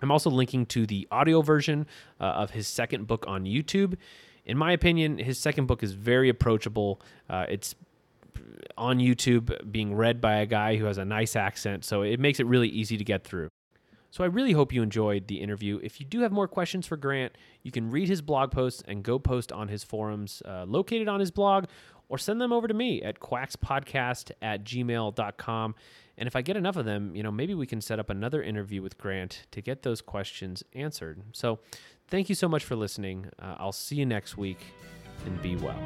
I'm 0.00 0.10
also 0.10 0.30
linking 0.30 0.66
to 0.66 0.86
the 0.86 1.08
audio 1.10 1.42
version 1.42 1.86
uh, 2.20 2.24
of 2.24 2.50
his 2.50 2.68
second 2.68 3.06
book 3.06 3.24
on 3.26 3.44
YouTube. 3.44 3.96
In 4.46 4.56
my 4.56 4.72
opinion, 4.72 5.18
his 5.18 5.38
second 5.38 5.66
book 5.66 5.82
is 5.82 5.92
very 5.92 6.28
approachable. 6.28 7.00
Uh, 7.28 7.46
it's 7.48 7.74
on 8.76 8.98
YouTube 8.98 9.70
being 9.70 9.94
read 9.94 10.20
by 10.20 10.36
a 10.36 10.46
guy 10.46 10.76
who 10.76 10.84
has 10.84 10.98
a 10.98 11.04
nice 11.04 11.36
accent, 11.36 11.84
so 11.84 12.02
it 12.02 12.20
makes 12.20 12.40
it 12.40 12.46
really 12.46 12.68
easy 12.68 12.96
to 12.96 13.04
get 13.04 13.24
through. 13.24 13.48
So 14.10 14.24
I 14.24 14.26
really 14.28 14.52
hope 14.52 14.72
you 14.72 14.82
enjoyed 14.82 15.26
the 15.26 15.40
interview. 15.40 15.80
If 15.82 16.00
you 16.00 16.06
do 16.06 16.20
have 16.20 16.32
more 16.32 16.48
questions 16.48 16.86
for 16.86 16.96
Grant, 16.96 17.32
you 17.62 17.70
can 17.70 17.90
read 17.90 18.08
his 18.08 18.22
blog 18.22 18.50
posts 18.50 18.82
and 18.88 19.02
go 19.02 19.18
post 19.18 19.52
on 19.52 19.68
his 19.68 19.84
forums 19.84 20.42
uh, 20.46 20.64
located 20.66 21.08
on 21.08 21.20
his 21.20 21.30
blog 21.30 21.66
or 22.08 22.18
send 22.18 22.40
them 22.40 22.52
over 22.52 22.66
to 22.66 22.74
me 22.74 23.02
at 23.02 23.20
quackspodcast 23.20 24.32
at 24.40 24.64
gmail.com. 24.64 25.74
And 26.16 26.26
if 26.26 26.34
I 26.34 26.42
get 26.42 26.56
enough 26.56 26.76
of 26.76 26.84
them, 26.84 27.14
you 27.14 27.22
know, 27.22 27.30
maybe 27.30 27.54
we 27.54 27.66
can 27.66 27.80
set 27.80 27.98
up 27.98 28.10
another 28.10 28.42
interview 28.42 28.82
with 28.82 28.98
Grant 28.98 29.46
to 29.52 29.60
get 29.60 29.82
those 29.82 30.00
questions 30.00 30.64
answered. 30.72 31.22
So 31.32 31.60
thank 32.08 32.28
you 32.28 32.34
so 32.34 32.48
much 32.48 32.64
for 32.64 32.76
listening. 32.76 33.26
Uh, 33.38 33.56
I'll 33.58 33.72
see 33.72 33.96
you 33.96 34.06
next 34.06 34.36
week 34.36 34.58
and 35.26 35.40
be 35.42 35.56
well. 35.56 35.78